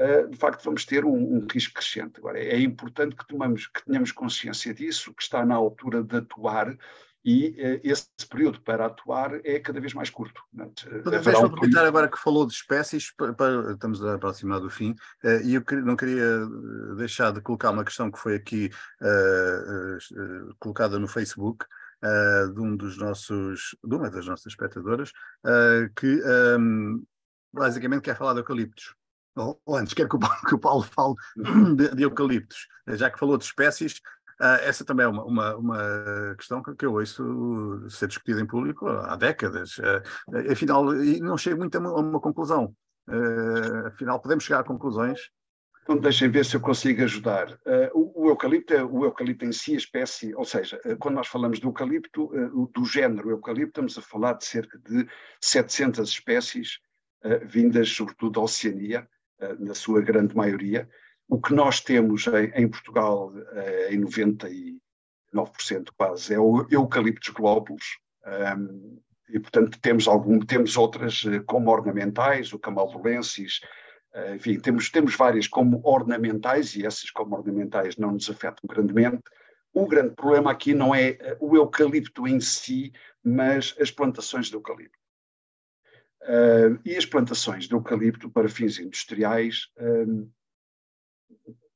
uh, 0.01 0.29
de 0.29 0.37
facto 0.37 0.65
vamos 0.65 0.85
ter 0.85 1.05
um, 1.05 1.37
um, 1.37 1.47
risco 1.51 1.75
crescente. 1.75 2.19
Agora, 2.19 2.39
é 2.39 2.59
importante 2.61 3.17
que, 3.17 3.27
tomamos, 3.27 3.67
que 3.67 3.85
tenhamos 3.85 4.13
consciência 4.13 4.73
disso, 4.73 5.13
que 5.15 5.23
está 5.23 5.45
na 5.45 5.55
altura 5.55 6.03
de 6.03 6.17
atuar 6.17 6.77
e 7.25 7.51
uh, 7.51 7.81
esse 7.85 8.09
período 8.29 8.61
para 8.61 8.87
atuar 8.87 9.41
é 9.45 9.61
cada 9.61 9.81
vez 9.81 9.95
mais 9.95 10.11
curto. 10.11 10.43
Deixa-me 10.53 11.37
aproveitar 11.37 11.87
agora 11.87 12.09
que 12.09 12.19
falou 12.19 12.47
de 12.47 12.53
espécies, 12.53 13.13
para, 13.15 13.33
para, 13.33 13.73
estamos 13.73 14.05
a 14.05 14.15
aproximar 14.15 14.61
do 14.61 14.69
fim, 14.69 14.91
uh, 15.25 15.41
e 15.45 15.55
eu 15.55 15.65
não 15.85 15.97
queria 15.97 16.47
deixar 16.97 17.33
de 17.33 17.41
colocar 17.41 17.71
uma 17.71 17.85
questão 17.85 18.11
que 18.11 18.19
foi 18.19 18.35
aqui 18.35 18.71
uh, 19.01 20.55
colocada 20.59 20.99
no 20.99 21.09
Facebook, 21.09 21.65
de 22.53 22.61
um 22.61 22.75
dos 22.75 22.99
nossos, 22.99 23.77
de 23.85 23.95
uma 23.95 24.11
das 24.11 24.27
nossas 24.27 24.47
espectadoras, 24.47 25.13
que 25.95 26.21
um, 26.59 27.01
basicamente 27.53 28.03
quer 28.03 28.17
falar 28.17 28.33
de 28.33 28.41
eucaliptos 28.41 28.93
ou 29.37 29.77
antes, 29.77 29.95
quero 29.95 30.09
que 30.09 30.17
o 30.17 30.19
Paulo, 30.19 30.37
que 30.47 30.55
o 30.55 30.59
Paulo 30.59 30.83
fale 30.83 31.15
de, 31.77 31.95
de, 31.95 32.03
eucaliptos, 32.03 32.67
já 32.89 33.11
que 33.11 33.19
falou 33.19 33.39
de 33.39 33.45
espécies, 33.45 34.01
uh, 34.41 34.61
essa 34.63 34.85
também 34.85 35.07
é 35.07 35.09
uma, 35.09 35.25
uma, 35.25 35.57
uma, 35.57 36.35
questão 36.37 36.63
que 36.63 36.85
eu 36.85 36.95
ouço 36.95 37.89
ser 37.89 38.09
discutida 38.09 38.41
em 38.41 38.47
público 38.47 38.89
há 38.89 39.17
décadas. 39.17 39.79
Uh, 39.79 40.51
afinal, 40.51 40.85
não 40.85 41.39
chego 41.39 41.59
muito 41.59 41.77
a 41.77 41.81
uma, 41.81 41.91
a 41.91 42.01
uma 42.01 42.21
conclusão. 42.21 42.75
Uh, 43.09 43.87
afinal, 43.87 44.21
podemos 44.21 44.45
chegar 44.45 44.61
a 44.61 44.65
conclusões. 44.65 45.21
Então, 45.83 45.97
deixem 45.97 46.31
ver 46.31 46.45
se 46.45 46.55
eu 46.55 46.61
consigo 46.61 47.03
ajudar. 47.03 47.59
O, 47.93 48.27
o, 48.27 48.29
eucalipto, 48.29 48.73
é, 48.73 48.85
o 48.85 49.05
eucalipto 49.05 49.45
em 49.45 49.51
si, 49.51 49.75
a 49.75 49.79
espécie, 49.79 50.33
ou 50.37 50.45
seja, 50.45 50.81
quando 51.01 51.17
nós 51.17 51.27
falamos 51.27 51.59
do 51.59 51.67
eucalipto, 51.67 52.31
do 52.73 52.85
género 52.85 53.31
eucalipto, 53.31 53.71
estamos 53.71 53.99
a 53.99 54.01
falar 54.01 54.35
de 54.35 54.45
cerca 54.45 54.79
de 54.79 55.09
700 55.41 56.09
espécies 56.09 56.79
vindas, 57.47 57.89
sobretudo, 57.89 58.35
da 58.35 58.43
Oceania, 58.43 59.09
na 59.59 59.75
sua 59.75 60.01
grande 60.01 60.37
maioria. 60.37 60.89
O 61.29 61.41
que 61.41 61.55
nós 61.55 61.81
temos 61.81 62.27
em, 62.27 62.63
em 62.63 62.69
Portugal, 62.69 63.33
eh, 63.53 63.95
em 63.95 64.01
99% 64.01 64.79
quase, 65.97 66.35
é 66.35 66.39
o 66.39 66.67
eucaliptos 66.71 67.31
glóbulos, 67.31 67.99
um, 68.59 69.01
e 69.31 69.41
portanto 69.41 69.79
temos 69.81 70.07
algum, 70.07 70.39
temos 70.41 70.77
outras 70.77 71.25
eh, 71.25 71.41
como 71.47 71.71
ornamentais, 71.71 72.53
o 72.53 72.59
camaldulensis, 72.59 73.61
enfim, 74.35 74.61
temos, 74.61 74.91
temos 74.91 75.17
várias 75.17 75.49
como 75.49 75.81
ornamentais 75.83 76.77
e 76.77 76.85
essas 76.85 77.11
como 77.11 77.35
ornamentais 77.35 77.97
não 77.97 78.13
nos 78.13 78.29
afetam 78.29 78.63
grandemente. 78.69 79.23
O 79.73 79.87
grande 79.87 80.15
problema 80.15 80.51
aqui 80.51 80.75
não 80.75 80.95
é 80.95 81.17
o 81.41 81.57
eucalipto 81.57 82.29
em 82.29 82.39
si, 82.39 82.93
mas 83.25 83.75
as 83.81 83.91
plantações 83.91 84.49
de 84.49 84.55
eucalipto. 84.55 85.02
Uh, 86.23 86.79
e 86.85 86.97
as 86.97 87.05
plantações 87.05 87.67
de 87.67 87.75
eucalipto 87.75 88.31
para 88.31 88.49
fins 88.49 88.79
industriais, 88.79 89.67
uh, 89.77 90.31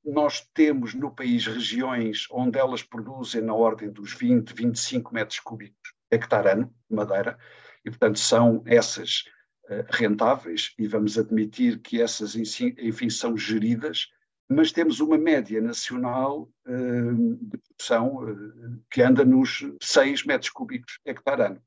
nós 0.05 0.41
temos 0.55 0.95
no 0.95 1.13
país 1.13 1.45
regiões 1.47 2.29
onde 2.31 2.57
elas 2.57 2.81
produzem 2.81 3.43
na 3.43 3.55
ordem 3.55 3.91
dos 3.91 4.13
20, 4.15 4.53
25 4.53 5.13
metros 5.13 5.41
cúbicos 5.41 5.93
hectare 6.09 6.51
ano 6.51 6.73
de 6.89 6.95
madeira, 6.95 7.37
e 7.85 7.91
portanto 7.91 8.21
são 8.21 8.63
essas 8.67 9.25
uh, 9.65 9.85
rentáveis, 9.91 10.73
e 10.79 10.87
vamos 10.87 11.19
admitir 11.19 11.81
que 11.81 12.01
essas, 12.01 12.37
enfim, 12.37 13.11
são 13.11 13.37
geridas, 13.37 14.07
mas 14.49 14.71
temos 14.71 15.01
uma 15.01 15.19
média 15.19 15.61
nacional 15.61 16.49
de 16.65 17.59
produção 17.59 18.21
que 18.89 19.03
anda 19.03 19.25
nos 19.25 19.69
6 19.83 20.25
metros 20.25 20.51
cúbicos 20.51 21.01
hectare 21.05 21.43
ano. 21.43 21.61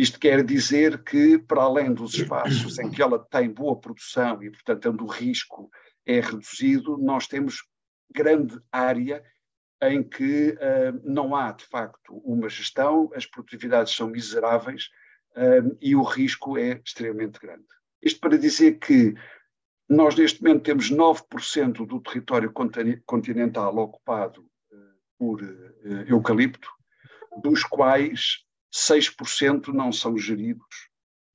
Isto 0.00 0.18
quer 0.18 0.42
dizer 0.42 1.04
que, 1.04 1.36
para 1.36 1.60
além 1.60 1.92
dos 1.92 2.14
espaços 2.14 2.78
em 2.78 2.90
que 2.90 3.02
ela 3.02 3.18
tem 3.18 3.50
boa 3.50 3.78
produção 3.78 4.42
e, 4.42 4.48
portanto, 4.48 4.88
onde 4.88 5.02
o 5.02 5.06
risco 5.06 5.70
é 6.06 6.20
reduzido, 6.20 6.96
nós 6.96 7.26
temos 7.26 7.62
grande 8.10 8.58
área 8.72 9.22
em 9.82 10.02
que 10.02 10.52
uh, 10.52 10.98
não 11.04 11.36
há, 11.36 11.52
de 11.52 11.66
facto, 11.66 12.16
uma 12.24 12.48
gestão, 12.48 13.10
as 13.14 13.26
produtividades 13.26 13.94
são 13.94 14.08
miseráveis 14.08 14.88
uh, 15.36 15.76
e 15.82 15.94
o 15.94 16.02
risco 16.02 16.56
é 16.56 16.80
extremamente 16.82 17.38
grande. 17.38 17.66
Isto 18.00 18.20
para 18.20 18.38
dizer 18.38 18.78
que 18.78 19.12
nós, 19.86 20.16
neste 20.16 20.42
momento, 20.42 20.62
temos 20.62 20.90
9% 20.90 21.86
do 21.86 22.00
território 22.00 22.50
continental 23.04 23.76
ocupado 23.76 24.40
uh, 24.40 24.76
por 25.18 25.42
eucalipto, 26.08 26.70
dos 27.42 27.62
quais 27.64 28.48
6% 28.72 29.68
não 29.68 29.92
são 29.92 30.16
geridos, 30.16 30.88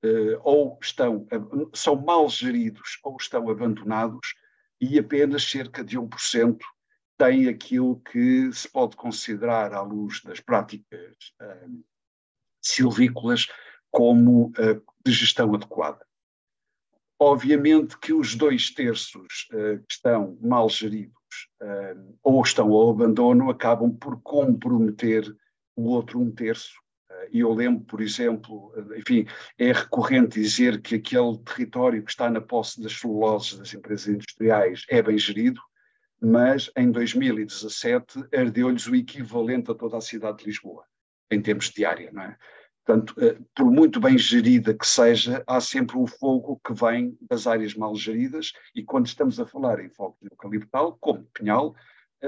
uh, 0.04 0.40
ou 0.42 0.78
estão, 0.82 1.26
são 1.74 1.96
mal 1.96 2.28
geridos 2.28 2.98
ou 3.02 3.16
estão 3.20 3.48
abandonados, 3.50 4.34
e 4.80 4.98
apenas 4.98 5.44
cerca 5.44 5.82
de 5.82 5.98
1% 5.98 6.58
tem 7.18 7.48
aquilo 7.48 8.00
que 8.00 8.52
se 8.52 8.68
pode 8.68 8.94
considerar, 8.94 9.72
à 9.72 9.80
luz 9.80 10.22
das 10.22 10.38
práticas 10.38 11.16
uh, 11.40 11.84
silvícolas, 12.60 13.46
como 13.90 14.48
uh, 14.48 14.82
de 15.04 15.12
gestão 15.12 15.54
adequada. 15.54 16.04
Obviamente 17.18 17.98
que 17.98 18.12
os 18.12 18.34
dois 18.34 18.70
terços 18.70 19.48
uh, 19.52 19.78
que 19.86 19.92
estão 19.94 20.36
mal 20.42 20.68
geridos 20.68 21.14
uh, 21.62 22.18
ou 22.22 22.42
estão 22.42 22.70
ao 22.72 22.90
abandono 22.90 23.48
acabam 23.48 23.96
por 23.96 24.20
comprometer 24.20 25.34
o 25.74 25.84
outro 25.84 26.20
um 26.20 26.30
terço 26.30 26.74
e 27.32 27.40
eu 27.40 27.52
lembro, 27.52 27.84
por 27.84 28.00
exemplo, 28.00 28.72
enfim, 28.96 29.26
é 29.58 29.72
recorrente 29.72 30.40
dizer 30.40 30.80
que 30.80 30.96
aquele 30.96 31.38
território 31.38 32.02
que 32.02 32.10
está 32.10 32.30
na 32.30 32.40
posse 32.40 32.80
das 32.80 32.92
celuloses 32.98 33.58
das 33.58 33.72
empresas 33.74 34.08
industriais 34.08 34.84
é 34.88 35.02
bem 35.02 35.18
gerido, 35.18 35.60
mas 36.20 36.70
em 36.76 36.90
2017 36.90 38.24
ardeu-lhes 38.34 38.86
o 38.86 38.94
equivalente 38.94 39.70
a 39.70 39.74
toda 39.74 39.96
a 39.96 40.00
cidade 40.00 40.38
de 40.38 40.46
Lisboa, 40.46 40.84
em 41.30 41.40
termos 41.40 41.70
de 41.70 41.84
área, 41.84 42.10
não 42.12 42.22
é? 42.22 42.36
Portanto, 42.84 43.14
eh, 43.20 43.36
por 43.52 43.66
muito 43.66 43.98
bem 43.98 44.16
gerida 44.16 44.72
que 44.72 44.86
seja, 44.86 45.42
há 45.44 45.60
sempre 45.60 45.98
um 45.98 46.06
fogo 46.06 46.60
que 46.64 46.72
vem 46.72 47.18
das 47.20 47.48
áreas 47.48 47.74
mal 47.74 47.96
geridas, 47.96 48.52
e 48.74 48.84
quando 48.84 49.06
estamos 49.06 49.40
a 49.40 49.46
falar 49.46 49.80
em 49.80 49.90
fogo 49.90 50.16
de 50.22 50.28
eucaliptal, 50.30 50.96
como 51.00 51.24
pinhal, 51.34 51.74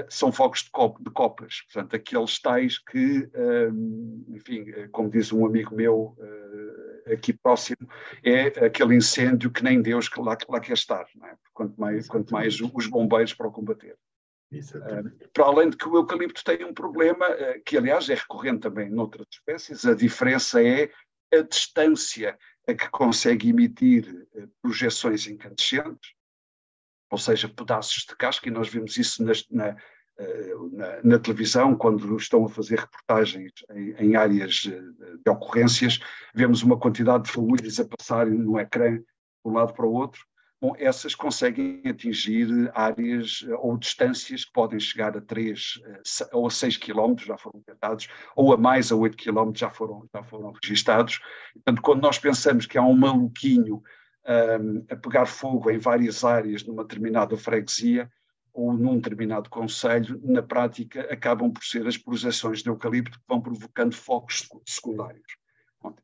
são 0.09 0.31
fogos 0.31 0.63
de, 0.63 0.71
cop 0.71 1.01
de 1.03 1.09
copas, 1.09 1.61
portanto, 1.61 1.95
aqueles 1.95 2.39
tais 2.39 2.77
que, 2.77 3.29
ehm, 3.33 4.23
enfim, 4.29 4.69
eh, 4.69 4.87
como 4.91 5.09
diz 5.09 5.31
um 5.31 5.45
amigo 5.45 5.75
meu 5.75 6.15
uh, 6.17 7.13
aqui 7.13 7.33
próximo, 7.33 7.89
é 8.23 8.47
aquele 8.65 8.95
incêndio 8.95 9.51
que 9.51 9.63
nem 9.63 9.81
Deus 9.81 10.07
que 10.07 10.19
lá, 10.21 10.37
lá 10.47 10.59
quer 10.59 10.73
estar, 10.73 11.05
não 11.15 11.27
é? 11.27 11.35
quanto, 11.53 11.79
mais, 11.79 12.07
quanto 12.07 12.31
mais 12.31 12.61
os 12.61 12.87
bombeiros 12.87 13.33
para 13.33 13.47
o 13.47 13.51
combater. 13.51 13.97
Uh, 14.51 15.29
para 15.33 15.45
além 15.45 15.69
de 15.69 15.77
que 15.77 15.87
o 15.87 15.95
eucalipto 15.95 16.43
tem 16.43 16.63
um 16.63 16.73
problema, 16.73 17.27
uh, 17.29 17.61
que 17.65 17.77
aliás 17.77 18.09
é 18.09 18.15
recorrente 18.15 18.61
também 18.61 18.89
noutras 18.89 19.27
espécies, 19.31 19.85
a 19.85 19.93
diferença 19.93 20.63
é 20.63 20.91
a 21.33 21.41
distância 21.41 22.37
a 22.67 22.73
que 22.73 22.89
consegue 22.89 23.49
emitir 23.49 24.27
eh, 24.35 24.47
projeções 24.61 25.27
incandescentes, 25.27 26.13
ou 27.09 27.17
seja, 27.17 27.49
pedaços 27.49 28.05
de 28.07 28.15
casca, 28.15 28.47
e 28.47 28.51
nós 28.51 28.69
vemos 28.69 28.97
isso 28.97 29.23
na, 29.23 29.33
na, 29.51 29.77
eh, 30.17 30.53
na, 30.71 31.03
na 31.03 31.19
televisão, 31.19 31.75
quando 31.75 32.17
estão 32.17 32.45
a 32.45 32.49
fazer 32.49 32.79
reportagens 32.79 33.51
em, 33.71 33.91
em, 33.99 34.15
áreas 34.15 34.69
eh, 34.71 34.81
de 35.25 35.31
ocorrências, 35.31 35.99
vemos 36.33 36.63
uma 36.63 36.77
quantidade 36.77 37.25
de 37.25 37.31
fluidos 37.31 37.79
a 37.79 37.85
passar 37.85 38.27
no 38.27 38.59
ecrã 38.59 38.97
de 38.97 39.05
um 39.45 39.53
lado 39.53 39.73
para 39.73 39.85
o 39.85 39.93
outro, 39.93 40.21
Bom, 40.61 40.75
essas 40.77 41.15
conseguem 41.15 41.81
atingir 41.85 42.69
áreas 42.75 43.45
eh, 43.47 43.55
ou 43.55 43.77
distâncias 43.77 44.43
que 44.43 44.51
podem 44.51 44.77
chegar 44.77 45.15
a 45.15 45.21
3 45.21 45.81
eh, 45.85 46.29
ou 46.33 46.47
a 46.47 46.49
6 46.49 46.75
quilómetros, 46.75 47.27
já 47.27 47.37
foram 47.37 47.59
detectados, 47.59 48.09
ou 48.35 48.53
a 48.53 48.57
mais 48.57 48.91
a 48.91 48.95
8 48.95 49.15
quilómetros 49.15 49.61
já 49.61 49.69
foram, 49.69 50.05
já 50.13 50.21
foram 50.21 50.51
registados. 50.61 51.21
Portanto, 51.53 51.81
quando 51.81 52.01
nós 52.01 52.19
pensamos 52.19 52.65
que 52.65 52.77
há 52.77 52.81
um 52.81 52.93
maluquinho 52.93 53.81
um, 54.29 54.85
a 54.89 54.95
pegar 54.95 55.25
fogo 55.25 55.71
em 55.71 55.79
várias 55.79 56.23
áreas 56.23 56.63
numa 56.63 56.83
determinada 56.83 57.35
freguesia 57.35 58.09
ou 58.53 58.73
num 58.73 58.95
determinado 58.99 59.49
conselho, 59.49 60.19
na 60.23 60.43
prática 60.43 61.01
acabam 61.11 61.51
por 61.51 61.63
ser 61.63 61.87
as 61.87 61.97
projeções 61.97 62.61
de 62.61 62.69
eucalipto 62.69 63.17
que 63.17 63.25
vão 63.27 63.41
provocando 63.41 63.95
focos 63.95 64.47
secundários. 64.65 65.37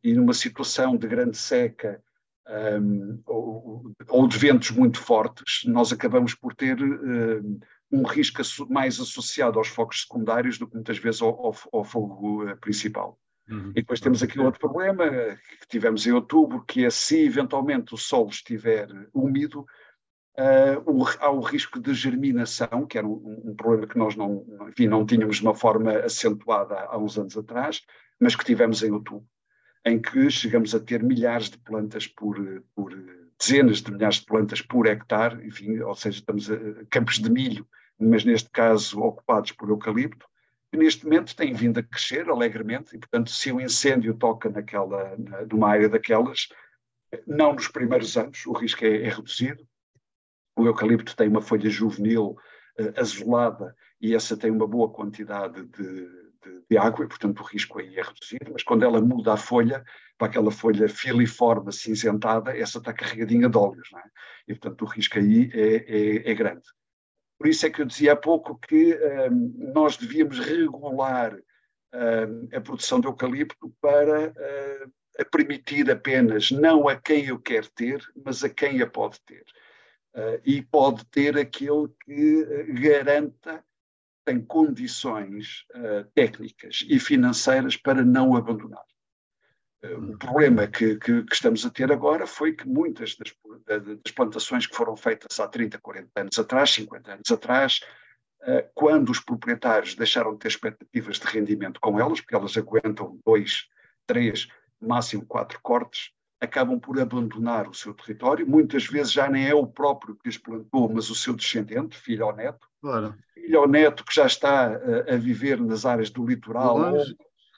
E 0.04 0.14
numa 0.14 0.34
situação 0.34 0.96
de 0.96 1.08
grande 1.08 1.38
seca, 1.38 2.02
um, 2.82 3.22
ou, 3.26 3.92
ou, 4.08 4.28
de 4.28 4.38
ventos 4.38 4.72
muito 4.72 5.00
fortes, 5.00 5.64
nós 5.66 5.92
acabamos 5.92 6.34
por 6.34 6.54
ter 6.54 6.82
um, 6.82 7.60
um 7.92 8.04
risco 8.04 8.42
mais 8.70 9.00
associado 9.00 9.58
aos 9.58 9.68
focos 9.68 10.02
secundários 10.02 10.58
do 10.58 10.68
que 10.68 10.76
muitas 10.76 10.98
vezes 10.98 11.22
ao, 11.22 11.30
ao, 11.30 11.56
ao 11.74 11.84
fogo 11.84 12.46
uh, 12.46 12.56
principal. 12.58 13.20
Uhum. 13.50 13.70
E 13.72 13.74
depois 13.76 14.00
temos 14.00 14.24
aqui 14.24 14.40
outro 14.40 14.60
problema 14.60 15.08
que 15.08 15.68
tivemos 15.68 16.06
em 16.08 16.12
outubro, 16.12 16.64
que 16.66 16.86
é 16.86 16.90
se 16.90 17.26
eventualmente 17.26 17.94
o 17.94 17.98
solo 17.98 18.30
estiver 18.30 18.88
úmido, 19.14 19.66
uh, 20.38 20.82
o, 20.86 21.06
há 21.20 21.30
o 21.30 21.42
risco 21.42 21.80
de 21.80 21.94
germinação, 21.94 22.86
que 22.86 22.98
era 22.98 23.08
um, 23.08 23.42
um, 23.46 23.56
problema 23.56 23.88
que 23.88 23.98
nós 23.98 24.16
não, 24.16 24.46
enfim, 24.70 24.88
não 24.88 25.06
tínhamos 25.06 25.38
de 25.38 25.44
uma 25.44 25.54
forma 25.54 25.92
acentuada 26.00 26.76
há, 26.76 26.98
uns 26.98 27.18
anos 27.18 27.38
atrás, 27.38 27.82
mas 28.20 28.36
que 28.36 28.46
tivemos 28.46 28.82
em 28.84 28.92
outubro 28.92 29.28
em 29.86 30.02
que 30.02 30.32
chegamos 30.32 30.74
a 30.74 30.80
ter 30.80 31.04
milhares 31.04 31.48
de 31.48 31.60
plantas 31.60 32.08
por, 32.08 32.64
por 32.74 32.92
dezenas 33.40 33.82
de 33.82 33.92
milhares 33.92 34.16
de 34.18 34.26
plantas 34.26 34.60
por 34.60 34.88
hectare, 34.88 35.46
enfim, 35.46 35.80
ou 35.80 35.94
seja, 35.94 36.18
estamos 36.18 36.50
a 36.50 36.58
campos 36.90 37.20
de 37.20 37.30
milho, 37.30 37.68
mas 38.00 38.26
neste 38.26 38.50
caso 38.50 39.00
ocupados 39.00 39.52
por 39.52 39.70
eucalipto, 39.70 40.26
que 40.72 40.78
neste 40.78 41.04
momento 41.04 41.36
têm 41.36 41.54
vindo 41.54 41.80
a 41.80 41.84
crescer 41.84 42.30
alegremente, 42.30 42.96
e 42.96 43.00
portanto, 43.00 43.30
se 43.30 43.52
o 43.52 43.62
incêndio 43.62 44.14
toca 44.16 44.50
naquela, 44.50 45.16
na, 45.18 45.46
numa 45.46 45.70
área 45.70 45.90
daquelas, 45.90 46.48
não 47.26 47.54
nos 47.54 47.68
primeiros 47.68 48.18
anos, 48.18 48.46
o 48.46 48.54
risco 48.54 48.84
é, 48.84 49.04
é 49.04 49.10
reduzido. 49.10 49.66
O 50.58 50.66
eucalipto 50.66 51.16
tem 51.16 51.28
uma 51.28 51.42
folha 51.42 51.70
juvenil 51.70 52.38
uh, 52.80 53.00
azulada 53.00 53.76
e 54.02 54.16
essa 54.16 54.38
tem 54.38 54.52
uma 54.52 54.68
boa 54.68 54.90
quantidade 54.90 55.66
de, 55.66 55.84
de, 55.84 56.62
de, 56.70 56.78
água 56.78 57.06
e, 57.06 57.08
portanto, 57.08 57.40
o 57.40 57.44
risco 57.44 57.80
aí 57.80 57.98
é 57.98 58.02
reduzido, 58.02 58.52
mas 58.52 58.64
quando 58.64 58.84
ela 58.84 59.02
muda 59.02 59.34
a 59.34 59.38
folha, 59.38 59.84
para 60.18 60.28
aquela 60.28 60.52
folha 60.52 60.88
filiforme 60.88 61.72
cinzentada, 61.74 62.58
essa 62.58 62.78
está 62.78 62.94
carregadinha 62.94 63.50
de 63.50 63.58
óleos, 63.58 63.90
é? 63.94 64.04
E, 64.48 64.56
portanto, 64.56 64.82
o 64.84 64.86
risco 64.86 65.18
aí 65.20 65.50
é, 65.54 65.76
é, 65.76 66.32
é 66.32 66.34
grande. 66.34 66.64
Por 67.38 67.48
isso 67.48 67.66
é 67.66 67.70
que 67.70 67.82
eu 67.82 67.86
dizia 67.86 68.14
há 68.14 68.16
pouco 68.16 68.58
que 68.58 68.98
um, 69.30 69.72
nós 69.74 69.98
devíamos 69.98 70.40
regular 70.40 71.36
um, 71.94 72.58
a 72.58 72.62
produção 72.62 73.00
de 73.00 73.08
eucalipto 73.08 73.74
para 73.82 74.30
uh, 74.30 75.26
permitir 75.32 75.90
apenas 75.90 76.52
não 76.52 76.88
a 76.88 76.96
quem 76.96 77.26
eu 77.26 77.40
quero 77.40 77.70
ter, 77.72 78.02
mas 78.26 78.44
a 78.44 78.50
quem 78.50 78.82
a 78.82 78.88
pode 78.88 79.20
ter. 79.22 79.44
Uh, 80.16 80.40
e 80.46 80.62
pode 80.62 81.06
ter 81.08 81.38
aquele 81.38 81.90
que 82.06 82.44
uh, 82.44 82.82
garanta 82.82 83.64
tem 84.26 84.44
condições 84.44 85.66
uh, 85.76 86.04
técnicas 86.16 86.84
e 86.90 87.00
financeiras 87.00 87.78
para 87.78 88.04
não 88.04 88.36
abandonar. 88.36 88.84
O 89.94 90.18
problema 90.18 90.68
que, 90.68 90.96
que, 90.96 91.24
que, 91.24 91.34
estamos 91.34 91.66
a 91.66 91.70
ter 91.70 91.92
agora 91.92 92.26
foi 92.26 92.54
que 92.54 92.68
muitas 92.68 93.16
das, 93.16 93.34
das, 93.84 94.12
plantações 94.12 94.66
que 94.66 94.76
foram 94.76 94.96
feitas 94.96 95.40
há 95.40 95.48
30, 95.48 95.78
40 95.80 96.10
anos 96.16 96.40
atrás, 96.40 96.72
50 96.72 97.14
anos 97.14 97.32
atrás, 97.32 97.82
uh, 98.44 98.68
quando 98.74 99.10
os 99.10 99.20
proprietários 99.20 99.96
deixaram 99.96 100.34
de 100.34 100.40
ter 100.40 100.48
expectativas 100.48 101.20
de 101.20 101.28
rendimento 101.28 101.80
com 101.80 102.00
elas, 102.00 102.22
porque 102.22 102.36
elas 102.36 102.58
aguentam 102.58 103.20
dois, 103.26 103.68
três, 104.08 104.48
máximo 104.80 105.26
quatro 105.26 105.60
cortes, 105.62 106.12
acabam 106.40 106.80
por 106.80 107.00
abandonar 107.00 107.68
o 107.68 107.74
seu 107.74 107.94
território. 107.94 108.48
Muitas 108.48 108.86
vezes 108.86 109.12
já 109.12 109.30
nem 109.30 109.48
é 109.48 109.56
o 109.56 109.68
próprio 109.68 110.16
que 110.16 110.30
as 110.30 110.38
plantou, 110.38 110.90
mas 110.90 111.10
o 111.10 111.16
seu 111.16 111.34
descendente, 111.34 111.98
filho 111.98 112.26
ou 112.26 112.36
neto. 112.36 112.68
Claro. 112.82 113.16
Filho 113.34 113.62
ou 113.62 113.68
neto 113.68 114.04
que 114.06 114.14
já 114.14 114.26
está 114.26 114.68
a, 114.68 115.14
a 115.14 115.18
viver 115.18 115.60
nas 115.60 115.86
áreas 115.86 116.10
do 116.10 116.26
litoral 116.26 116.94
ou, 116.94 117.04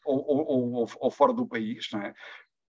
ou, 0.08 0.74
ou, 0.74 0.88
ou, 0.99 1.12
fora 1.12 1.34
do 1.34 1.47
país, 1.47 1.88
não 1.91 2.01
é? 2.01 2.14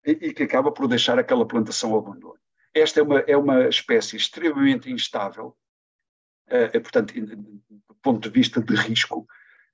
E, 0.04 0.10
e, 0.10 0.32
que 0.32 0.44
acaba 0.44 0.72
por 0.72 0.88
deixar 0.88 1.18
aquela 1.18 1.46
plantação 1.46 1.92
ao 1.92 1.98
abandono. 1.98 2.38
Esta 2.72 3.00
é 3.00 3.02
uma, 3.02 3.18
é 3.20 3.36
uma 3.36 3.68
espécie 3.68 4.16
extremamente 4.16 4.90
instável, 4.90 5.56
uh, 6.48 6.80
portanto, 6.80 7.12
do 7.14 7.94
ponto 8.02 8.20
de 8.20 8.30
vista 8.30 8.62
de 8.62 8.74
risco, 8.74 9.26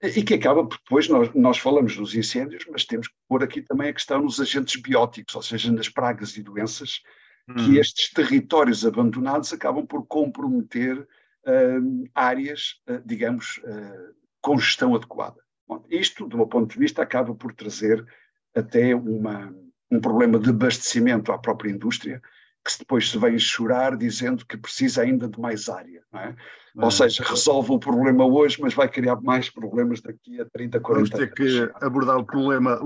e 0.03 0.23
que 0.23 0.35
acaba, 0.35 0.65
depois 0.65 1.09
nós, 1.09 1.33
nós 1.33 1.59
falamos 1.59 1.97
dos 1.97 2.15
incêndios, 2.15 2.65
mas 2.69 2.85
temos 2.85 3.07
que 3.07 3.15
pôr 3.29 3.43
aqui 3.43 3.63
também 3.63 3.89
a 3.89 3.93
questão 3.93 4.21
nos 4.21 4.41
agentes 4.41 4.81
bióticos, 4.81 5.35
ou 5.35 5.43
seja, 5.43 5.71
nas 5.71 5.89
pragas 5.89 6.37
e 6.37 6.43
doenças, 6.43 7.01
hum. 7.49 7.55
que 7.55 7.79
estes 7.79 8.11
territórios 8.11 8.85
abandonados 8.85 9.53
acabam 9.53 9.87
por 9.87 10.05
comprometer 10.07 10.99
uh, 10.99 12.11
áreas, 12.15 12.81
uh, 12.89 13.01
digamos, 13.05 13.59
uh, 13.59 14.15
com 14.41 14.59
gestão 14.59 14.95
adequada. 14.95 15.42
Isto, 15.91 16.27
do 16.27 16.37
meu 16.37 16.47
ponto 16.47 16.73
de 16.73 16.79
vista, 16.79 17.03
acaba 17.03 17.35
por 17.35 17.53
trazer 17.55 18.05
até 18.55 18.95
uma, 18.95 19.55
um 19.91 20.01
problema 20.01 20.39
de 20.39 20.51
abastecimento 20.51 21.33
à 21.33 21.39
própria 21.39 21.71
indústria, 21.71 22.21
que 22.65 22.79
depois 22.79 23.11
se 23.11 23.19
vem 23.19 23.39
chorar 23.39 23.97
dizendo 23.97 24.47
que 24.47 24.57
precisa 24.57 25.03
ainda 25.03 25.29
de 25.29 25.41
mais 25.41 25.69
área. 25.69 26.03
Não 26.13 26.21
é? 26.21 26.37
Ou 26.77 26.91
seja, 26.91 27.23
resolve 27.23 27.73
o 27.73 27.79
problema 27.79 28.25
hoje, 28.25 28.59
mas 28.61 28.73
vai 28.73 28.89
criar 28.89 29.21
mais 29.21 29.51
problemas 29.51 30.01
daqui 30.01 30.41
a 30.41 30.47
30, 30.47 30.81
40 30.81 30.99
anos. 30.99 31.11
Vamos 31.11 31.11
ter 31.11 31.35
que 31.35 31.85
abordar 31.85 32.17
o 32.17 32.25
problema, 32.25 32.81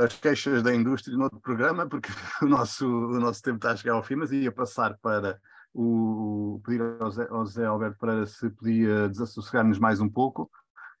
as 0.00 0.14
queixas 0.14 0.62
da 0.62 0.72
indústria 0.72 1.16
no 1.16 1.24
outro 1.24 1.40
programa, 1.40 1.88
porque 1.88 2.08
o 2.42 2.46
nosso, 2.46 2.86
o 2.86 3.18
nosso 3.18 3.42
tempo 3.42 3.56
está 3.56 3.72
a 3.72 3.76
chegar 3.76 3.94
ao 3.94 4.02
fim, 4.02 4.14
mas 4.14 4.30
ia 4.30 4.52
passar 4.52 4.96
para 5.02 5.40
o, 5.74 6.60
pedir 6.64 6.82
ao 7.00 7.10
Zé, 7.10 7.26
ao 7.30 7.46
Zé 7.46 7.64
Alberto 7.64 7.98
para 7.98 8.26
se 8.26 8.48
podia 8.50 9.08
desassossegar-nos 9.08 9.78
mais 9.78 10.00
um 10.00 10.08
pouco. 10.08 10.50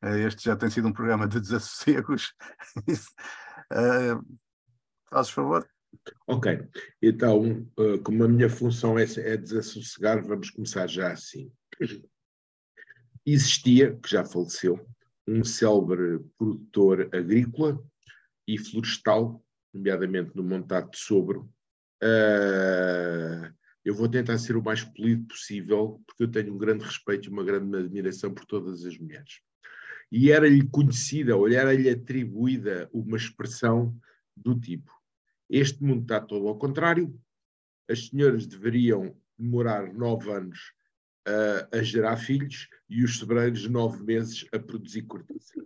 Eh, 0.02 0.26
este 0.26 0.44
já 0.44 0.56
tem 0.56 0.68
sido 0.68 0.88
um 0.88 0.92
programa 0.92 1.28
de 1.28 1.38
desassossegos. 1.40 2.34
uh, 3.72 4.38
fazes 5.08 5.30
favor? 5.30 5.68
Ok, 6.26 6.68
então, 7.02 7.68
eh, 7.78 7.98
como 7.98 8.24
a 8.24 8.28
minha 8.28 8.48
função 8.48 8.98
é, 8.98 9.04
é 9.04 9.36
desassossegar, 9.36 10.24
vamos 10.26 10.50
começar 10.50 10.86
já 10.88 11.12
assim. 11.12 11.52
Existia, 13.24 13.96
que 13.96 14.10
já 14.10 14.24
faleceu, 14.24 14.84
um 15.28 15.44
célebre 15.44 16.18
produtor 16.36 17.08
agrícola 17.14 17.80
e 18.48 18.58
florestal, 18.58 19.44
nomeadamente 19.72 20.34
no 20.34 20.42
Montado 20.42 20.90
de 20.90 20.98
Sobro. 20.98 21.52
Uh, 22.02 23.54
eu 23.84 23.94
vou 23.94 24.08
tentar 24.08 24.38
ser 24.38 24.56
o 24.56 24.62
mais 24.62 24.82
polido 24.82 25.26
possível, 25.28 26.02
porque 26.06 26.24
eu 26.24 26.30
tenho 26.30 26.52
um 26.54 26.58
grande 26.58 26.84
respeito 26.84 27.28
e 27.28 27.32
uma 27.32 27.44
grande 27.44 27.76
admiração 27.76 28.32
por 28.32 28.44
todas 28.46 28.84
as 28.84 28.98
mulheres. 28.98 29.40
E 30.12 30.30
era-lhe 30.30 30.68
conhecida, 30.68 31.34
ou 31.34 31.48
era-lhe 31.48 31.88
atribuída 31.88 32.86
uma 32.92 33.16
expressão 33.16 33.98
do 34.36 34.54
tipo: 34.60 34.92
este 35.48 35.82
mundo 35.82 36.02
está 36.02 36.20
todo 36.20 36.48
ao 36.48 36.58
contrário, 36.58 37.18
as 37.90 38.08
senhoras 38.08 38.46
deveriam 38.46 39.16
demorar 39.38 39.90
nove 39.94 40.30
anos 40.30 40.74
a, 41.26 41.78
a 41.78 41.82
gerar 41.82 42.18
filhos 42.18 42.68
e 42.90 43.02
os 43.02 43.18
sobreiros 43.18 43.66
nove 43.68 44.04
meses 44.04 44.46
a 44.52 44.58
produzir 44.58 45.02
cortiça. 45.02 45.64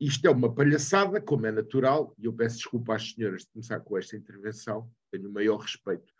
Isto 0.00 0.26
é 0.26 0.30
uma 0.30 0.54
palhaçada, 0.54 1.20
como 1.20 1.46
é 1.46 1.50
natural, 1.50 2.14
e 2.18 2.26
eu 2.26 2.32
peço 2.32 2.58
desculpa 2.58 2.94
às 2.94 3.12
senhoras 3.12 3.42
de 3.42 3.48
começar 3.48 3.80
com 3.80 3.98
esta 3.98 4.16
intervenção, 4.16 4.88
tenho 5.10 5.28
o 5.28 5.32
maior 5.32 5.58
respeito, 5.58 6.12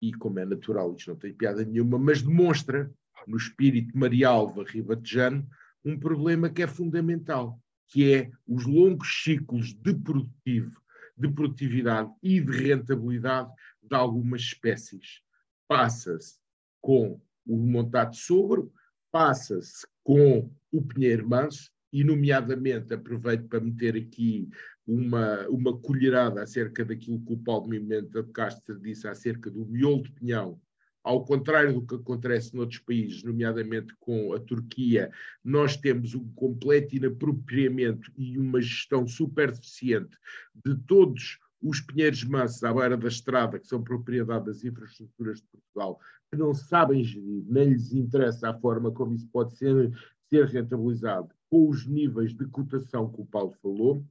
e 0.00 0.12
como 0.12 0.38
é 0.38 0.44
natural, 0.44 0.94
isto 0.94 1.10
não 1.10 1.16
tem 1.16 1.32
piada 1.32 1.64
nenhuma, 1.64 1.98
mas 1.98 2.22
demonstra, 2.22 2.92
no 3.26 3.36
espírito 3.36 3.96
Marialva 3.96 4.64
Ribatejano, 4.64 5.48
um 5.84 5.98
problema 5.98 6.50
que 6.50 6.62
é 6.62 6.66
fundamental, 6.66 7.58
que 7.88 8.12
é 8.12 8.30
os 8.46 8.66
longos 8.66 9.22
ciclos 9.22 9.74
de 9.74 9.94
produtivo 9.94 10.80
de 11.20 11.28
produtividade 11.28 12.10
e 12.22 12.40
de 12.40 12.50
rentabilidade 12.50 13.52
de 13.82 13.94
algumas 13.94 14.40
espécies. 14.40 15.20
Passa-se 15.68 16.38
com 16.80 17.20
o 17.46 17.56
montado 17.56 18.16
sogro, 18.16 18.72
passa-se 19.12 19.86
com 20.02 20.50
o 20.72 20.82
pinheiro 20.82 21.28
manso, 21.28 21.70
e, 21.92 22.04
nomeadamente, 22.04 22.94
aproveito 22.94 23.48
para 23.48 23.60
meter 23.60 23.96
aqui 23.96 24.48
uma, 24.86 25.46
uma 25.48 25.76
colherada 25.76 26.42
acerca 26.42 26.84
daquilo 26.84 27.20
que 27.24 27.32
o 27.32 27.38
Paulo 27.38 27.68
Mimenta 27.68 28.22
de 28.22 28.32
Castro 28.32 28.78
disse 28.78 29.08
acerca 29.08 29.50
do 29.50 29.66
miolo 29.66 30.04
de 30.04 30.12
pinhão 30.12 30.60
ao 31.02 31.24
contrário 31.24 31.74
do 31.74 31.86
que 31.86 31.94
acontece 31.94 32.54
noutros 32.54 32.80
países, 32.80 33.22
nomeadamente 33.22 33.94
com 33.98 34.32
a 34.34 34.40
Turquia, 34.40 35.10
nós 35.42 35.76
temos 35.76 36.14
um 36.14 36.28
completo 36.32 36.96
inapropriamento 36.96 38.12
e 38.16 38.38
uma 38.38 38.60
gestão 38.60 39.06
super 39.06 39.50
deficiente 39.50 40.16
de 40.64 40.76
todos 40.86 41.38
os 41.62 41.80
pinheiros 41.80 42.24
mansos 42.24 42.62
à 42.64 42.72
beira 42.72 42.96
da 42.96 43.08
estrada, 43.08 43.58
que 43.58 43.66
são 43.66 43.82
propriedade 43.82 44.46
das 44.46 44.64
infraestruturas 44.64 45.38
de 45.38 45.46
Portugal, 45.48 45.98
que 46.30 46.38
não 46.38 46.54
sabem 46.54 47.04
gerir, 47.04 47.44
nem 47.46 47.70
lhes 47.70 47.92
interessa 47.92 48.50
a 48.50 48.58
forma 48.58 48.90
como 48.90 49.14
isso 49.14 49.28
pode 49.28 49.56
ser, 49.56 49.90
ser 50.28 50.46
rentabilizado, 50.46 51.28
com 51.50 51.68
os 51.68 51.86
níveis 51.86 52.34
de 52.34 52.46
cotação 52.46 53.10
que 53.10 53.20
o 53.20 53.26
Paulo 53.26 53.52
falou, 53.60 54.04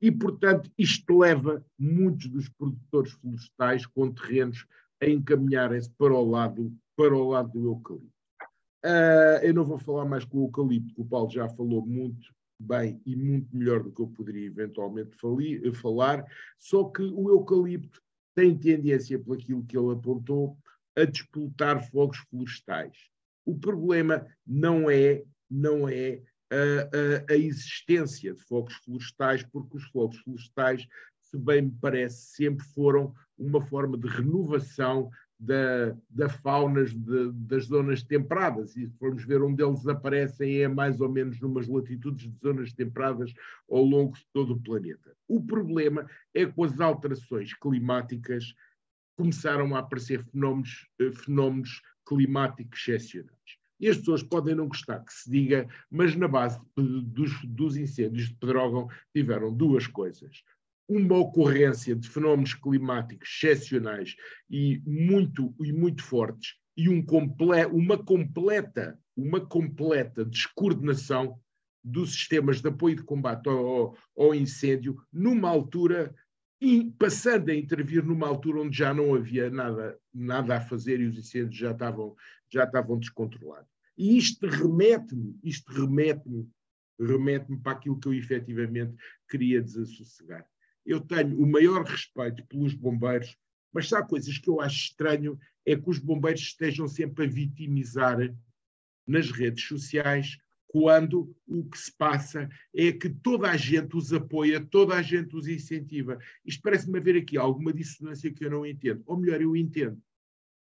e, 0.00 0.10
portanto, 0.12 0.70
isto 0.76 1.18
leva 1.18 1.64
muitos 1.78 2.28
dos 2.28 2.48
produtores 2.48 3.12
florestais 3.12 3.86
com 3.86 4.12
terrenos 4.12 4.66
a 5.00 5.08
encaminharem-se 5.08 5.90
para 5.90 6.14
o 6.14 6.24
lado, 6.24 6.72
para 6.96 7.14
o 7.14 7.28
lado 7.28 7.50
do 7.50 7.68
eucalipto. 7.68 8.14
Uh, 8.84 9.40
eu 9.42 9.54
não 9.54 9.64
vou 9.64 9.78
falar 9.78 10.04
mais 10.04 10.24
com 10.24 10.38
o 10.38 10.44
eucalipto, 10.44 10.94
que 10.94 11.00
o 11.00 11.06
Paulo 11.06 11.30
já 11.30 11.48
falou 11.48 11.84
muito 11.84 12.34
bem 12.58 13.00
e 13.04 13.16
muito 13.16 13.54
melhor 13.56 13.82
do 13.82 13.90
que 13.90 14.00
eu 14.00 14.08
poderia 14.08 14.46
eventualmente 14.46 15.16
fali, 15.16 15.72
falar, 15.74 16.24
só 16.58 16.84
que 16.84 17.02
o 17.02 17.30
eucalipto 17.30 18.00
tem 18.34 18.56
tendência, 18.56 19.18
por 19.18 19.36
aquilo 19.36 19.64
que 19.64 19.76
ele 19.76 19.92
apontou, 19.92 20.56
a 20.96 21.04
disputar 21.04 21.82
fogos 21.90 22.18
florestais. 22.30 22.96
O 23.44 23.58
problema 23.58 24.26
não 24.46 24.90
é, 24.90 25.24
não 25.50 25.88
é 25.88 26.22
a, 26.50 27.30
a, 27.30 27.32
a, 27.32 27.36
existência 27.36 28.34
de 28.34 28.40
fogos 28.42 28.74
florestais, 28.76 29.42
porque 29.44 29.76
os 29.76 29.84
fogos 29.84 30.18
florestais 30.18 30.86
se 31.34 31.38
bem 31.38 31.62
me 31.62 31.72
parece, 31.80 32.36
sempre 32.36 32.64
foram 32.64 33.12
uma 33.36 33.60
forma 33.60 33.98
de 33.98 34.06
renovação 34.06 35.10
da, 35.38 35.96
da 36.08 36.28
faunas 36.28 36.94
de, 36.94 37.32
das 37.32 37.66
zonas 37.66 38.04
temperadas. 38.04 38.76
E 38.76 38.86
se 38.86 38.96
formos 38.98 39.24
ver 39.24 39.42
onde 39.42 39.62
eles 39.62 39.86
aparecem, 39.88 40.62
é 40.62 40.68
mais 40.68 41.00
ou 41.00 41.08
menos 41.08 41.40
numas 41.40 41.66
latitudes 41.66 42.30
de 42.30 42.38
zonas 42.38 42.72
temperadas 42.72 43.34
ao 43.68 43.82
longo 43.82 44.14
de 44.14 44.24
todo 44.32 44.52
o 44.52 44.60
planeta. 44.60 45.12
O 45.26 45.44
problema 45.44 46.06
é 46.32 46.46
que 46.46 46.52
com 46.52 46.62
as 46.62 46.80
alterações 46.80 47.52
climáticas 47.54 48.54
começaram 49.16 49.74
a 49.74 49.80
aparecer 49.80 50.22
fenómenos, 50.24 50.88
eh, 51.00 51.10
fenómenos 51.10 51.82
climáticos 52.06 52.80
excepcionais. 52.86 53.34
E 53.80 53.88
as 53.88 53.96
pessoas 53.98 54.22
podem 54.22 54.54
não 54.54 54.68
gostar 54.68 55.00
que 55.00 55.12
se 55.12 55.28
diga, 55.28 55.68
mas 55.90 56.14
na 56.14 56.28
base 56.28 56.60
dos, 56.76 57.44
dos 57.44 57.76
incêndios 57.76 58.28
de 58.28 58.34
Pedrógão 58.36 58.88
tiveram 59.12 59.52
duas 59.52 59.88
coisas 59.88 60.44
uma 60.88 61.16
ocorrência 61.16 61.94
de 61.94 62.08
fenómenos 62.08 62.54
climáticos 62.54 63.28
excepcionais 63.42 64.14
e 64.50 64.82
muito, 64.86 65.54
e 65.62 65.72
muito 65.72 66.02
fortes 66.02 66.54
e 66.76 66.88
um 66.88 67.04
comple 67.04 67.64
uma 67.66 68.02
completa 68.02 68.98
uma 69.16 69.40
completa 69.40 70.24
descoordenação 70.24 71.38
dos 71.82 72.12
sistemas 72.14 72.60
de 72.60 72.68
apoio 72.68 72.96
de 72.96 73.04
combate 73.04 73.48
ao, 73.48 73.96
ao 74.16 74.34
incêndio 74.34 74.96
numa 75.12 75.48
altura 75.48 76.14
e 76.60 76.90
passando 76.98 77.50
a 77.50 77.54
intervir 77.54 78.04
numa 78.04 78.26
altura 78.26 78.62
onde 78.62 78.76
já 78.76 78.92
não 78.92 79.14
havia 79.14 79.50
nada, 79.50 79.98
nada 80.12 80.56
a 80.56 80.60
fazer 80.60 81.00
e 81.00 81.06
os 81.06 81.18
incêndios 81.18 81.56
já 81.56 81.72
estavam, 81.72 82.16
já 82.50 82.64
estavam 82.64 82.98
descontrolados. 82.98 83.68
E 83.98 84.16
isto 84.16 84.46
remete-me, 84.46 85.38
isto 85.44 85.70
remete-me, 85.72 86.48
remete-me 86.98 87.60
para 87.60 87.72
aquilo 87.72 88.00
que 88.00 88.08
eu 88.08 88.14
efetivamente 88.14 88.96
queria 89.28 89.60
desassossegar 89.60 90.46
eu 90.84 91.00
tenho 91.00 91.40
o 91.40 91.46
maior 91.46 91.84
respeito 91.84 92.44
pelos 92.46 92.74
bombeiros, 92.74 93.36
mas 93.72 93.92
há 93.92 94.02
coisas 94.02 94.38
que 94.38 94.48
eu 94.48 94.60
acho 94.60 94.76
estranho 94.76 95.38
é 95.66 95.76
que 95.76 95.88
os 95.88 95.98
bombeiros 95.98 96.42
estejam 96.42 96.86
sempre 96.86 97.24
a 97.24 97.28
vitimizar 97.28 98.18
nas 99.06 99.30
redes 99.30 99.64
sociais 99.64 100.38
quando 100.74 101.32
o 101.46 101.64
que 101.64 101.78
se 101.78 101.96
passa 101.96 102.48
é 102.74 102.90
que 102.90 103.08
toda 103.08 103.48
a 103.48 103.56
gente 103.56 103.96
os 103.96 104.12
apoia, 104.12 104.60
toda 104.60 104.96
a 104.96 105.02
gente 105.02 105.36
os 105.36 105.46
incentiva. 105.46 106.18
Isto 106.44 106.62
parece-me 106.62 106.98
haver 106.98 107.16
aqui 107.16 107.38
alguma 107.38 107.72
dissonância 107.72 108.32
que 108.32 108.44
eu 108.44 108.50
não 108.50 108.66
entendo. 108.66 109.00
Ou 109.06 109.16
melhor, 109.16 109.40
eu 109.40 109.54
entendo. 109.56 110.02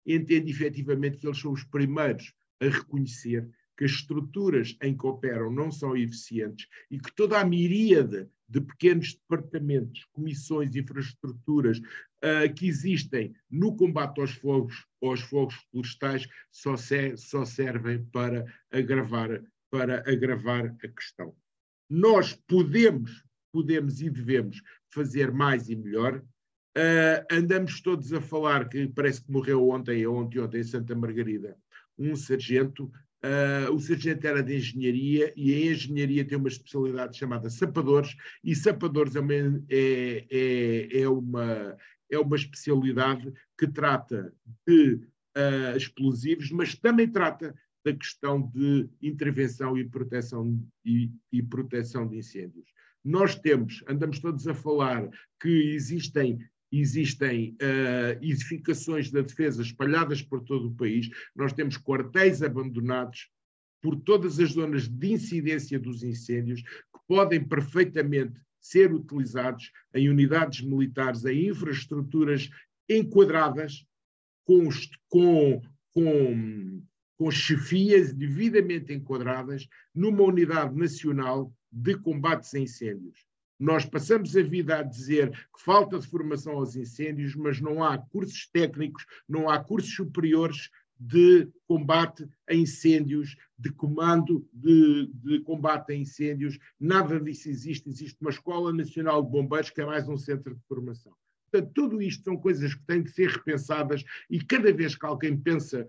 Entendo 0.05 0.49
efetivamente 0.49 1.19
que 1.19 1.27
eles 1.29 1.39
são 1.39 1.53
os 1.53 1.63
primeiros 1.63 2.35
a 2.61 2.65
reconhecer 2.65 3.49
que 3.79 3.85
as 3.85 3.93
estruturas 3.93 4.77
em 4.83 4.97
que 4.97 5.07
operam 5.07 5.51
não 5.51 5.71
são 5.71 5.97
eficientes 5.97 6.67
e 6.91 6.99
que 6.99 7.15
toda 7.15 7.41
a 7.41 7.45
miríade 7.45 8.29
de 8.51 8.61
pequenos 8.61 9.15
departamentos, 9.15 10.05
comissões, 10.13 10.75
infraestruturas 10.75 11.79
uh, 11.79 12.53
que 12.55 12.67
existem 12.67 13.33
no 13.49 13.77
combate 13.77 14.21
aos 14.21 14.33
fogos, 14.33 14.85
aos 15.01 15.21
fogos 15.21 15.55
florestais 15.71 16.29
só, 16.51 16.77
se, 16.77 17.17
só 17.17 17.45
servem 17.45 18.05
para 18.07 18.45
agravar, 18.73 19.41
para 19.71 20.01
agravar 20.01 20.67
a 20.83 20.89
questão. 20.89 21.33
Nós 21.89 22.35
podemos, 22.35 23.25
podemos 23.53 24.01
e 24.01 24.11
devemos 24.11 24.61
fazer 24.93 25.31
mais 25.31 25.69
e 25.69 25.77
melhor. 25.77 26.21
Uh, 26.77 27.23
andamos 27.31 27.81
todos 27.81 28.13
a 28.13 28.21
falar 28.21 28.69
que 28.69 28.89
parece 28.89 29.23
que 29.23 29.31
morreu 29.31 29.69
ontem, 29.69 30.05
ontem, 30.09 30.41
ontem 30.41 30.61
em 30.61 30.65
Santa 30.65 30.95
Margarida, 30.95 31.57
um 31.97 32.17
sargento 32.17 32.91
Uh, 33.23 33.75
o 33.75 33.79
sargento 33.79 34.27
era 34.27 34.43
de 34.43 34.57
engenharia 34.57 35.31
e 35.37 35.53
a 35.53 35.73
engenharia 35.73 36.25
tem 36.25 36.39
uma 36.39 36.49
especialidade 36.49 37.19
chamada 37.19 37.51
sapadores 37.51 38.17
e 38.43 38.57
sapadores 38.57 39.15
é 39.15 39.21
uma, 39.21 39.35
é, 39.69 40.27
é, 40.31 41.01
é 41.03 41.09
uma, 41.09 41.77
é 42.11 42.19
uma 42.19 42.37
especialidade 42.37 43.31
que 43.59 43.69
trata 43.69 44.33
de 44.67 44.95
uh, 45.37 45.77
explosivos, 45.77 46.51
mas 46.51 46.75
também 46.75 47.11
trata 47.11 47.55
da 47.85 47.93
questão 47.93 48.41
de 48.55 48.89
intervenção 49.03 49.77
e 49.77 49.89
proteção, 49.89 50.59
e, 50.85 51.11
e 51.33 51.43
proteção 51.43 52.09
de 52.09 52.19
incêndios. 52.19 52.69
Nós 53.05 53.35
temos, 53.35 53.83
andamos 53.87 54.19
todos 54.19 54.47
a 54.47 54.55
falar 54.55 55.09
que 55.41 55.75
existem 55.75 56.39
existem 56.73 57.57
uh, 57.61 58.23
edificações 58.23 59.11
da 59.11 59.21
defesa 59.23 59.63
espalhadas 59.63 60.23
por 60.23 60.43
todo 60.43 60.69
o 60.69 60.75
país, 60.75 61.09
nós 61.35 61.53
temos 61.53 61.77
quartéis 61.77 62.43
abandonados 62.43 63.29
por 63.83 63.97
todas 63.97 64.39
as 64.39 64.53
zonas 64.53 64.89
de 64.89 65.13
incidência 65.13 65.79
dos 65.79 66.03
incêndios, 66.03 66.63
que 66.63 67.01
podem 67.09 67.43
perfeitamente 67.43 68.41
ser 68.61 68.93
utilizados 68.93 69.73
em 69.95 70.09
unidades 70.09 70.61
militares, 70.61 71.25
em 71.25 71.49
infraestruturas 71.49 72.51
enquadradas, 72.89 73.87
com, 74.45 74.69
com, 75.09 75.63
com, 75.93 76.83
com 77.17 77.31
chefias 77.31 78.13
devidamente 78.13 78.93
enquadradas, 78.93 79.67
numa 79.95 80.23
unidade 80.23 80.77
nacional 80.77 81.53
de 81.73 81.97
combates 81.97 82.55
a 82.55 82.59
incêndios. 82.59 83.30
Nós 83.61 83.85
passamos 83.85 84.35
a 84.35 84.43
vida 84.43 84.79
a 84.79 84.83
dizer 84.83 85.31
que 85.31 85.63
falta 85.63 85.99
de 85.99 86.07
formação 86.07 86.55
aos 86.55 86.75
incêndios, 86.77 87.37
mas 87.37 87.61
não 87.61 87.85
há 87.85 87.99
cursos 87.99 88.49
técnicos, 88.51 89.05
não 89.29 89.51
há 89.51 89.63
cursos 89.63 89.95
superiores 89.95 90.71
de 90.99 91.47
combate 91.67 92.27
a 92.49 92.55
incêndios, 92.55 93.37
de 93.59 93.71
comando 93.71 94.49
de, 94.53 95.11
de, 95.13 95.41
combate 95.41 95.93
a 95.93 95.95
incêndios, 95.95 96.59
nada 96.79 97.21
disso 97.21 97.51
existe. 97.51 97.89
Existe 97.89 98.17
uma 98.23 98.31
Escola 98.31 98.73
Nacional 98.73 99.23
de 99.23 99.31
Bombeiros, 99.31 99.71
que 99.71 99.83
é 99.83 99.87
mais 99.87 100.09
um 100.09 100.17
centro 100.17 100.55
de 100.55 100.63
formação. 100.67 101.13
Portanto, 101.51 101.73
tudo 101.75 102.01
isto 102.01 102.25
são 102.25 102.37
coisas 102.37 102.75
que 102.75 102.83
têm 102.87 103.03
que 103.03 103.11
ser 103.11 103.29
repensadas 103.29 104.05
e 104.31 104.41
cada 104.41 104.73
vez 104.73 104.95
que 104.95 105.05
alguém 105.05 105.37
pensa 105.37 105.87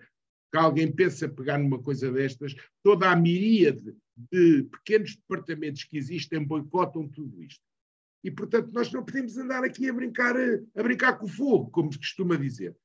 que 0.52 0.58
alguém 0.58 0.92
pensa 0.92 1.30
pegar 1.30 1.58
numa 1.58 1.82
coisa 1.82 2.12
destas, 2.12 2.54
toda 2.84 3.10
a 3.10 3.16
miríade 3.16 3.96
de 4.32 4.64
pequenos 4.64 5.16
departamentos 5.16 5.84
que 5.84 5.98
existem 5.98 6.44
boicotam 6.44 7.08
tudo 7.08 7.42
isto. 7.42 7.64
E, 8.24 8.30
portanto, 8.30 8.72
nós 8.72 8.92
não 8.92 9.04
podemos 9.04 9.38
andar 9.38 9.64
aqui 9.64 9.90
a 9.90 9.94
brincar, 9.94 10.36
a 10.36 10.84
brincar 10.84 11.18
com 11.18 11.26
o 11.26 11.30
fogo, 11.30 11.72
como 11.72 11.92
se 11.92 11.98
costuma 11.98 12.36
dizer. 12.36 12.76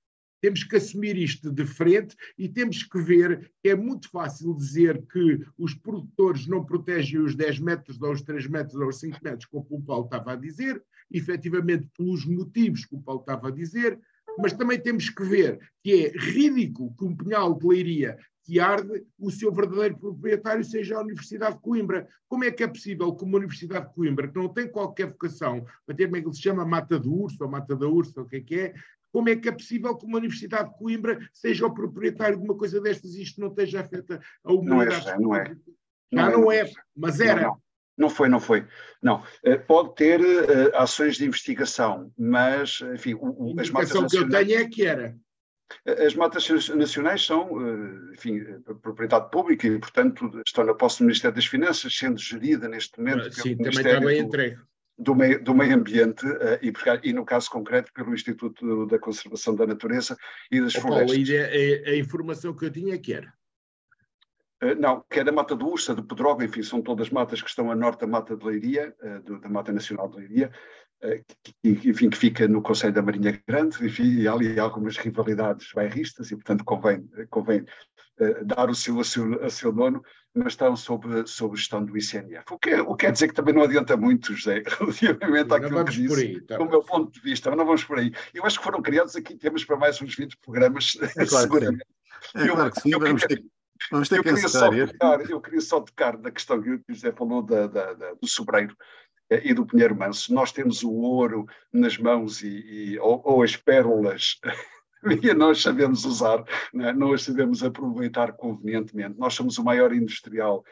Temos 0.40 0.62
que 0.62 0.76
assumir 0.76 1.16
isto 1.16 1.50
de 1.50 1.66
frente 1.66 2.14
e 2.38 2.48
temos 2.48 2.82
que 2.82 3.00
ver 3.00 3.50
que 3.62 3.70
é 3.70 3.74
muito 3.74 4.08
fácil 4.10 4.54
dizer 4.54 5.04
que 5.06 5.40
os 5.58 5.74
produtores 5.74 6.46
não 6.46 6.64
protegem 6.64 7.20
os 7.20 7.34
10 7.34 7.58
metros, 7.60 8.00
ou 8.00 8.12
os 8.12 8.22
3 8.22 8.46
metros, 8.46 8.76
ou 8.76 8.88
os 8.88 9.00
5 9.00 9.18
metros, 9.22 9.46
como 9.46 9.66
o 9.70 9.82
Paulo 9.82 10.04
estava 10.04 10.32
a 10.32 10.36
dizer, 10.36 10.82
efetivamente 11.10 11.88
pelos 11.96 12.24
motivos 12.24 12.84
que 12.84 12.94
o 12.94 13.00
Paulo 13.00 13.20
estava 13.20 13.48
a 13.48 13.50
dizer, 13.50 13.98
mas 14.38 14.52
também 14.52 14.78
temos 14.78 15.08
que 15.08 15.24
ver 15.24 15.58
que 15.82 16.06
é 16.06 16.08
ridículo 16.16 16.94
que 16.96 17.04
um 17.04 17.16
pinhal 17.16 17.54
de 17.58 17.66
leiria 17.66 18.18
que 18.46 18.60
arde, 18.60 19.04
o 19.18 19.30
seu 19.30 19.52
verdadeiro 19.52 19.98
proprietário 19.98 20.64
seja 20.64 20.96
a 20.96 21.00
Universidade 21.00 21.56
de 21.56 21.62
Coimbra. 21.62 22.08
Como 22.28 22.44
é 22.44 22.50
que 22.52 22.62
é 22.62 22.68
possível 22.68 23.12
que 23.12 23.24
uma 23.24 23.38
Universidade 23.38 23.88
de 23.88 23.94
Coimbra, 23.94 24.28
que 24.28 24.38
não 24.38 24.48
tem 24.48 24.68
qualquer 24.68 25.08
vocação, 25.08 25.66
para 25.84 25.96
ter 25.96 26.06
como 26.06 26.16
é 26.16 26.22
que 26.22 26.32
se 26.32 26.42
chama 26.42 26.64
Mata 26.64 26.96
do 26.98 27.12
Urso, 27.12 27.42
ou 27.42 27.50
Mata 27.50 27.74
da 27.74 27.88
Urso, 27.88 28.12
ou 28.16 28.24
o 28.24 28.28
que 28.28 28.36
é 28.36 28.40
que 28.40 28.54
é, 28.54 28.74
como 29.12 29.28
é 29.28 29.34
que 29.34 29.48
é 29.48 29.52
possível 29.52 29.96
que 29.96 30.06
uma 30.06 30.18
Universidade 30.18 30.70
de 30.70 30.78
Coimbra 30.78 31.18
seja 31.32 31.66
o 31.66 31.74
proprietário 31.74 32.38
de 32.38 32.44
uma 32.44 32.56
coisa 32.56 32.80
destas 32.80 33.14
e 33.14 33.22
isto 33.22 33.40
não 33.40 33.48
esteja 33.48 33.80
afeta 33.80 34.20
a 34.44 34.52
humanidade? 34.52 35.20
Não 35.20 35.34
é, 35.34 35.48
não 36.12 36.22
é. 36.22 36.30
Já 36.30 36.30
não 36.30 36.52
é, 36.52 36.70
mas 36.94 37.18
era. 37.18 37.42
Não, 37.42 37.48
não. 37.48 37.66
Não 37.98 38.10
foi, 38.10 38.28
não 38.28 38.38
foi. 38.38 38.66
Não. 39.02 39.22
Uh, 39.42 39.58
pode 39.66 39.94
ter 39.94 40.20
uh, 40.20 40.76
ações 40.76 41.16
de 41.16 41.24
investigação, 41.24 42.12
mas, 42.16 42.80
enfim, 42.94 43.14
o, 43.14 43.54
o, 43.54 43.54
as 43.58 43.70
matas 43.70 43.88
nacionais... 43.88 44.12
que 44.12 44.18
eu 44.18 44.28
tenho 44.28 44.60
é 44.60 44.68
que 44.68 44.86
era. 44.86 45.16
As 45.84 46.14
matas 46.14 46.48
nacionais 46.70 47.24
são, 47.24 47.50
enfim, 48.12 48.40
propriedade 48.80 49.30
pública 49.30 49.66
e, 49.66 49.78
portanto, 49.78 50.40
estão 50.46 50.64
na 50.64 50.74
posse 50.74 50.98
do 50.98 51.06
Ministério 51.06 51.34
das 51.34 51.46
Finanças, 51.46 51.96
sendo 51.96 52.18
gerida 52.18 52.68
neste 52.68 52.98
momento 52.98 53.32
Sim, 53.34 53.56
pelo 53.56 53.70
Ministério 53.70 54.00
do, 54.00 54.10
entregue 54.10 54.58
do 54.98 55.14
meio, 55.14 55.42
do 55.42 55.54
meio 55.54 55.74
ambiente 55.74 56.26
uh, 56.26 56.58
e, 56.62 56.72
e, 57.08 57.12
no 57.12 57.24
caso 57.24 57.50
concreto, 57.50 57.92
pelo 57.92 58.14
Instituto 58.14 58.86
da 58.86 58.98
Conservação 58.98 59.54
da 59.54 59.66
Natureza 59.66 60.16
e 60.50 60.60
das 60.60 60.74
oh, 60.76 60.80
Florestas. 60.80 61.28
Paulo, 61.28 61.42
a, 61.42 61.90
a, 61.90 61.92
a, 61.92 61.96
informação 61.96 62.54
que 62.54 62.64
eu 62.64 62.70
tinha 62.70 62.94
é 62.94 62.98
que 62.98 63.12
era. 63.12 63.32
Não, 64.78 65.04
que 65.10 65.20
é 65.20 65.24
da 65.24 65.30
Mata 65.30 65.54
do 65.54 65.68
Ursa, 65.68 65.94
de 65.94 66.02
Pedroga, 66.02 66.42
enfim, 66.42 66.62
são 66.62 66.80
todas 66.80 67.10
matas 67.10 67.42
que 67.42 67.48
estão 67.48 67.70
a 67.70 67.76
norte 67.76 68.00
da 68.00 68.06
Mata 68.06 68.34
de 68.34 68.42
Leiria, 68.42 68.96
da 69.42 69.50
Mata 69.50 69.70
Nacional 69.70 70.08
de 70.08 70.16
Leiria, 70.16 70.50
que, 71.42 71.88
enfim, 71.88 72.10
que 72.10 72.16
fica 72.16 72.48
no 72.48 72.62
Conselho 72.62 72.92
da 72.92 73.02
Marinha 73.02 73.40
Grande, 73.46 73.84
enfim, 73.84 74.20
e 74.20 74.28
há 74.28 74.32
ali 74.32 74.58
algumas 74.58 74.96
rivalidades 74.96 75.72
bairristas 75.74 76.30
e, 76.30 76.36
portanto, 76.36 76.64
convém, 76.64 77.08
convém 77.30 77.64
dar 78.44 78.70
o 78.70 78.74
seu, 78.74 78.98
a 79.00 79.04
seu, 79.04 79.44
a 79.44 79.50
seu 79.50 79.72
dono, 79.72 80.02
mas 80.34 80.48
estão 80.48 80.74
sob, 80.76 81.26
sob 81.26 81.56
gestão 81.56 81.84
do 81.84 81.96
ICNF. 81.96 82.44
O 82.50 82.58
que, 82.58 82.74
o 82.74 82.94
que 82.94 83.06
quer 83.06 83.12
dizer 83.12 83.28
que 83.28 83.34
também 83.34 83.54
não 83.54 83.62
adianta 83.62 83.96
muito, 83.96 84.34
José, 84.34 84.62
relativamente 84.78 85.52
àquilo 85.52 85.84
que 85.84 85.92
disse, 85.92 86.20
aí, 86.20 86.40
tá. 86.42 86.56
do 86.56 86.66
meu 86.66 86.82
ponto 86.82 87.12
de 87.12 87.20
vista, 87.20 87.50
mas 87.50 87.58
não 87.58 87.66
vamos 87.66 87.84
por 87.84 87.98
aí. 87.98 88.12
Eu 88.34 88.44
acho 88.44 88.58
que 88.58 88.64
foram 88.64 88.82
criados 88.82 89.16
aqui 89.16 89.36
temas 89.36 89.64
para 89.64 89.76
mais 89.76 90.00
uns 90.00 90.14
20 90.14 90.36
programas, 90.38 90.96
é 91.00 91.26
claro 91.26 91.42
seguramente. 91.42 91.84
Que 92.32 92.38
é, 92.38 92.48
claro 92.48 92.70
que 92.70 92.80
sim, 92.80 92.92
eu, 92.92 93.00
vamos 93.00 93.22
ter, 93.22 93.44
vamos 93.90 94.08
ter 94.08 94.16
eu 94.16 94.22
que 94.22 94.32
queria 94.32 94.48
só 94.48 94.70
tocar, 94.70 95.30
Eu 95.30 95.40
queria 95.40 95.60
só 95.60 95.80
tocar 95.80 96.18
na 96.18 96.30
questão 96.30 96.62
que 96.62 96.70
o 96.70 96.82
José 96.88 97.12
falou 97.12 97.42
da, 97.42 97.66
da, 97.66 97.92
da, 97.92 98.14
do 98.14 98.28
sobreiro 98.28 98.74
eh, 98.74 99.05
e 99.30 99.52
do 99.52 99.66
Pinheiro 99.66 99.96
Manso. 99.96 100.32
Nós 100.32 100.52
temos 100.52 100.82
o 100.82 100.90
ouro 100.92 101.46
nas 101.72 101.98
mãos 101.98 102.42
e, 102.42 102.48
e 102.48 102.98
ou, 102.98 103.20
ou 103.24 103.42
as 103.42 103.56
pérolas 103.56 104.38
e 105.22 105.34
nós 105.34 105.62
sabemos 105.62 106.04
usar, 106.04 106.44
né? 106.72 106.92
nós 106.92 107.22
sabemos 107.22 107.62
aproveitar 107.62 108.32
convenientemente. 108.32 109.18
Nós 109.18 109.34
somos 109.34 109.58
o 109.58 109.64
maior 109.64 109.92
industrial 109.92 110.64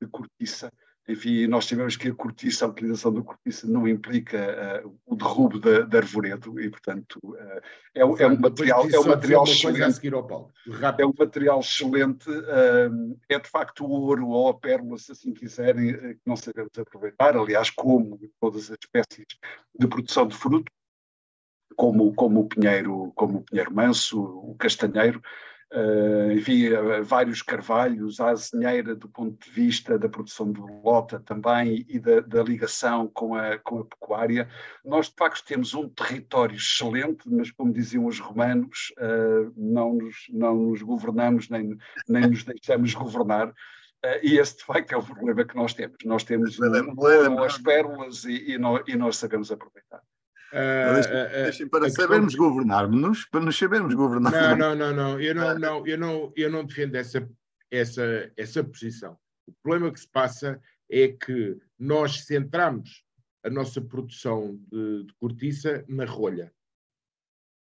de 0.00 0.08
cortiça, 0.08 0.72
enfim, 1.10 1.46
nós 1.46 1.66
sabemos 1.66 1.96
que 1.96 2.08
a 2.08 2.14
cortiça, 2.14 2.64
a 2.64 2.68
utilização 2.68 3.12
da 3.12 3.22
cortiça 3.22 3.66
não 3.66 3.86
implica 3.88 4.82
uh, 4.84 4.98
o 5.06 5.16
derrubo 5.16 5.58
da, 5.58 5.80
de 5.80 5.96
arvoredo 5.96 6.60
e, 6.60 6.70
portanto, 6.70 7.18
uh, 7.24 7.60
é, 7.94 8.00
é, 8.00 8.04
um 8.04 8.38
material, 8.38 8.88
é 8.90 8.98
um 8.98 9.08
material 9.08 9.44
excelente. 9.44 10.06
É 10.98 11.06
um 11.06 11.14
material 11.18 11.60
excelente, 11.60 12.30
uh, 12.30 13.18
é 13.28 13.38
de 13.38 13.48
facto 13.48 13.84
o 13.84 13.90
ouro 13.90 14.28
ou 14.28 14.48
a 14.48 14.54
pérola, 14.54 14.98
se 14.98 15.12
assim 15.12 15.32
quiserem, 15.32 15.92
que 15.94 16.20
não 16.26 16.36
sabemos 16.36 16.70
aproveitar, 16.78 17.36
aliás, 17.36 17.70
como 17.70 18.18
todas 18.40 18.70
as 18.70 18.78
espécies 18.82 19.26
de 19.78 19.86
produção 19.88 20.26
de 20.26 20.36
fruto, 20.36 20.70
como, 21.76 22.12
como, 22.14 22.40
o, 22.40 22.48
pinheiro, 22.48 23.12
como 23.14 23.38
o 23.38 23.42
pinheiro 23.42 23.74
manso, 23.74 24.20
o 24.20 24.54
castanheiro, 24.56 25.22
uh, 25.72 26.32
enfim, 26.32 26.68
uh, 26.68 27.04
vários 27.04 27.42
carvalhos, 27.42 28.20
a 28.20 28.30
azinheira 28.30 28.94
do 28.94 29.08
ponto 29.08 29.44
de 29.44 29.50
vista 29.50 29.98
da 29.98 30.08
produção 30.08 30.52
de 30.52 30.60
lota 30.60 31.20
também 31.20 31.84
e 31.88 31.98
da, 31.98 32.20
da, 32.20 32.42
ligação 32.42 33.08
com 33.08 33.34
a, 33.34 33.58
com 33.58 33.80
a 33.80 33.84
pecuária. 33.84 34.48
Nós, 34.84 35.08
de 35.08 35.14
facto, 35.16 35.44
temos 35.44 35.74
um 35.74 35.88
território 35.88 36.56
excelente, 36.56 37.22
mas, 37.26 37.50
como 37.50 37.72
diziam 37.72 38.06
os 38.06 38.18
romanos, 38.18 38.92
uh, 38.98 39.52
não, 39.56 39.94
nos, 39.94 40.16
não 40.30 40.54
nos 40.54 40.82
governamos 40.82 41.48
nem, 41.48 41.76
nem 42.08 42.28
nos 42.28 42.44
deixamos 42.44 42.94
governar. 42.94 43.48
Uh, 43.48 44.18
e 44.22 44.38
esse 44.38 44.56
de 44.58 44.64
facto 44.64 44.92
é 44.92 44.96
o 44.96 45.02
problema 45.02 45.44
que 45.44 45.56
nós 45.56 45.74
temos. 45.74 45.96
Nós 46.04 46.24
temos 46.24 46.58
um, 46.58 47.42
as 47.42 47.58
pérolas 47.58 48.24
e, 48.24 48.52
e, 48.52 48.58
nós, 48.58 48.82
e 48.86 48.96
nós 48.96 49.16
sabemos 49.16 49.52
aproveitar. 49.52 50.00
Uh, 50.52 51.42
deixem, 51.44 51.68
para 51.68 51.88
sabermos 51.90 52.34
questão... 52.34 52.48
governar-nos, 52.48 53.24
para 53.26 53.40
nos 53.40 53.56
sabermos 53.56 53.94
governar. 53.94 54.56
Não, 54.56 54.74
não, 54.74 54.74
não, 54.74 54.94
não. 54.94 55.20
Eu 55.20 55.34
não, 55.34 55.58
não, 55.58 55.86
eu 55.86 55.98
não, 55.98 56.32
eu 56.36 56.50
não 56.50 56.64
defendo 56.64 56.96
essa, 56.96 57.28
essa, 57.70 58.32
essa 58.36 58.64
posição. 58.64 59.16
O 59.46 59.52
problema 59.62 59.92
que 59.92 60.00
se 60.00 60.08
passa 60.08 60.60
é 60.90 61.08
que 61.08 61.56
nós 61.78 62.24
centramos 62.24 63.04
a 63.44 63.50
nossa 63.50 63.80
produção 63.80 64.58
de, 64.70 65.04
de 65.04 65.14
cortiça 65.14 65.84
na 65.88 66.04
rolha. 66.04 66.52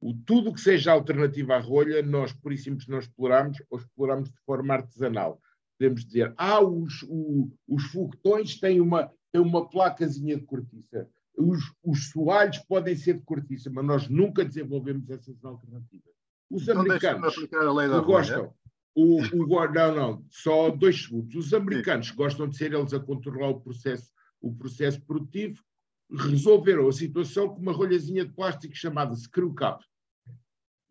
O, 0.02 0.14
tudo 0.14 0.54
que 0.54 0.62
seja 0.62 0.92
alternativa 0.92 1.56
à 1.56 1.60
rolha, 1.60 2.02
nós, 2.02 2.34
por 2.34 2.52
isso 2.52 2.76
não 2.88 3.00
exploramos 3.00 3.62
ou 3.70 3.78
exploramos 3.78 4.32
de 4.32 4.40
forma 4.46 4.74
artesanal. 4.74 5.40
Podemos 5.78 6.06
dizer, 6.06 6.34
ah, 6.38 6.60
os, 6.60 7.04
o, 7.04 7.52
os 7.68 7.84
foguetões 7.86 8.60
têm 8.60 8.82
uma, 8.82 9.12
têm 9.32 9.42
uma 9.42 9.70
placazinha 9.70 10.38
de 10.38 10.44
cortiça 10.44 11.08
os, 11.40 11.74
os 11.84 12.10
soalhos 12.10 12.58
podem 12.60 12.96
ser 12.96 13.16
de 13.16 13.24
cortiça, 13.24 13.70
mas 13.70 13.86
nós 13.86 14.10
nunca 14.10 14.44
desenvolvemos 14.44 15.10
essas 15.10 15.44
alternativas. 15.44 16.14
Os 16.52 16.64
então 16.64 16.82
americanos 16.82 17.36
que 17.36 17.56
gostam, 18.02 18.54
o, 18.96 19.22
o, 19.22 19.68
não, 19.72 19.96
não, 19.96 20.26
só 20.30 20.70
dois 20.70 21.04
segundos. 21.04 21.36
Os 21.36 21.54
americanos 21.54 22.10
Sim. 22.10 22.16
gostam 22.16 22.50
de 22.50 22.58
ser 22.58 22.74
eles 22.74 22.94
a 22.94 23.00
controlar 23.00 23.50
o 23.50 23.62
processo, 23.62 24.12
o 24.42 24.54
processo 24.54 25.02
produtivo, 25.02 25.64
resolveram 26.12 26.88
a 26.88 26.92
situação 26.92 27.50
com 27.50 27.62
uma 27.62 27.72
rolhazinha 27.72 28.26
de 28.26 28.34
plástico 28.34 28.76
chamada 28.76 29.16
screw 29.16 29.54
cap. 29.54 29.84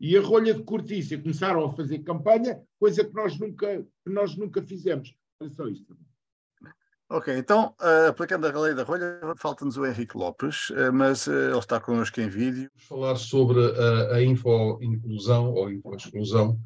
E 0.01 0.17
a 0.17 0.23
rolha 0.23 0.55
de 0.55 0.63
cortiça 0.63 1.19
começaram 1.19 1.65
a 1.65 1.73
fazer 1.73 1.99
campanha, 1.99 2.63
coisa 2.79 3.05
que 3.05 3.15
nós 3.15 3.37
nunca, 3.39 3.83
que 3.83 4.11
nós 4.11 4.37
nunca 4.37 4.63
fizemos. 4.63 5.13
É 5.43 5.49
só 5.51 5.67
isto. 5.67 5.97
Ok, 7.11 7.35
então, 7.39 7.75
uh, 7.81 8.09
aplicando 8.11 8.47
a 8.47 8.61
lei 8.61 8.75
da 8.75 8.83
rolha, 8.83 9.19
falta-nos 9.39 9.79
o 9.79 9.87
Henrique 9.87 10.15
Lopes, 10.15 10.69
uh, 10.69 10.93
mas 10.93 11.27
uh, 11.27 11.33
ele 11.33 11.59
está 11.59 11.81
connosco 11.81 12.21
em 12.21 12.29
vídeo. 12.29 12.71
Falar 12.87 13.17
sobre 13.17 13.59
a, 13.59 14.17
a 14.17 14.23
info-inclusão 14.23 15.55
ou 15.55 15.71
info-exclusão, 15.71 16.61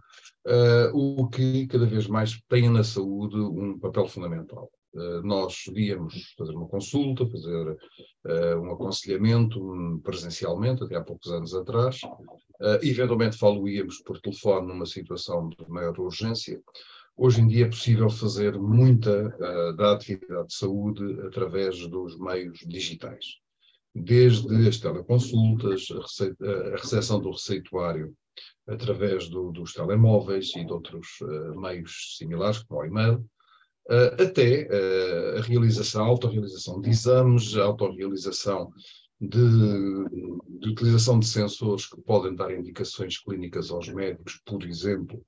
o 0.93 1.29
que 1.29 1.69
cada 1.69 1.87
vez 1.87 2.09
mais 2.09 2.41
tem 2.49 2.69
na 2.69 2.83
saúde 2.83 3.37
um 3.37 3.79
papel 3.79 4.09
fundamental. 4.09 4.69
nós 5.23 5.65
íamos 5.77 6.35
fazer 6.37 6.53
uma 6.57 6.67
consulta, 6.67 7.25
fazer 7.25 7.77
um 8.59 8.73
aconselhamento 8.73 9.63
um, 9.63 10.01
presencialmente, 10.01 10.83
até 10.83 10.97
há 10.97 11.01
poucos 11.01 11.31
anos 11.31 11.55
atrás, 11.55 12.01
eventualmente 12.83 13.39
falo-íamos 13.39 14.03
por 14.03 14.21
telefone 14.21 14.67
numa 14.67 14.87
situação 14.87 15.49
de 15.49 15.65
maior 15.69 15.97
urgência, 16.01 16.61
Hoje 17.25 17.41
em 17.41 17.47
dia 17.47 17.67
é 17.67 17.69
possível 17.69 18.11
fazer 18.11 18.59
muita 18.59 19.29
uh, 19.29 19.77
da 19.77 19.93
atividade 19.93 20.49
de 20.49 20.57
saúde 20.57 21.21
através 21.25 21.87
dos 21.87 22.19
meios 22.19 22.59
digitais, 22.67 23.37
desde 23.95 24.67
as 24.67 24.81
teleconsultas, 24.81 25.87
a, 25.93 26.01
receita, 26.01 26.75
a 26.75 26.77
recepção 26.79 27.21
do 27.21 27.31
receituário 27.31 28.13
através 28.67 29.29
do, 29.29 29.53
dos 29.53 29.73
telemóveis 29.73 30.51
e 30.57 30.65
de 30.65 30.73
outros 30.73 31.07
uh, 31.21 31.61
meios 31.61 32.17
similares, 32.19 32.59
como 32.65 32.81
o 32.81 32.85
e-mail, 32.87 33.19
uh, 33.89 34.21
até 34.21 34.67
a 35.39 35.43
realização, 35.43 36.05
a 36.05 36.09
autorrealização 36.09 36.81
de 36.81 36.91
exames, 36.91 37.57
a 37.57 37.63
autorrealização 37.63 38.73
de, 39.23 40.09
de, 40.59 40.69
utilização 40.69 41.21
de 41.21 41.27
sensores 41.27 41.87
que 41.87 42.01
podem 42.01 42.35
dar 42.35 42.53
indicações 42.53 43.19
clínicas 43.19 43.71
aos 43.71 43.89
médicos, 43.89 44.41
por 44.45 44.65
exemplo, 44.65 45.25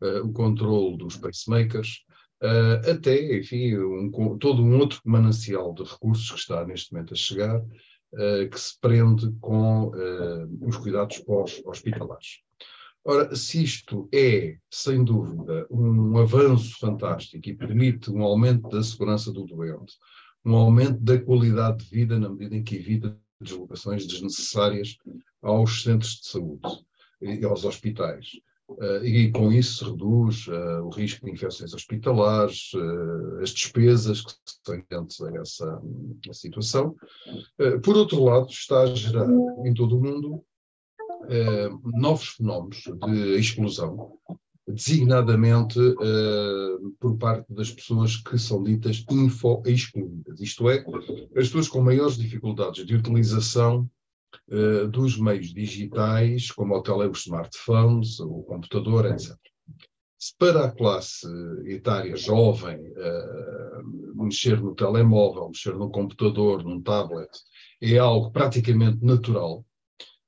uh, 0.00 0.24
o 0.24 0.32
controle 0.32 0.96
dos 0.96 1.18
pacemakers, 1.18 2.04
uh, 2.42 2.90
até, 2.90 3.36
enfim, 3.36 3.76
um, 3.76 4.38
todo 4.38 4.62
um 4.62 4.78
outro 4.78 4.98
manancial 5.04 5.74
de 5.74 5.82
recursos 5.82 6.30
que 6.30 6.38
está 6.38 6.64
neste 6.64 6.90
momento 6.92 7.12
a 7.12 7.16
chegar, 7.16 7.60
uh, 7.60 8.50
que 8.50 8.58
se 8.58 8.80
prende 8.80 9.30
com 9.40 9.92
os 10.62 10.76
cuidados 10.78 11.18
pós-hospitalares. 11.18 12.38
Ora, 13.06 13.36
se 13.36 13.62
isto 13.62 14.08
é, 14.14 14.56
sem 14.70 15.04
dúvida, 15.04 15.66
um 15.70 16.16
avanço 16.16 16.78
fantástico 16.78 17.46
e 17.46 17.54
permite 17.54 18.10
um 18.10 18.22
aumento 18.22 18.66
da 18.70 18.82
segurança 18.82 19.30
do 19.30 19.44
doente, 19.44 19.92
um 20.42 20.54
aumento 20.54 20.98
da 21.00 21.20
qualidade 21.20 21.84
de 21.84 21.90
vida 21.90 22.18
na 22.18 22.30
medida 22.30 22.56
em 22.56 22.64
que 22.64 22.76
evita 22.76 23.14
deslocações 23.44 24.06
desnecessárias 24.06 24.96
aos 25.42 25.82
centros 25.82 26.20
de 26.20 26.28
saúde 26.28 26.84
e 27.20 27.44
aos 27.44 27.64
hospitais. 27.64 28.26
Uh, 28.66 29.04
e 29.04 29.30
com 29.30 29.52
isso 29.52 29.84
se 29.84 29.90
reduz 29.90 30.46
uh, 30.48 30.82
o 30.84 30.88
risco 30.88 31.26
de 31.26 31.32
infecções 31.32 31.74
hospitalares, 31.74 32.72
uh, 32.72 33.42
as 33.42 33.50
despesas 33.50 34.22
que 34.22 34.32
são 34.64 34.74
inerentes 34.74 35.20
a 35.20 35.36
essa 35.36 35.82
a 36.28 36.32
situação. 36.32 36.96
por 37.82 37.94
outro 37.96 38.24
lado, 38.24 38.48
está 38.48 38.80
a 38.80 38.86
gerar 38.86 39.28
em 39.64 39.74
todo 39.74 39.98
o 39.98 40.02
mundo 40.02 40.44
novos 41.94 42.28
fenómenos 42.28 42.82
de 43.06 43.38
exclusão, 43.38 44.18
designadamente 44.66 45.78
por 46.98 47.16
parte 47.18 47.52
das 47.52 47.70
pessoas 47.70 48.16
que 48.16 48.38
são 48.38 48.62
ditas 48.62 49.04
info-excluídas, 49.10 50.40
isto 50.40 50.68
é, 50.70 50.84
as 51.36 51.48
pessoas 51.48 51.68
com 51.68 51.82
maiores 51.82 52.16
dificuldades 52.16 52.86
de 52.86 52.94
utilização 52.94 53.88
uh, 54.48 54.88
dos 54.88 55.18
meios 55.18 55.52
digitais, 55.52 56.50
como 56.50 56.74
o 56.74 56.82
tele, 56.82 57.08
os 57.08 57.20
smartphones, 57.20 58.20
o 58.20 58.42
computador, 58.42 59.06
etc. 59.06 59.36
Se 60.18 60.34
para 60.38 60.64
a 60.64 60.70
classe 60.70 61.26
etária 61.66 62.16
jovem 62.16 62.78
uh, 62.78 64.24
mexer 64.24 64.60
no 64.60 64.74
telemóvel, 64.74 65.48
mexer 65.48 65.74
no 65.74 65.90
computador, 65.90 66.64
num 66.64 66.80
tablet, 66.80 67.30
é 67.82 67.98
algo 67.98 68.30
praticamente 68.30 69.04
natural. 69.04 69.64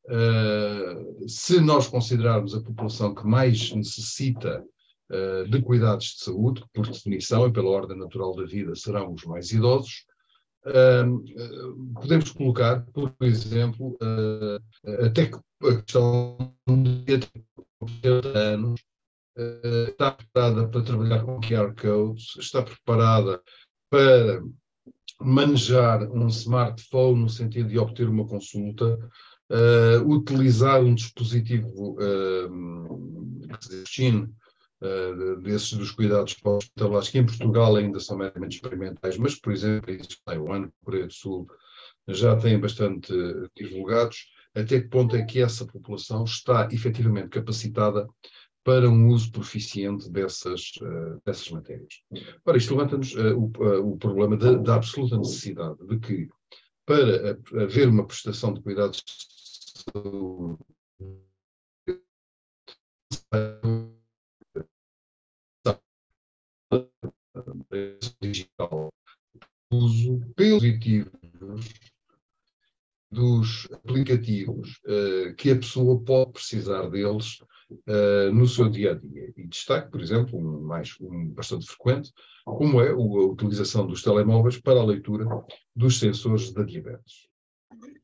Uh, 0.09 1.29
se 1.29 1.61
nós 1.61 1.89
considerarmos 1.89 2.55
a 2.55 2.61
população 2.61 3.13
que 3.13 3.27
mais 3.27 3.73
necessita 3.73 4.65
uh, 5.11 5.49
de 5.51 5.61
cuidados 5.61 6.07
de 6.07 6.25
saúde, 6.25 6.65
por 6.73 6.87
definição 6.87 7.49
e 7.49 7.53
pela 7.53 7.71
ordem 7.71 7.99
natural 7.99 8.35
da 8.37 8.45
vida, 8.45 8.77
serão 8.77 9.13
os 9.13 9.25
mais 9.25 9.51
idosos, 9.51 10.07
uh, 10.65 11.95
podemos 11.95 12.31
colocar, 12.31 12.87
por 12.93 13.13
exemplo, 13.21 13.99
até 15.05 15.27
que 15.27 15.39
a 15.67 15.83
questão 15.83 16.55
de 16.69 17.21
80 17.81 18.39
anos 18.39 18.81
está 19.89 20.13
preparada 20.13 20.69
para 20.69 20.83
trabalhar 20.83 21.25
com 21.25 21.41
QR 21.41 21.75
codes, 21.75 22.37
está 22.39 22.63
preparada 22.63 23.43
para 23.91 24.41
manejar 25.21 26.03
um 26.11 26.29
smartphone 26.29 27.23
no 27.23 27.29
sentido 27.29 27.69
de 27.69 27.79
obter 27.79 28.09
uma 28.09 28.27
consulta, 28.27 28.99
uh, 29.51 30.09
utilizar 30.09 30.82
um 30.82 30.94
dispositivo 30.94 31.97
uh, 31.99 32.49
uh, 34.82 35.40
desses 35.40 35.72
dos 35.72 35.90
cuidados 35.90 36.34
pós-hospitalares, 36.34 37.09
que 37.09 37.18
em 37.18 37.26
Portugal 37.26 37.76
ainda 37.76 38.01
são 38.01 38.18
meramente 38.18 38.57
experimentais, 38.57 39.16
mas, 39.16 39.34
por 39.34 39.53
exemplo, 39.53 39.92
em 39.92 40.01
Taiwan, 40.24 40.68
Coreia 40.84 41.07
do 41.07 41.12
Sul, 41.12 41.47
já 42.09 42.36
têm 42.36 42.59
bastante 42.59 43.12
divulgados, 43.57 44.26
até 44.55 44.80
que 44.80 44.88
ponto 44.88 45.16
é 45.16 45.22
que 45.22 45.40
essa 45.40 45.66
população 45.66 46.24
está 46.24 46.68
efetivamente 46.72 47.28
capacitada 47.28 48.09
para 48.64 48.88
um 48.88 49.09
uso 49.09 49.30
proficiente 49.30 50.11
dessas, 50.11 50.72
dessas 51.24 51.49
matérias. 51.51 52.01
Ora, 52.44 52.57
isto 52.57 52.74
levanta-nos 52.74 53.14
uh, 53.14 53.36
o, 53.36 53.92
o, 53.92 53.97
problema 53.97 54.36
da, 54.36 54.55
da, 54.55 54.74
absoluta 54.74 55.16
necessidade 55.16 55.76
de 55.86 55.99
que, 56.01 56.28
para 56.84 57.38
haver 57.62 57.88
uma 57.88 58.07
prestação 58.07 58.53
de 58.53 58.61
cuidados 58.61 59.03
digital, 68.20 68.93
uso 69.70 70.20
pelos 70.34 70.62
dispositivos 70.62 71.87
dos 73.11 73.68
aplicativos 73.72 74.80
que 75.39 75.51
a 75.51 75.57
pessoa 75.57 76.01
pode 76.01 76.32
precisar 76.32 76.89
deles 76.91 77.41
uh, 77.70 78.32
no 78.32 78.47
seu 78.47 78.68
dia 78.68 78.93
a 78.93 78.95
dia. 78.95 79.32
E 79.37 79.47
destaque, 79.47 79.91
por 79.91 80.01
exemplo, 80.01 80.39
um, 80.39 80.62
mais, 80.62 80.97
um 81.01 81.28
bastante 81.30 81.66
frequente, 81.66 82.12
como 82.45 82.80
é 82.80 82.91
a 82.91 82.97
utilização 82.97 83.87
dos 83.87 84.03
telemóveis 84.03 84.61
para 84.61 84.80
a 84.80 84.84
leitura 84.84 85.24
dos 85.74 85.99
sensores 85.99 86.53
da 86.53 86.62
diabetes. 86.62 87.28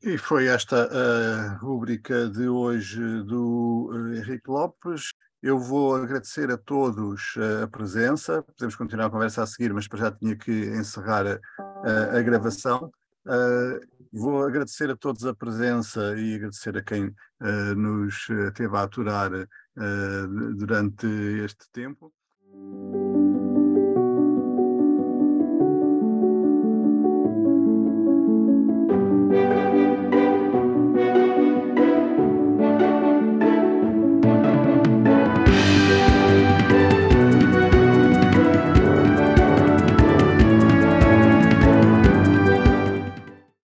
E 0.01 0.17
foi 0.17 0.47
esta 0.47 0.89
a 0.91 1.53
rubrica 1.55 2.27
de 2.27 2.47
hoje 2.47 2.99
do 3.23 3.89
eh, 3.93 4.17
Henrique 4.17 4.49
Lopes. 4.49 5.11
Eu 5.41 5.57
vou 5.57 5.95
agradecer 5.95 6.51
a 6.51 6.57
todos 6.57 7.35
eh, 7.37 7.63
a 7.63 7.67
presença. 7.67 8.43
Podemos 8.43 8.75
continuar 8.75 9.05
a 9.05 9.09
conversa 9.09 9.43
a 9.43 9.47
seguir, 9.47 9.73
mas 9.73 9.85
já 9.85 10.11
tinha 10.11 10.35
que 10.35 10.51
encerrar 10.51 11.25
a, 11.25 12.17
a 12.17 12.21
gravação. 12.21 12.91
Uh, 13.25 13.79
vou 14.11 14.43
agradecer 14.43 14.89
a 14.89 14.97
todos 14.97 15.25
a 15.25 15.33
presença 15.33 16.13
e 16.17 16.35
agradecer 16.35 16.77
a 16.77 16.83
quem 16.83 17.05
uh, 17.05 17.75
nos 17.75 18.27
teve 18.55 18.75
a 18.75 18.83
aturar 18.83 19.31
uh, 19.33 20.55
durante 20.57 21.07
este 21.45 21.69
tempo. 21.71 22.13